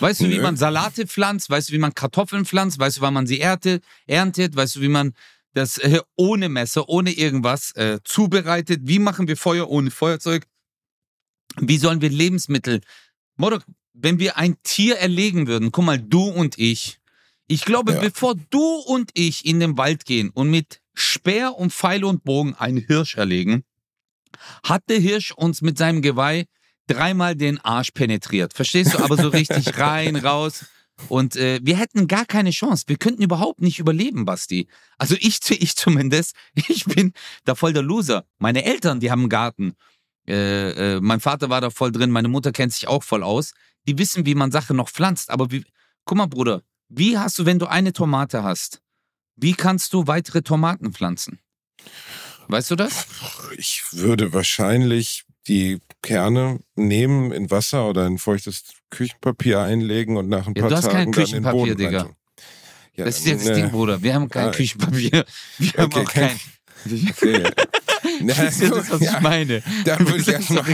Weißt 0.00 0.20
du, 0.20 0.28
wie 0.28 0.38
man 0.38 0.58
Salate 0.58 1.06
pflanzt? 1.06 1.48
Weißt 1.48 1.70
du, 1.70 1.72
wie 1.72 1.78
man 1.78 1.94
Kartoffeln 1.94 2.44
pflanzt? 2.44 2.78
Weißt 2.78 2.98
du, 2.98 3.00
wann 3.00 3.14
man 3.14 3.26
sie 3.26 3.40
erntet? 3.40 3.82
erntet? 4.06 4.54
Weißt 4.56 4.76
du, 4.76 4.82
wie 4.82 4.88
man 4.88 5.14
das 5.54 5.78
äh, 5.78 6.00
ohne 6.14 6.50
Messer, 6.50 6.90
ohne 6.90 7.10
irgendwas 7.10 7.72
äh, 7.72 8.00
zubereitet? 8.04 8.82
Wie 8.84 8.98
machen 8.98 9.28
wir 9.28 9.38
Feuer 9.38 9.68
ohne 9.68 9.90
Feuerzeug? 9.90 10.46
Wie 11.56 11.78
sollen 11.78 12.02
wir 12.02 12.10
Lebensmittel? 12.10 12.82
Mordok, 13.36 13.64
wenn 13.94 14.18
wir 14.18 14.36
ein 14.36 14.56
Tier 14.62 14.98
erlegen 14.98 15.46
würden, 15.46 15.72
guck 15.72 15.86
mal, 15.86 15.98
du 15.98 16.24
und 16.24 16.58
ich. 16.58 17.00
Ich 17.46 17.64
glaube, 17.64 17.94
ja. 17.94 18.00
bevor 18.00 18.34
du 18.50 18.60
und 18.60 19.10
ich 19.14 19.46
in 19.46 19.58
den 19.58 19.78
Wald 19.78 20.04
gehen 20.04 20.28
und 20.30 20.50
mit 20.50 20.82
Speer 20.94 21.56
und 21.56 21.72
Pfeil 21.72 22.04
und 22.04 22.24
Bogen 22.24 22.54
einen 22.54 22.78
Hirsch 22.78 23.16
erlegen, 23.16 23.64
hat 24.64 24.82
der 24.88 24.98
Hirsch 24.98 25.32
uns 25.32 25.62
mit 25.62 25.78
seinem 25.78 26.02
Geweih 26.02 26.46
dreimal 26.86 27.36
den 27.36 27.58
Arsch 27.58 27.92
penetriert. 27.92 28.52
Verstehst 28.54 28.94
du? 28.94 28.98
Aber 28.98 29.16
so 29.16 29.28
richtig 29.28 29.78
rein, 29.78 30.16
raus. 30.16 30.64
Und 31.08 31.36
äh, 31.36 31.60
wir 31.62 31.76
hätten 31.76 32.08
gar 32.08 32.26
keine 32.26 32.50
Chance. 32.50 32.84
Wir 32.86 32.96
könnten 32.96 33.22
überhaupt 33.22 33.62
nicht 33.62 33.78
überleben, 33.78 34.24
Basti. 34.24 34.68
Also 34.98 35.16
ich, 35.18 35.38
ich 35.50 35.76
zumindest, 35.76 36.34
ich 36.54 36.84
bin 36.84 37.12
da 37.44 37.54
voll 37.54 37.72
der 37.72 37.82
Loser. 37.82 38.24
Meine 38.38 38.64
Eltern, 38.64 39.00
die 39.00 39.10
haben 39.10 39.20
einen 39.20 39.28
Garten. 39.28 39.74
Äh, 40.28 40.96
äh, 40.96 41.00
mein 41.00 41.20
Vater 41.20 41.48
war 41.48 41.60
da 41.60 41.70
voll 41.70 41.92
drin, 41.92 42.10
meine 42.10 42.28
Mutter 42.28 42.52
kennt 42.52 42.72
sich 42.72 42.86
auch 42.86 43.02
voll 43.02 43.22
aus. 43.22 43.52
Die 43.88 43.98
wissen, 43.98 44.26
wie 44.26 44.34
man 44.34 44.52
Sachen 44.52 44.76
noch 44.76 44.90
pflanzt. 44.90 45.30
Aber 45.30 45.50
wie, 45.50 45.64
guck 46.04 46.18
mal, 46.18 46.26
Bruder, 46.26 46.62
wie 46.88 47.18
hast 47.18 47.38
du, 47.38 47.46
wenn 47.46 47.58
du 47.58 47.66
eine 47.66 47.92
Tomate 47.92 48.42
hast, 48.42 48.82
wie 49.36 49.54
kannst 49.54 49.94
du 49.94 50.06
weitere 50.06 50.42
Tomaten 50.42 50.92
pflanzen? 50.92 51.38
Weißt 52.50 52.70
du 52.70 52.76
das? 52.76 53.06
Ich 53.56 53.82
würde 53.92 54.32
wahrscheinlich 54.32 55.24
die 55.46 55.80
Kerne 56.02 56.60
nehmen, 56.76 57.32
in 57.32 57.50
Wasser 57.50 57.88
oder 57.88 58.06
in 58.06 58.18
feuchtes 58.18 58.64
Küchenpapier 58.90 59.60
einlegen 59.60 60.16
und 60.16 60.28
nach 60.28 60.46
ein 60.46 60.54
ja, 60.54 60.62
paar 60.62 60.70
du 60.70 60.76
hast 60.76 60.84
Tagen 60.84 60.96
kein 60.96 61.10
Küchenpapier, 61.12 61.74
Digga. 61.74 62.10
Ja, 62.94 63.04
das 63.04 63.18
ist 63.18 63.26
jetzt 63.26 63.48
das 63.48 63.56
Ding, 63.56 63.70
Bruder. 63.70 64.02
Wir 64.02 64.14
haben 64.14 64.28
kein 64.28 64.48
ah, 64.48 64.50
Küchenpapier. 64.50 65.24
Wir 65.58 65.68
okay, 65.68 65.78
haben 65.78 65.94
auch 65.94 66.12
kein. 66.12 66.40
Na, 68.22 68.34
das 68.34 68.60
ist 68.60 68.72
das, 68.72 68.90
was 68.90 69.00
ja, 69.00 69.16
ich 69.16 69.20
meine. 69.20 69.62
Da 69.84 69.98
würde 69.98 70.18
ich 70.18 70.28
erstmal. 70.28 70.64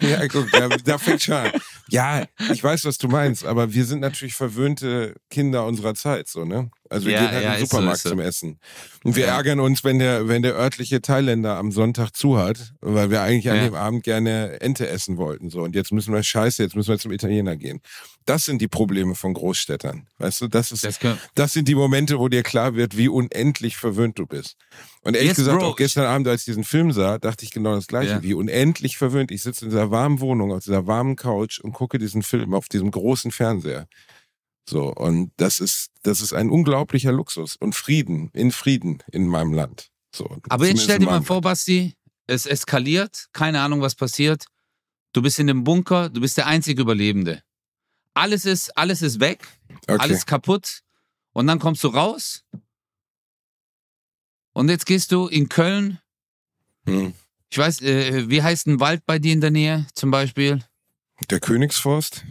Ja, 0.00 0.26
guck, 0.28 0.50
da, 0.50 0.68
da 0.68 0.98
fängt 0.98 1.22
schon 1.22 1.34
an. 1.34 1.52
Ja, 1.88 2.26
ich 2.50 2.62
weiß, 2.62 2.84
was 2.84 2.98
du 2.98 3.08
meinst, 3.08 3.44
aber 3.44 3.72
wir 3.72 3.84
sind 3.84 4.00
natürlich 4.00 4.34
verwöhnte 4.34 5.14
Kinder 5.30 5.66
unserer 5.66 5.94
Zeit, 5.94 6.28
so, 6.28 6.44
ne? 6.44 6.70
Also 6.94 7.06
wir 7.06 7.14
ja, 7.14 7.20
gehen 7.20 7.30
halt 7.32 7.44
ja, 7.44 7.52
in 7.54 7.58
den 7.58 7.66
Supermarkt 7.66 8.00
so, 8.00 8.08
so. 8.08 8.14
zum 8.14 8.20
Essen. 8.20 8.58
Und 9.02 9.16
wir 9.16 9.26
ja. 9.26 9.36
ärgern 9.36 9.58
uns, 9.58 9.82
wenn 9.82 9.98
der, 9.98 10.28
wenn 10.28 10.42
der 10.42 10.54
örtliche 10.54 11.02
Thailänder 11.02 11.56
am 11.56 11.72
Sonntag 11.72 12.12
zu 12.12 12.38
hat, 12.38 12.72
weil 12.80 13.10
wir 13.10 13.20
eigentlich 13.20 13.50
an 13.50 13.64
dem 13.64 13.74
Abend 13.74 14.04
gerne 14.04 14.60
Ente 14.60 14.88
essen 14.88 15.16
wollten. 15.16 15.50
So. 15.50 15.62
Und 15.62 15.74
jetzt 15.74 15.92
müssen 15.92 16.14
wir 16.14 16.22
scheiße, 16.22 16.62
jetzt 16.62 16.76
müssen 16.76 16.90
wir 16.90 16.98
zum 16.98 17.10
Italiener 17.10 17.56
gehen. 17.56 17.80
Das 18.26 18.44
sind 18.44 18.62
die 18.62 18.68
Probleme 18.68 19.16
von 19.16 19.34
Großstädtern. 19.34 20.06
Weißt 20.18 20.40
du, 20.40 20.48
das 20.48 20.72
ist, 20.72 20.84
das, 20.84 20.98
das 21.34 21.52
sind 21.52 21.66
die 21.66 21.74
Momente, 21.74 22.18
wo 22.18 22.28
dir 22.28 22.42
klar 22.42 22.76
wird, 22.76 22.96
wie 22.96 23.08
unendlich 23.08 23.76
verwöhnt 23.76 24.18
du 24.18 24.26
bist. 24.26 24.56
Und 25.02 25.16
ehrlich 25.16 25.30
yes, 25.30 25.36
gesagt, 25.36 25.58
Bro. 25.58 25.70
auch 25.70 25.76
gestern 25.76 26.06
Abend, 26.06 26.28
als 26.28 26.42
ich 26.42 26.46
diesen 26.46 26.64
Film 26.64 26.92
sah, 26.92 27.18
dachte 27.18 27.44
ich 27.44 27.50
genau 27.50 27.74
das 27.74 27.88
Gleiche. 27.88 28.22
Wie 28.22 28.34
unendlich 28.34 28.96
verwöhnt. 28.96 29.30
Ich 29.32 29.42
sitze 29.42 29.64
in 29.64 29.70
dieser 29.70 29.90
warmen 29.90 30.20
Wohnung, 30.20 30.52
auf 30.52 30.64
dieser 30.64 30.86
warmen 30.86 31.16
Couch 31.16 31.58
und 31.58 31.72
gucke 31.72 31.98
diesen 31.98 32.22
Film 32.22 32.54
auf 32.54 32.68
diesem 32.68 32.90
großen 32.90 33.30
Fernseher. 33.30 33.86
So, 34.68 34.92
und 34.94 35.32
das 35.36 35.60
ist, 35.60 35.90
das 36.02 36.20
ist 36.20 36.32
ein 36.32 36.50
unglaublicher 36.50 37.12
Luxus 37.12 37.56
und 37.56 37.74
Frieden, 37.74 38.30
in 38.32 38.50
Frieden 38.50 39.02
in 39.12 39.26
meinem 39.26 39.52
Land. 39.52 39.90
So, 40.14 40.38
Aber 40.48 40.66
jetzt 40.66 40.82
stell 40.82 40.98
dir 40.98 41.06
mal 41.06 41.22
vor, 41.22 41.40
Basti, 41.40 41.94
es 42.26 42.46
eskaliert, 42.46 43.26
keine 43.32 43.60
Ahnung, 43.60 43.82
was 43.82 43.94
passiert. 43.94 44.46
Du 45.12 45.22
bist 45.22 45.38
in 45.38 45.46
dem 45.46 45.64
Bunker, 45.64 46.08
du 46.08 46.20
bist 46.20 46.36
der 46.36 46.46
einzige 46.46 46.82
Überlebende. 46.82 47.42
Alles 48.14 48.46
ist, 48.46 48.76
alles 48.76 49.02
ist 49.02 49.20
weg, 49.20 49.46
okay. 49.88 49.98
alles 49.98 50.24
kaputt. 50.24 50.80
Und 51.32 51.48
dann 51.48 51.58
kommst 51.58 51.82
du 51.82 51.88
raus 51.88 52.44
Und 54.52 54.70
jetzt 54.70 54.86
gehst 54.86 55.10
du 55.12 55.26
in 55.26 55.48
Köln. 55.48 55.98
Hm. 56.86 57.12
Ich 57.50 57.58
weiß, 57.58 57.82
äh, 57.82 58.30
wie 58.30 58.42
heißt 58.42 58.66
ein 58.68 58.80
Wald 58.80 59.04
bei 59.04 59.18
dir 59.18 59.32
in 59.32 59.40
der 59.40 59.50
Nähe 59.50 59.86
zum 59.94 60.10
Beispiel? 60.10 60.64
Der 61.28 61.40
Königsforst? 61.40 62.24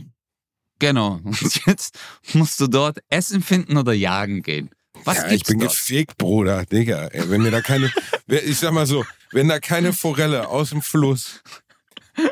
Genau. 0.84 1.22
Und 1.24 1.66
jetzt 1.66 1.98
musst 2.34 2.60
du 2.60 2.68
dort 2.68 3.00
Essen 3.10 3.42
finden 3.42 3.78
oder 3.78 3.94
jagen 3.94 4.42
gehen. 4.44 4.70
Was 5.06 5.18
ja, 5.20 5.32
ich 5.32 5.44
bin 5.44 5.60
dort? 5.60 5.72
gefickt, 5.72 6.18
Bruder, 6.18 6.66
Digga. 6.66 7.08
Ey, 7.08 7.30
wenn 7.30 7.42
mir 7.42 7.52
da 7.52 7.62
keine, 7.62 7.90
ich 8.28 8.58
sag 8.60 8.74
mal 8.74 8.86
so, 8.86 9.06
wenn 9.32 9.48
da 9.48 9.60
keine 9.60 9.94
Forelle 9.94 10.50
aus 10.50 10.72
dem 10.72 10.82
Fluss 10.82 11.42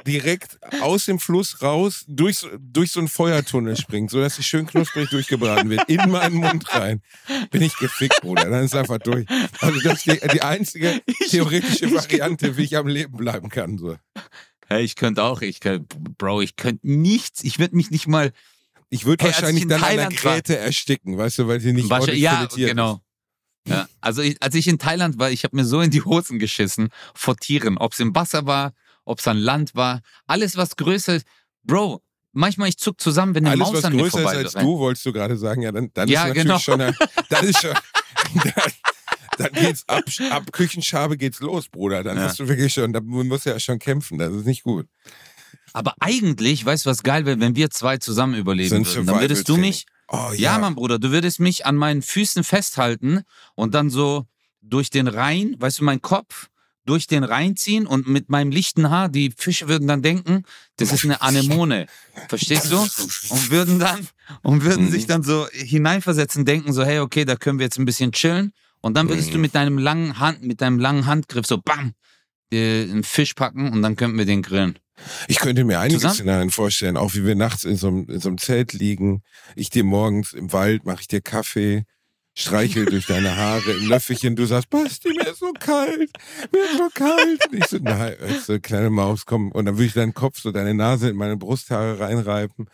direkt 0.05 0.59
aus 0.81 1.05
dem 1.05 1.17
Fluss 1.17 1.61
raus 1.63 2.03
durch, 2.07 2.37
so- 2.39 2.49
durch 2.59 2.91
so 2.91 2.99
einen 2.99 3.07
Feuertunnel 3.07 3.75
springt, 3.77 4.11
sodass 4.11 4.35
sie 4.35 4.43
schön 4.43 4.67
knusprig 4.67 5.09
durchgebraten 5.09 5.69
wird, 5.71 5.87
in 5.89 6.09
meinen 6.11 6.35
Mund 6.35 6.71
rein, 6.75 7.01
bin 7.51 7.61
ich 7.63 7.75
gefickt, 7.77 8.21
Bruder. 8.21 8.49
Dann 8.49 8.65
ist 8.65 8.75
einfach 8.75 8.99
durch. 8.99 9.25
Also 9.59 9.79
das 9.79 10.05
ist 10.05 10.23
die, 10.23 10.27
die 10.27 10.41
einzige 10.43 11.01
theoretische 11.29 11.91
Variante, 11.95 12.57
wie 12.57 12.63
ich 12.65 12.75
am 12.77 12.87
Leben 12.87 13.15
bleiben 13.17 13.49
kann. 13.49 13.77
So. 13.79 13.95
Hey, 14.71 14.83
ich 14.83 14.95
könnte 14.95 15.23
auch, 15.23 15.41
ich 15.41 15.59
könnte, 15.59 15.85
Bro, 16.17 16.41
ich 16.41 16.55
könnte 16.55 16.87
nichts, 16.89 17.43
ich 17.43 17.59
würde 17.59 17.75
mich 17.75 17.91
nicht 17.91 18.07
mal, 18.07 18.31
Ich 18.89 19.03
würde 19.05 19.21
Hey, 19.23 19.31
als 19.31 19.37
ich 19.37 19.43
wahrscheinlich 19.43 19.63
in 19.63 19.69
dann 19.69 19.83
an 19.83 19.95
der 19.97 20.05
war- 20.23 20.33
Gräte 20.35 20.57
ersticken, 20.57 21.17
weißt 21.17 21.39
du, 21.39 21.47
weil 21.49 21.59
sie 21.59 21.73
nicht 21.73 21.91
ordentlich 21.91 22.21
ja, 22.21 22.47
genau. 22.55 23.01
Ja, 23.67 23.87
also 23.99 24.21
ich, 24.21 24.41
als 24.41 24.55
ich 24.55 24.67
in 24.67 24.79
Thailand 24.79 25.19
war, 25.19 25.29
ich 25.29 25.43
habe 25.43 25.55
mir 25.57 25.65
so 25.65 25.81
in 25.81 25.91
die 25.91 26.01
Hosen 26.01 26.39
geschissen 26.39 26.87
vor 27.13 27.35
Tieren, 27.35 27.77
ob 27.77 27.91
es 27.93 27.99
im 27.99 28.15
Wasser 28.15 28.45
war, 28.45 28.73
ob 29.03 29.19
es 29.19 29.27
an 29.27 29.37
Land 29.37 29.75
war, 29.75 29.99
alles 30.25 30.55
was 30.55 30.77
größer 30.77 31.15
ist. 31.17 31.25
Bro, 31.63 32.01
manchmal 32.31 32.69
ich 32.69 32.77
zuck 32.77 32.99
zusammen, 33.01 33.35
wenn 33.35 33.43
eine 33.45 33.51
Alles, 33.51 33.67
Maus 33.67 33.73
was 33.75 33.85
an 33.85 33.91
mir 33.93 34.03
größer 34.03 34.19
ist 34.19 34.23
vorbei 34.23 34.37
als 34.37 34.53
du, 34.53 34.79
wolltest 34.79 35.05
du 35.05 35.11
gerade 35.13 35.37
sagen, 35.37 35.61
ja, 35.63 35.71
dann, 35.73 35.91
dann 35.93 36.07
Ja, 36.07 36.21
ist 36.23 36.27
natürlich 36.29 36.43
genau. 36.45 36.59
schon, 36.59 36.81
eine, 36.81 36.95
dann 37.29 37.45
ist 37.45 37.59
schon, 37.61 37.75
dann, 38.55 38.71
dann 39.37 39.51
geht's 39.53 39.83
ab, 39.87 40.03
ab 40.29 40.51
Küchenschabe 40.51 41.17
geht's 41.17 41.39
los, 41.39 41.69
Bruder. 41.69 42.03
Dann 42.03 42.17
Ja. 42.17 42.23
hast 42.23 42.39
du 42.39 42.47
wirklich 42.47 42.73
schon, 42.73 42.93
da 42.93 43.01
musst 43.01 43.45
du 43.45 43.49
ja 43.51 43.59
schon 43.59 43.79
kämpfen, 43.79 44.17
das 44.17 44.31
ist 44.33 44.45
nicht 44.45 44.63
gut. 44.63 44.87
Aber 45.73 45.95
eigentlich, 45.99 46.65
weißt 46.65 46.85
du, 46.85 46.89
was 46.89 47.03
geil 47.03 47.25
wäre, 47.25 47.39
wenn 47.39 47.55
wir 47.55 47.69
zwei 47.69 47.97
zusammen 47.97 48.35
überleben 48.35 48.75
ein 48.77 48.85
würden? 48.85 49.05
Dann 49.05 49.21
würdest 49.21 49.47
du 49.47 49.57
mich, 49.57 49.85
Oh, 50.13 50.31
ja, 50.35 50.57
Mann, 50.57 50.75
Bruder, 50.75 50.99
du 50.99 51.11
würdest 51.11 51.39
mich 51.39 51.65
an 51.65 51.77
meinen 51.77 52.01
Füßen 52.01 52.43
festhalten 52.43 53.21
und 53.55 53.73
dann 53.73 53.89
so 53.89 54.25
durch 54.61 54.89
den 54.89 55.07
Rhein, 55.07 55.55
weißt 55.57 55.79
du, 55.79 55.83
meinen 55.85 56.01
Kopf 56.01 56.49
durch 56.83 57.07
den 57.07 57.23
Rhein 57.23 57.55
ziehen 57.55 57.87
und 57.87 58.09
mit 58.09 58.29
meinem 58.29 58.51
lichten 58.51 58.89
Haar, 58.89 59.07
die 59.07 59.31
Fische 59.37 59.69
würden 59.69 59.87
dann 59.87 60.01
denken, 60.01 60.43
das 60.75 60.91
ist 60.91 61.05
eine 61.05 61.21
Anemone. 61.21 61.85
Verstehst 62.27 62.69
du? 62.71 62.77
Und 63.29 63.51
würden 63.51 63.79
dann, 63.79 64.05
und 64.41 64.63
würden 64.63 64.87
Mhm. 64.87 64.91
sich 64.91 65.05
dann 65.05 65.23
so 65.23 65.47
hineinversetzen, 65.53 66.43
denken 66.43 66.73
so, 66.73 66.83
hey, 66.83 66.99
okay, 66.99 67.23
da 67.23 67.35
können 67.37 67.59
wir 67.59 67.65
jetzt 67.65 67.79
ein 67.79 67.85
bisschen 67.85 68.11
chillen. 68.11 68.51
Und 68.81 68.95
dann 68.95 69.09
würdest 69.09 69.29
du 69.31 69.35
Mhm. 69.35 69.41
mit 69.41 69.55
deinem 69.55 69.77
langen 69.77 70.19
Hand, 70.19 70.43
mit 70.43 70.61
deinem 70.61 70.79
langen 70.79 71.05
Handgriff 71.05 71.45
so 71.45 71.57
bam, 71.57 71.93
dir 72.51 72.81
einen 72.83 73.03
Fisch 73.03 73.33
packen 73.33 73.71
und 73.71 73.81
dann 73.81 73.95
könnten 73.95 74.17
wir 74.17 74.25
den 74.25 74.41
grillen. 74.41 74.77
Ich 75.27 75.39
könnte 75.39 75.63
mir 75.63 75.79
einige 75.79 75.99
Zusammen? 75.99 76.15
Szenarien 76.15 76.51
vorstellen, 76.51 76.97
auch 76.97 77.13
wie 77.15 77.25
wir 77.25 77.35
nachts 77.35 77.63
in 77.63 77.75
so, 77.75 77.87
einem, 77.87 78.05
in 78.09 78.19
so 78.19 78.29
einem 78.29 78.37
Zelt 78.37 78.73
liegen. 78.73 79.23
Ich 79.55 79.69
dir 79.69 79.83
morgens 79.83 80.33
im 80.33 80.51
Wald 80.53 80.85
mache 80.85 81.01
ich 81.01 81.07
dir 81.07 81.21
Kaffee, 81.21 81.85
streichel 82.35 82.85
durch 82.85 83.07
deine 83.07 83.35
Haare 83.35 83.71
im 83.71 83.87
Löffelchen. 83.89 84.35
Du 84.35 84.45
sagst, 84.45 84.69
Basti, 84.69 85.09
mir 85.09 85.29
ist 85.29 85.39
so 85.39 85.51
kalt, 85.59 86.11
mir 86.51 86.63
ist 86.63 86.77
so 86.77 86.89
kalt. 86.93 87.47
Und 87.51 87.57
ich 87.57 87.65
so, 87.65 87.77
nein, 87.81 88.15
so 88.45 88.59
kleine 88.59 88.89
Maus, 88.89 89.25
komm. 89.25 89.51
Und 89.51 89.65
dann 89.65 89.75
würde 89.75 89.85
ich 89.85 89.93
deinen 89.93 90.13
Kopf, 90.13 90.39
so 90.39 90.51
deine 90.51 90.73
Nase 90.73 91.09
in 91.09 91.15
meine 91.15 91.37
Brusthaare 91.37 91.99
reinreiben. 91.99 92.67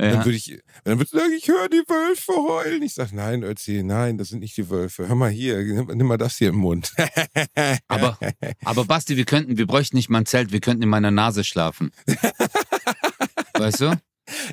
Dann 0.00 0.14
Ja. 0.14 0.24
würde 0.24 0.36
ich, 0.36 0.58
dann 0.84 0.98
würdest 0.98 1.12
du 1.12 1.18
sagen, 1.18 1.32
ich 1.36 1.46
höre 1.46 1.68
die 1.68 1.82
Wölfe 1.86 2.32
heulen. 2.32 2.82
Ich 2.82 2.94
sag, 2.94 3.12
nein, 3.12 3.42
Ötzi, 3.42 3.82
nein, 3.82 4.16
das 4.16 4.28
sind 4.28 4.38
nicht 4.40 4.56
die 4.56 4.70
Wölfe. 4.70 5.06
Hör 5.06 5.14
mal 5.14 5.28
hier, 5.28 5.58
nimm, 5.62 5.86
nimm 5.94 6.06
mal 6.06 6.16
das 6.16 6.38
hier 6.38 6.48
im 6.48 6.56
Mund. 6.56 6.92
Aber, 7.88 8.18
aber 8.64 8.84
Basti, 8.86 9.16
wir 9.18 9.26
könnten, 9.26 9.58
wir 9.58 9.66
bräuchten 9.66 9.96
nicht 9.96 10.08
mal 10.08 10.18
ein 10.20 10.26
Zelt, 10.26 10.52
wir 10.52 10.60
könnten 10.60 10.82
in 10.82 10.88
meiner 10.88 11.10
Nase 11.10 11.44
schlafen. 11.44 11.90
Weißt 13.54 13.80
du? 13.80 13.92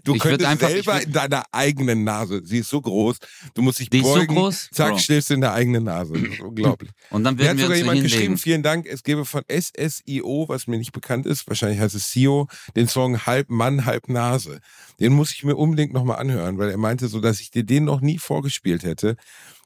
Du 0.03 0.15
Ich 0.15 0.21
könntest 0.21 0.49
einfach- 0.49 0.69
selber 0.69 0.93
würd- 0.95 1.03
in 1.05 1.11
deiner 1.13 1.43
eigenen 1.51 2.03
Nase. 2.03 2.41
Sie 2.45 2.59
ist 2.59 2.69
so 2.69 2.81
groß. 2.81 3.17
Du 3.53 3.61
musst 3.61 3.79
dich 3.79 3.89
Die 3.89 3.99
ist 3.99 4.05
so 4.05 4.13
beugen. 4.15 4.35
groß? 4.35 4.69
Zack, 4.71 4.89
Bro. 4.91 4.97
stehst 4.99 5.29
du 5.29 5.33
in 5.35 5.41
der 5.41 5.53
eigenen 5.53 5.83
Nase. 5.83 6.13
Das 6.13 6.33
ist 6.33 6.39
unglaublich. 6.41 6.91
Und 7.09 7.23
dann 7.23 7.35
Mir 7.35 7.39
würden 7.41 7.49
hat 7.49 7.57
wir 7.57 7.63
sogar 7.65 7.77
jemand 7.77 7.95
hinlegen. 7.97 8.13
geschrieben, 8.15 8.37
vielen 8.37 8.63
Dank. 8.63 8.85
Es 8.85 9.03
gäbe 9.03 9.25
von 9.25 9.43
SSIO, 9.49 10.45
was 10.47 10.67
mir 10.67 10.77
nicht 10.77 10.91
bekannt 10.91 11.25
ist, 11.25 11.47
wahrscheinlich 11.47 11.79
heißt 11.79 11.95
es 11.95 12.11
SIO, 12.11 12.47
den 12.75 12.87
Song 12.87 13.25
Halb 13.25 13.49
Mann, 13.49 13.85
Halb 13.85 14.09
Nase. 14.09 14.59
Den 14.99 15.13
muss 15.13 15.31
ich 15.31 15.43
mir 15.43 15.55
unbedingt 15.55 15.93
nochmal 15.93 16.17
anhören, 16.19 16.57
weil 16.57 16.69
er 16.69 16.77
meinte 16.77 17.07
so, 17.07 17.19
dass 17.19 17.39
ich 17.39 17.51
dir 17.51 17.63
den 17.63 17.85
noch 17.85 18.01
nie 18.01 18.17
vorgespielt 18.17 18.83
hätte. 18.83 19.15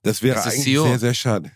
Das 0.04 0.22
wäre 0.22 0.42
eigentlich 0.44 0.62
SSIO. 0.64 0.84
sehr, 0.86 1.00
sehr 1.00 1.14
schade. 1.14 1.52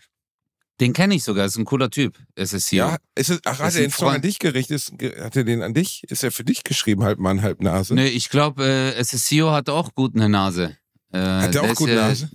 Den 0.80 0.92
kenne 0.92 1.14
ich 1.14 1.24
sogar, 1.24 1.46
ist 1.46 1.56
ein 1.56 1.64
cooler 1.64 1.88
Typ. 1.90 2.18
Es 2.34 2.52
ist 2.52 2.68
hier. 2.68 2.78
Ja, 2.78 2.96
ist 3.14 3.30
es, 3.30 3.40
ach, 3.46 3.58
hat 3.60 3.74
er 3.74 3.80
den 3.80 3.90
Song 3.90 4.10
an 4.10 4.20
dich 4.20 4.38
gerichtet? 4.38 4.92
Hat 5.20 5.34
er 5.34 5.44
den 5.44 5.62
an 5.62 5.72
dich? 5.72 6.02
Ist 6.08 6.22
er 6.22 6.30
für 6.30 6.44
dich 6.44 6.64
geschrieben, 6.64 7.02
Halb 7.02 7.18
Mann, 7.18 7.40
Halb 7.40 7.62
Nase? 7.62 7.94
Nee, 7.94 8.08
ich 8.08 8.28
glaube, 8.28 8.64
äh, 8.94 9.02
SSCO 9.02 9.52
hat 9.52 9.70
auch 9.70 9.94
gut 9.94 10.14
eine 10.14 10.28
Nase. 10.28 10.76
Äh, 11.12 11.18
Hat 11.18 11.54
der 11.54 11.62
auch 11.62 11.68
ist 11.70 11.76
gut 11.78 11.88
ja, 11.88 11.94
Nase? 12.08 12.30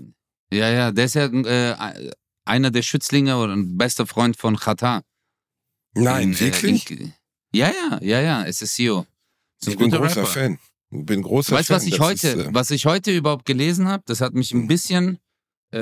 Ja, 0.52 0.70
ja, 0.70 0.92
der 0.92 1.06
ist 1.06 1.14
ja 1.16 1.26
äh, 1.26 2.12
einer 2.46 2.72
der 2.72 2.82
Schützlinge 2.82 3.38
oder 3.38 3.54
ein 3.54 3.78
bester 3.78 4.08
Freund 4.08 4.36
von 4.38 4.58
Katar. 4.58 5.04
Nein, 5.94 6.30
In, 6.30 6.34
äh, 6.36 6.40
wirklich? 6.40 6.90
in- 6.90 7.14
ja, 7.54 7.70
ja, 7.70 8.00
ja, 8.02 8.22
ja, 8.22 8.46
SSCO. 8.52 9.06
Ist 9.62 9.68
ich 9.68 9.78
bin 9.78 9.92
großer 9.92 10.22
Rapper. 10.22 10.26
Fan. 10.26 10.58
Ich 10.90 11.06
bin 11.06 11.22
großer 11.22 11.56
Weißt 11.56 11.70
du, 11.70 11.74
Fan. 11.74 11.82
was 11.82 11.88
ich 11.88 12.00
heute, 12.00 12.28
Ist, 12.28 12.36
äh, 12.48 12.54
was 12.54 12.72
ich 12.72 12.86
heute 12.88 13.16
überhaupt 13.16 13.46
gelesen 13.46 13.88
habe? 13.88 14.02
Das 14.08 14.20
hat 14.20 14.34
mich 14.34 14.52
ein 14.54 14.68
bisschen 14.68 15.20
äh, 15.74 15.78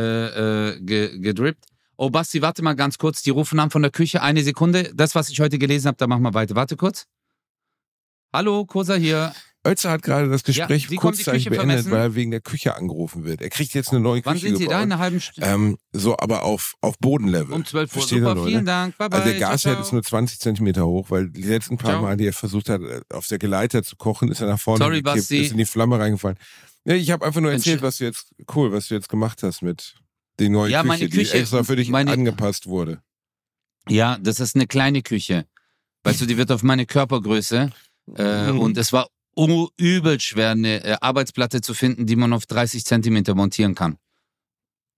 äh, 0.72 0.80
ge 0.82 1.18
gedrippt. 1.20 1.66
Oh, 2.02 2.10
Basti, 2.10 2.42
warte 2.42 2.62
mal 2.62 2.78
ganz 2.78 2.98
kurz. 2.98 3.24
Die 3.24 3.30
rufen 3.30 3.60
an 3.60 3.72
von 3.72 3.82
der 3.82 3.92
Küche. 3.92 4.22
Eine 4.22 4.42
Sekunde. 4.42 4.90
Das, 4.96 5.16
was 5.16 5.28
ich 5.28 5.42
heute 5.42 5.60
gelesen 5.60 5.88
habe, 5.88 5.98
da 5.98 6.08
machen 6.08 6.22
wir 6.22 6.34
weiter. 6.34 6.56
Warte 6.56 6.78
kurz. 6.78 7.08
Hallo, 8.32 8.66
Kosa 8.66 8.94
hier. 8.96 9.34
Oetzer 9.66 9.92
hat 9.92 10.02
gerade 10.04 10.30
das 10.30 10.46
Gespräch 10.46 10.88
die 10.88 10.96
kurzzeitig 10.96 11.50
beendet, 11.50 11.60
vermessen? 11.60 11.92
weil 11.92 12.00
er 12.00 12.16
wegen 12.16 12.32
der 12.32 12.40
Küche 12.40 12.74
angerufen 12.74 13.26
wird. 13.26 13.42
Er 13.42 13.50
kriegt 13.50 13.74
jetzt 13.74 13.92
eine 13.92 14.00
neue 14.00 14.24
Wann 14.24 14.36
Küche 14.36 14.48
sind 14.48 14.58
Sie 14.60 14.64
da? 14.64 14.76
gebaut. 14.80 14.84
In 14.86 14.92
einer 14.94 15.02
halben 15.02 15.20
Stunde? 15.20 15.50
Ähm, 15.50 15.78
so, 15.92 16.18
aber 16.18 16.44
auf, 16.44 16.76
auf 16.80 16.98
Bodenlevel. 17.00 17.54
um 17.54 17.66
12 17.66 17.90
Uhr. 17.90 17.94
Versteht 17.94 18.20
Super, 18.20 18.46
vielen 18.46 18.66
Dank. 18.66 18.98
Bye, 18.98 19.10
bye. 19.10 19.20
Also 19.20 19.32
der 19.32 19.40
Gasherd 19.42 19.82
ist 19.82 19.92
nur 19.92 20.02
20 20.02 20.40
Zentimeter 20.40 20.86
hoch, 20.86 21.08
weil 21.10 21.30
die 21.30 21.42
letzten 21.42 21.78
paar 21.78 21.92
Ciao. 21.92 22.02
Mal, 22.04 22.16
die 22.16 22.28
er 22.28 22.34
versucht 22.34 22.70
hat, 22.70 22.80
äh, 22.82 23.02
auf 23.10 23.28
der 23.28 23.40
Geleiter 23.40 23.84
zu 23.84 23.98
kochen, 23.98 24.32
ist 24.32 24.40
er 24.40 24.48
nach 24.48 24.60
vorne 24.62 24.86
Sorry, 24.86 25.02
gekippt, 25.02 25.18
Basti. 25.18 25.40
ist 25.40 25.52
in 25.52 25.58
die 25.58 25.66
Flamme 25.66 26.00
reingefallen. 26.00 26.38
Ja, 26.86 26.96
ich 26.96 27.12
habe 27.12 27.26
einfach 27.26 27.42
nur 27.42 27.52
erzählt, 27.52 27.82
was 27.82 27.98
du 27.98 28.06
jetzt, 28.06 28.34
cool, 28.56 28.72
was 28.72 28.88
du 28.88 28.94
jetzt 28.96 29.10
gemacht 29.10 29.44
hast 29.44 29.62
mit 29.64 29.96
der 30.40 30.50
neuen 30.50 30.72
Ja, 30.72 30.80
Küche, 30.82 30.88
meine 30.88 31.10
die 31.10 31.18
Küche- 31.18 31.38
extra 31.38 31.64
für 31.64 31.76
dich 31.76 31.90
meine- 31.90 32.12
angepasst 32.12 32.68
wurde. 32.68 33.02
Ja, 33.88 34.18
das 34.20 34.40
ist 34.40 34.56
eine 34.56 34.68
kleine 34.68 35.02
Küche. 35.02 35.46
Weißt 36.04 36.22
du, 36.22 36.26
die 36.26 36.38
wird 36.38 36.52
auf 36.52 36.64
meine 36.64 36.86
Körpergröße. 36.86 37.72
Äh, 38.16 38.52
Mhm. 38.52 38.60
Und 38.60 38.78
es 38.78 38.92
war 38.94 39.08
übel 39.78 40.20
schwer, 40.20 40.52
eine 40.52 40.84
äh, 40.84 40.98
Arbeitsplatte 41.00 41.62
zu 41.62 41.74
finden, 41.74 42.06
die 42.06 42.16
man 42.16 42.34
auf 42.34 42.46
30 42.46 42.84
Zentimeter 42.86 43.36
montieren 43.36 43.74
kann. 43.76 43.98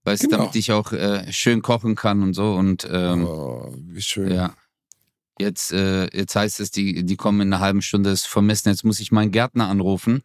Weißt 0.04 0.24
du, 0.24 0.28
Genau. 0.30 0.40
damit 0.44 0.56
ich 0.56 0.72
auch 0.72 0.92
äh, 0.94 1.32
schön 1.32 1.62
kochen 1.62 1.96
kann 1.96 2.24
und 2.24 2.34
so. 2.34 2.54
Und 2.56 2.88
ähm, 2.90 3.26
oh, 3.26 3.72
wie 3.78 4.02
schön. 4.02 4.32
ja. 4.32 4.56
Jetzt, 5.40 5.72
äh, 5.74 6.06
jetzt 6.16 6.36
heißt 6.36 6.60
es, 6.60 6.72
die, 6.72 7.04
die 7.06 7.16
kommen 7.18 7.42
in 7.42 7.54
einer 7.54 7.62
halben 7.62 7.82
Stunde, 7.82 8.10
das 8.10 8.22
ist 8.22 8.28
vermessen. 8.28 8.70
Jetzt 8.70 8.84
muss 8.84 9.00
ich 9.00 9.12
meinen 9.12 9.32
Gärtner 9.32 9.68
anrufen, 9.70 10.24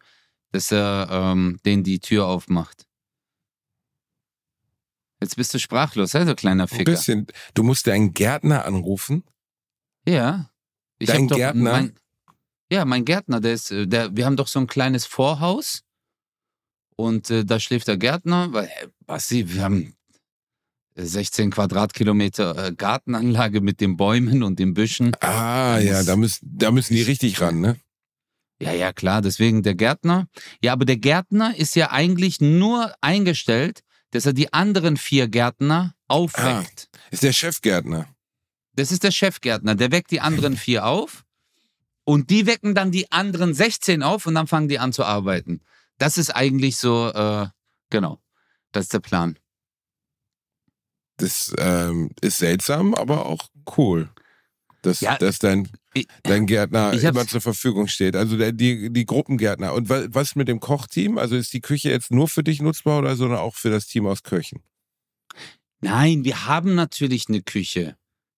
dass 0.51 0.71
er 0.71 1.07
ähm, 1.11 1.59
den 1.65 1.83
die 1.83 1.99
Tür 1.99 2.25
aufmacht. 2.25 2.85
Jetzt 5.21 5.35
bist 5.35 5.53
du 5.53 5.59
sprachlos, 5.59 6.11
du 6.11 6.35
kleiner 6.35 6.63
Ein 6.63 6.67
Ficker. 6.69 6.91
bisschen. 6.91 7.27
Du 7.53 7.63
musst 7.63 7.87
deinen 7.87 8.13
Gärtner 8.13 8.65
anrufen. 8.65 9.23
Ja. 10.07 10.49
Ich 10.99 11.07
Dein 11.07 11.27
doch 11.27 11.37
Gärtner? 11.37 11.71
Mein, 11.71 11.95
ja, 12.71 12.85
mein 12.85 13.05
Gärtner, 13.05 13.39
der 13.41 13.53
ist, 13.53 13.71
äh, 13.71 13.87
der, 13.87 14.15
wir 14.15 14.25
haben 14.25 14.35
doch 14.35 14.47
so 14.47 14.59
ein 14.59 14.67
kleines 14.67 15.05
Vorhaus 15.05 15.81
und 16.95 17.29
äh, 17.29 17.45
da 17.45 17.59
schläft 17.59 17.87
der 17.87 17.97
Gärtner, 17.97 18.51
weil, 18.53 18.65
äh, 18.65 18.87
Basti, 19.05 19.53
wir 19.53 19.63
haben 19.63 19.93
16 20.95 21.51
Quadratkilometer 21.51 22.67
äh, 22.67 22.73
Gartenanlage 22.73 23.61
mit 23.61 23.81
den 23.81 23.97
Bäumen 23.97 24.41
und 24.43 24.57
den 24.59 24.73
Büschen. 24.73 25.15
Ah, 25.19 25.75
Da 25.75 25.79
ja, 25.79 25.97
muss- 25.97 26.05
da 26.05 26.15
müssen, 26.15 26.49
da 26.57 26.71
müssen 26.71 26.93
die 26.95 27.03
richtig 27.03 27.39
ran, 27.41 27.61
ne? 27.61 27.79
Ja, 28.59 28.71
ja, 28.71 28.91
klar, 28.91 29.21
deswegen 29.21 29.61
der 29.61 29.75
Gärtner. 29.75 30.27
Ja, 30.63 30.73
aber 30.73 30.85
der 30.85 30.97
Gärtner 30.97 31.55
ist 31.55 31.75
ja 31.75 31.91
eigentlich 31.91 32.41
nur 32.41 32.91
eingestellt, 33.01 33.83
dass 34.11 34.25
er 34.25 34.33
die 34.33 34.53
anderen 34.53 34.97
vier 34.97 35.27
Gärtner 35.27 35.95
aufweckt. 36.07 36.89
Ist 37.11 37.23
der 37.23 37.33
Chefgärtner. 37.33 38.07
Das 38.73 38.91
ist 38.91 39.03
der 39.03 39.11
Chefgärtner, 39.11 39.75
der 39.75 39.91
weckt 39.91 40.11
die 40.11 40.21
anderen 40.21 40.55
vier 40.57 40.85
auf 40.85 41.25
und 42.03 42.29
die 42.29 42.45
wecken 42.45 42.75
dann 42.75 42.91
die 42.91 43.11
anderen 43.11 43.53
16 43.53 44.03
auf 44.03 44.25
und 44.25 44.35
dann 44.35 44.47
fangen 44.47 44.69
die 44.69 44.79
an 44.79 44.93
zu 44.93 45.03
arbeiten. 45.03 45.61
Das 45.97 46.17
ist 46.17 46.29
eigentlich 46.29 46.77
so, 46.77 47.09
äh, 47.09 47.47
genau, 47.89 48.21
das 48.71 48.85
ist 48.85 48.93
der 48.93 48.99
Plan. 48.99 49.37
Das 51.17 51.53
ähm, 51.57 52.11
ist 52.21 52.37
seltsam, 52.37 52.93
aber 52.93 53.25
auch 53.25 53.49
cool. 53.77 54.09
Dass, 54.83 55.01
Ja, 55.01 55.17
dass 55.17 55.39
dein, 55.39 55.67
dein 56.23 56.45
Gärtner 56.45 56.93
immer 56.93 57.25
zur 57.27 57.41
Verfügung 57.41 57.87
steht. 57.87 58.15
Also 58.15 58.37
der, 58.37 58.51
die, 58.51 58.91
die 58.91 59.05
Gruppengärtner. 59.05 59.73
Und 59.73 59.89
wa- 59.89 60.05
was 60.09 60.35
mit 60.35 60.47
dem 60.47 60.59
Kochteam? 60.59 61.17
Also 61.17 61.35
ist 61.35 61.53
die 61.53 61.61
Küche 61.61 61.89
jetzt 61.89 62.11
nur 62.11 62.27
für 62.27 62.43
dich 62.43 62.61
nutzbar 62.61 62.99
oder 62.99 63.15
sondern 63.15 63.39
auch 63.39 63.55
für 63.55 63.69
das 63.69 63.87
Team 63.87 64.05
aus 64.07 64.23
Köchen? 64.23 64.61
Nein, 65.81 66.23
wir 66.23 66.45
haben 66.45 66.75
natürlich 66.75 67.25
eine 67.29 67.41
Küche. 67.41 67.97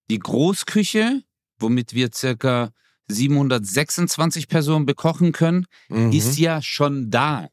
Die 0.10 0.20
Großküche, 0.20 1.22
womit 1.58 1.94
wir 1.94 2.10
circa 2.14 2.72
726 3.08 4.48
Personen 4.48 4.86
bekochen 4.86 5.32
können, 5.32 5.66
Mhm. 5.90 6.12
ist 6.12 6.38
ja 6.38 6.62
schon 6.62 7.10
da. 7.12 7.48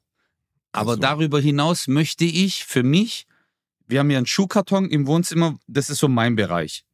Aber 0.73 0.95
so. 0.95 1.01
darüber 1.01 1.41
hinaus 1.41 1.89
möchte 1.89 2.25
ich 2.25 2.65
für 2.65 2.83
mich, 2.83 3.27
wir 3.87 4.01
haben 4.01 4.11
ja 4.11 4.19
einen 4.19 4.27
Schuhkarton 4.27 4.91
im 4.91 5.07
Wohnzimmer, 5.07 5.59
das 5.67 5.89
ist 5.91 5.99
so 6.01 6.09
mein 6.09 6.37
Bereich. 6.37 6.85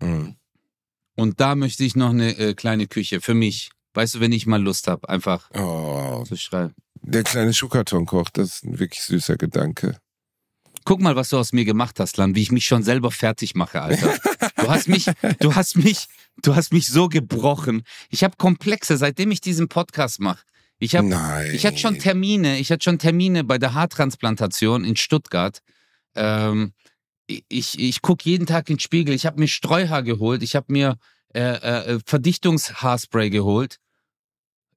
Mhm. 0.00 0.36
Und 1.16 1.40
da 1.40 1.54
möchte 1.54 1.84
ich 1.84 1.94
noch 1.96 2.10
eine 2.10 2.36
äh, 2.38 2.54
kleine 2.54 2.86
Küche 2.86 3.20
für 3.20 3.34
mich. 3.34 3.70
Weißt 3.94 4.16
du, 4.16 4.20
wenn 4.20 4.32
ich 4.32 4.46
mal 4.46 4.60
Lust 4.62 4.88
habe, 4.88 5.08
einfach 5.08 5.48
Oh, 5.54 6.24
zu 6.26 6.36
schreiben. 6.36 6.74
der 7.02 7.22
kleine 7.22 7.54
Schuhkartonkoch, 7.54 8.30
das 8.30 8.56
ist 8.56 8.64
ein 8.64 8.78
wirklich 8.78 9.02
süßer 9.02 9.36
Gedanke. 9.36 9.98
Guck 10.84 11.00
mal, 11.00 11.16
was 11.16 11.28
du 11.30 11.38
aus 11.38 11.52
mir 11.52 11.64
gemacht 11.64 11.98
hast, 12.00 12.16
Lan, 12.18 12.34
wie 12.34 12.42
ich 12.42 12.50
mich 12.52 12.66
schon 12.66 12.82
selber 12.82 13.10
fertig 13.10 13.54
mache, 13.54 13.80
Alter. 13.80 14.12
Du 14.56 14.68
hast 14.68 14.88
mich, 14.88 15.06
du 15.38 15.54
hast 15.54 15.76
mich, 15.76 16.08
du 16.42 16.56
hast 16.56 16.72
mich 16.72 16.88
so 16.88 17.08
gebrochen. 17.08 17.84
Ich 18.10 18.22
habe 18.24 18.36
Komplexe, 18.36 18.96
seitdem 18.98 19.30
ich 19.30 19.40
diesen 19.40 19.68
Podcast 19.68 20.20
mache. 20.20 20.42
Ich 20.78 20.96
habe. 20.96 21.08
Ich 21.54 21.64
hatte 21.64 21.78
schon 21.78 21.98
Termine, 22.00 22.58
ich 22.58 22.70
hatte 22.70 22.82
schon 22.84 22.98
Termine 22.98 23.44
bei 23.44 23.56
der 23.58 23.72
Haartransplantation 23.74 24.84
in 24.84 24.96
Stuttgart. 24.96 25.60
Ähm, 26.16 26.72
ich 27.26 27.78
ich 27.78 28.02
gucke 28.02 28.28
jeden 28.28 28.46
Tag 28.46 28.68
in 28.68 28.76
den 28.76 28.80
Spiegel. 28.80 29.14
Ich 29.14 29.26
habe 29.26 29.40
mir 29.40 29.48
Streuhaar 29.48 30.02
geholt. 30.02 30.42
Ich 30.42 30.54
habe 30.56 30.66
mir 30.72 30.96
äh, 31.34 31.40
äh, 31.40 31.98
Verdichtungshaarspray 32.04 33.30
geholt. 33.30 33.78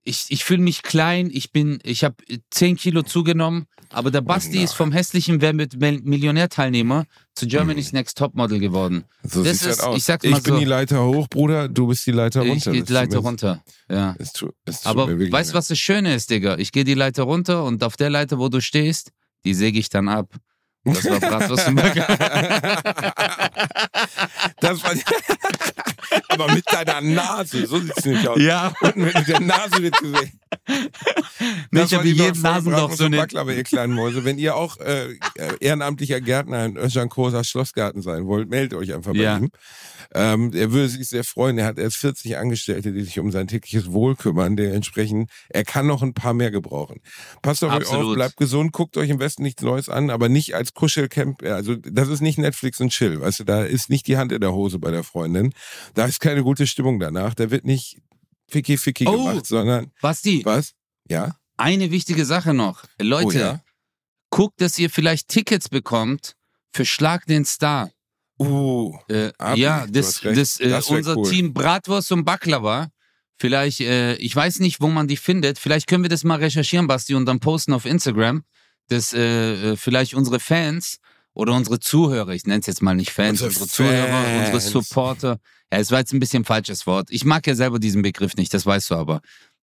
Ich, 0.04 0.28
ich 0.30 0.46
fühle 0.46 0.62
mich 0.62 0.84
klein. 0.84 1.30
Ich 1.34 1.52
bin, 1.52 1.80
ich 1.84 2.06
habe 2.06 2.16
10 2.52 2.78
Kilo 2.78 3.02
zugenommen. 3.04 3.66
Aber 3.90 4.10
der 4.10 4.22
Basti 4.22 4.56
nein. 4.56 4.64
ist 4.64 4.74
vom 4.74 4.94
hässlichen 4.94 5.42
Wer 5.42 5.52
mit 5.54 5.80
Mil- 5.82 6.02
Millionärteilnehmer 6.02 7.06
zu 7.36 7.46
Germany's 7.46 7.92
Next 7.92 8.18
Topmodel 8.18 8.60
geworden. 8.60 9.04
so 9.24 9.44
das 9.44 9.62
halt 9.64 9.72
ist- 9.74 9.84
aus. 9.84 9.98
ich 9.98 10.04
sag's 10.06 10.24
mal 10.26 10.40
bin 10.42 10.54
so. 10.54 10.60
die 10.60 10.66
Leiter 10.66 11.06
hoch, 11.06 11.28
Bruder, 11.28 11.68
du 11.68 11.88
bist 11.88 12.06
die 12.08 12.12
Leiter 12.12 12.42
runter. 12.42 12.56
ich 12.56 12.64
gehe 12.64 12.84
die 12.84 12.94
Leiter 12.94 13.18
runter. 13.20 13.64
Ja. 13.90 14.16
Es 14.18 14.32
tut, 14.32 14.54
es 14.66 14.86
Aber 14.86 15.08
weißt 15.10 15.52
du, 15.52 15.54
was 15.56 15.68
das 15.68 15.80
Schöne 15.80 16.16
ist, 16.16 16.30
Digga? 16.30 16.58
Ich 16.58 16.72
gehe 16.72 16.86
die 16.86 16.94
Leiter 16.94 17.24
runter 17.24 17.66
und 17.66 17.84
auf 17.84 17.98
der 17.98 18.10
Leiter, 18.10 18.40
wo 18.40 18.48
du 18.50 18.62
stehst, 18.62 19.12
die 19.44 19.54
säge 19.54 19.78
ich 19.80 19.90
dann 19.90 20.08
ab. 20.08 20.34
Das 20.94 21.06
war 21.10 21.20
Bratwurst 21.20 21.68
und 21.68 21.76
Burger. 21.76 22.08
Das 24.60 24.84
war 24.84 24.92
Aber 26.30 26.52
mit 26.54 26.66
deiner 26.72 27.02
Nase, 27.02 27.68
so 27.68 27.80
sieht's 27.80 28.06
nicht 28.06 28.28
aus. 28.28 28.40
ja. 28.42 28.74
Und 28.82 28.98
mit 28.98 29.28
der 29.28 29.40
Nase 29.40 29.82
wird 29.82 29.98
gesehen. 30.00 30.40
Nee, 31.72 31.84
ich 31.84 31.94
habe 31.94 32.14
neue 32.16 32.38
Nasenloch 32.38 32.92
so 32.94 33.06
eine. 33.06 33.18
Baklava, 33.18 33.52
ihr 33.52 33.64
kleinen 33.64 33.94
Mäuse. 33.94 34.26
Wenn 34.26 34.38
ihr 34.38 34.56
auch 34.56 34.78
äh, 34.80 35.12
äh, 35.12 35.18
ehrenamtlicher 35.60 36.22
Gärtner 36.22 36.66
in 36.66 36.78
Özcan 36.78 37.10
Kosas 37.10 37.48
Schlossgarten 37.48 38.02
sein 38.02 38.26
wollt, 38.26 38.50
meldet 38.50 38.78
euch 38.78 38.94
einfach 38.94 39.14
bei 39.14 39.20
Ja. 39.20 39.38
ihm. 39.38 39.50
Ähm, 40.14 40.52
er 40.54 40.72
würde 40.72 40.88
sich 40.88 41.08
sehr 41.10 41.24
freuen. 41.24 41.58
Er 41.58 41.66
hat 41.66 41.78
erst 41.78 41.98
40 41.98 42.38
Angestellte, 42.38 42.94
die 42.94 43.04
sich 43.04 43.20
um 43.20 43.32
sein 43.32 43.48
tägliches 43.48 43.92
Wohl 43.92 44.16
kümmern. 44.16 44.56
Dementsprechend, 44.56 45.30
er 45.50 45.64
kann 45.66 45.86
noch 45.86 46.02
ein 46.02 46.14
paar 46.14 46.34
mehr 46.34 46.50
gebrauchen. 46.52 47.02
Passt 47.42 47.64
auf 47.64 47.72
euch 47.72 47.86
auf, 47.88 47.94
Absolut. 47.94 48.16
bleibt 48.16 48.38
gesund, 48.38 48.72
guckt 48.72 48.96
euch 48.98 49.10
im 49.10 49.20
Westen 49.20 49.44
nichts 49.44 49.62
Neues 49.64 49.90
an, 49.90 50.10
aber 50.10 50.30
nicht 50.30 50.56
als 50.56 50.74
Kuschelcamp. 50.74 51.44
Also 51.44 51.76
das 51.76 52.08
ist 52.08 52.22
nicht 52.22 52.38
Netflix 52.38 52.80
und 52.80 52.90
Chill. 52.90 53.20
Weißt 53.20 53.40
du, 53.42 53.44
da 53.44 53.64
ist 53.64 53.90
nicht 53.90 54.08
die 54.08 54.18
Hand 54.18 54.32
in 54.32 54.40
der 54.42 54.54
Hose 54.54 54.80
bei 54.80 54.92
der 54.92 55.04
Freundin. 55.04 55.54
Da 55.94 56.06
ist 56.06 56.22
keine 56.22 56.42
gute 56.44 56.68
Stimmung 56.68 57.00
danach. 57.00 57.34
Da 57.34 57.52
wird 57.52 57.66
nicht 57.66 57.98
ficky 58.50 58.78
ficky 58.78 59.06
Oh. 59.08 59.12
gemacht, 59.26 59.46
sondern 59.46 59.92
Basti, 60.02 60.42
was? 60.46 60.74
Ja? 61.10 61.36
eine 61.58 61.90
wichtige 61.92 62.26
Sache 62.26 62.54
noch. 62.54 62.84
Leute, 63.02 63.26
Oh 63.28 63.32
ja? 63.32 63.62
guckt, 64.30 64.62
dass 64.62 64.78
ihr 64.78 64.90
vielleicht 64.90 65.28
Tickets 65.28 65.70
bekommt 65.70 66.36
für 66.74 66.86
Schlag 66.86 67.26
den 67.26 67.46
Star. 67.46 67.90
Uh, 68.40 68.96
Äh, 69.10 69.32
Abi, 69.40 69.62
ja, 69.62 69.88
das, 69.88 70.22
das, 70.22 70.60
äh, 70.60 70.70
Das 70.70 70.88
unser 70.90 71.18
cool. 71.18 71.28
Team 71.30 71.54
Bratwurst 71.54 72.12
und 72.12 72.24
Baklava. 72.26 72.90
Vielleicht, 73.40 73.80
äh, 73.82 74.16
ich 74.16 74.36
weiß 74.36 74.60
nicht, 74.60 74.82
wo 74.82 74.88
man 74.88 75.08
die 75.08 75.18
findet. 75.18 75.58
Vielleicht 75.60 75.88
können 75.88 76.04
wir 76.04 76.10
das 76.10 76.24
mal 76.24 76.38
recherchieren, 76.40 76.86
Basti, 76.88 77.16
und 77.16 77.26
dann 77.26 77.40
posten 77.40 77.74
auf 77.74 77.86
Instagram, 77.86 78.44
dass 78.90 79.14
äh, 79.14 79.72
äh, 79.72 79.76
vielleicht 79.78 80.14
unsere 80.14 80.40
Fans 80.40 81.00
oder 81.34 81.54
unsere 81.54 81.80
Zuhörer, 81.80 82.30
ich 82.34 82.46
nenne 82.46 82.60
es 82.62 82.68
jetzt 82.68 82.82
mal 82.84 82.94
nicht 82.96 83.12
Fans, 83.12 83.42
Unsere 83.42 83.64
unsere, 83.64 83.68
Zuhörer, 83.68 84.20
unsere 84.40 84.52
Fans. 84.62 84.66
Supporter. 84.70 85.40
Ja, 85.72 85.80
es 85.80 85.92
war 85.92 86.00
jetzt 86.00 86.14
ein 86.14 86.20
bisschen 86.20 86.42
ein 86.44 86.46
falsches 86.46 86.88
Wort. 86.88 87.10
Ich 87.12 87.26
mag 87.26 87.46
ja 87.48 87.56
selber 87.56 87.80
diesen 87.80 88.02
Begriff 88.02 88.36
nicht, 88.36 88.54
das 88.54 88.66
weißt 88.66 88.90
du 88.92 88.96
aber. 88.96 89.22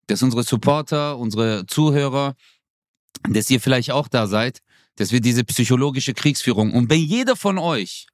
Dass 0.07 0.21
unsere 0.21 0.43
Supporter, 0.43 1.17
unsere 1.17 1.65
Zuhörer, 1.65 2.35
dass 3.29 3.49
ihr 3.49 3.61
vielleicht 3.61 3.91
auch 3.91 4.07
da 4.09 4.27
seid, 4.27 4.59
dass 4.97 5.11
wir 5.11 5.21
diese 5.21 5.43
psychologische 5.45 6.13
Kriegsführung 6.13 6.73
und 6.73 6.89
wenn 6.89 6.99
jeder 7.01 7.35
von 7.35 7.57
euch 7.57 8.07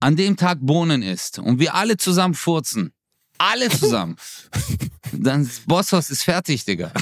an 0.00 0.16
dem 0.16 0.36
Tag 0.36 0.58
Bohnen 0.62 1.02
isst 1.02 1.38
und 1.38 1.58
wir 1.60 1.74
alle 1.74 1.96
zusammen 1.98 2.34
furzen, 2.34 2.92
alle 3.36 3.68
zusammen, 3.68 4.16
dann 5.12 5.48
Bosshaus 5.66 6.10
ist 6.10 6.22
fertig, 6.24 6.64
Digga. 6.64 6.92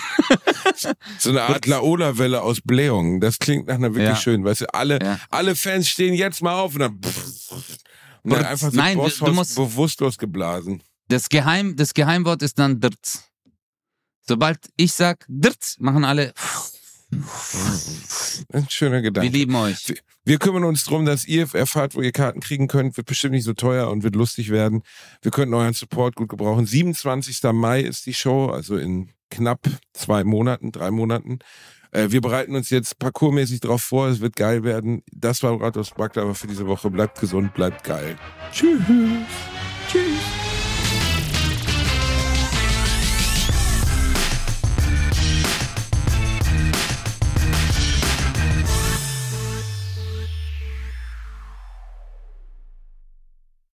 so 1.18 1.30
eine 1.30 1.42
Art 1.42 1.66
Laola-Welle 1.66 2.42
aus 2.42 2.60
Blähungen. 2.60 3.20
Das 3.20 3.38
klingt 3.38 3.68
nach 3.68 3.76
einer 3.76 3.88
wirklich 3.94 4.08
Ja. 4.08 4.16
schön. 4.16 4.44
Weißt 4.44 4.62
du, 4.62 4.74
alle, 4.74 4.98
Ja. 5.02 5.20
alle 5.30 5.54
Fans 5.54 5.88
stehen 5.88 6.14
jetzt 6.14 6.42
mal 6.42 6.54
auf 6.54 6.74
und 6.74 6.80
dann, 6.80 7.00
und 8.22 8.32
dann 8.32 8.44
einfach 8.44 8.70
so 8.70 8.76
Nein, 8.76 8.96
du- 8.98 9.32
musst- 9.32 9.54
bewusstlos 9.56 10.18
geblasen. 10.18 10.82
Das, 11.08 11.28
Geheim, 11.28 11.76
das 11.76 11.94
Geheimwort 11.94 12.42
ist 12.42 12.58
dann 12.58 12.80
Drz. 12.80 13.24
Sobald 14.26 14.58
ich 14.76 14.92
sag 14.92 15.24
Drz, 15.28 15.76
machen 15.78 16.04
alle, 16.04 16.34
Ein 18.52 18.68
schöner 18.68 18.96
wir 18.96 19.02
Gedanke. 19.02 19.30
lieben 19.30 19.54
euch. 19.54 19.94
Wir 20.24 20.38
kümmern 20.38 20.64
uns 20.64 20.84
drum, 20.84 21.06
dass 21.06 21.26
ihr 21.26 21.48
erfahrt, 21.54 21.94
wo 21.94 22.02
ihr 22.02 22.12
Karten 22.12 22.40
kriegen 22.40 22.68
könnt. 22.68 22.96
Wird 22.98 23.06
bestimmt 23.06 23.32
nicht 23.32 23.44
so 23.44 23.54
teuer 23.54 23.88
und 23.90 24.02
wird 24.02 24.14
lustig 24.14 24.50
werden. 24.50 24.82
Wir 25.22 25.30
könnten 25.30 25.54
euren 25.54 25.72
Support 25.72 26.16
gut 26.16 26.28
gebrauchen. 26.28 26.66
27. 26.66 27.40
Mai 27.54 27.80
ist 27.80 28.04
die 28.04 28.12
Show, 28.14 28.46
also 28.50 28.76
in 28.76 29.10
knapp 29.30 29.60
zwei 29.94 30.24
Monaten, 30.24 30.70
drei 30.72 30.90
Monaten. 30.90 31.38
Äh, 31.90 32.10
wir 32.10 32.20
bereiten 32.20 32.54
uns 32.54 32.70
jetzt 32.70 32.98
parkourmäßig 32.98 33.60
drauf 33.60 33.82
vor. 33.82 34.08
Es 34.08 34.20
wird 34.20 34.36
geil 34.36 34.64
werden. 34.64 35.02
Das 35.12 35.42
war 35.42 35.60
Rathaus 35.60 35.90
Baklava 35.90 36.34
für 36.34 36.46
diese 36.46 36.66
Woche. 36.66 36.90
Bleibt 36.90 37.20
gesund, 37.20 37.54
bleibt 37.54 37.84
geil. 37.84 38.16
Tschüss. 38.52 38.80
Tschüss. 39.90 40.37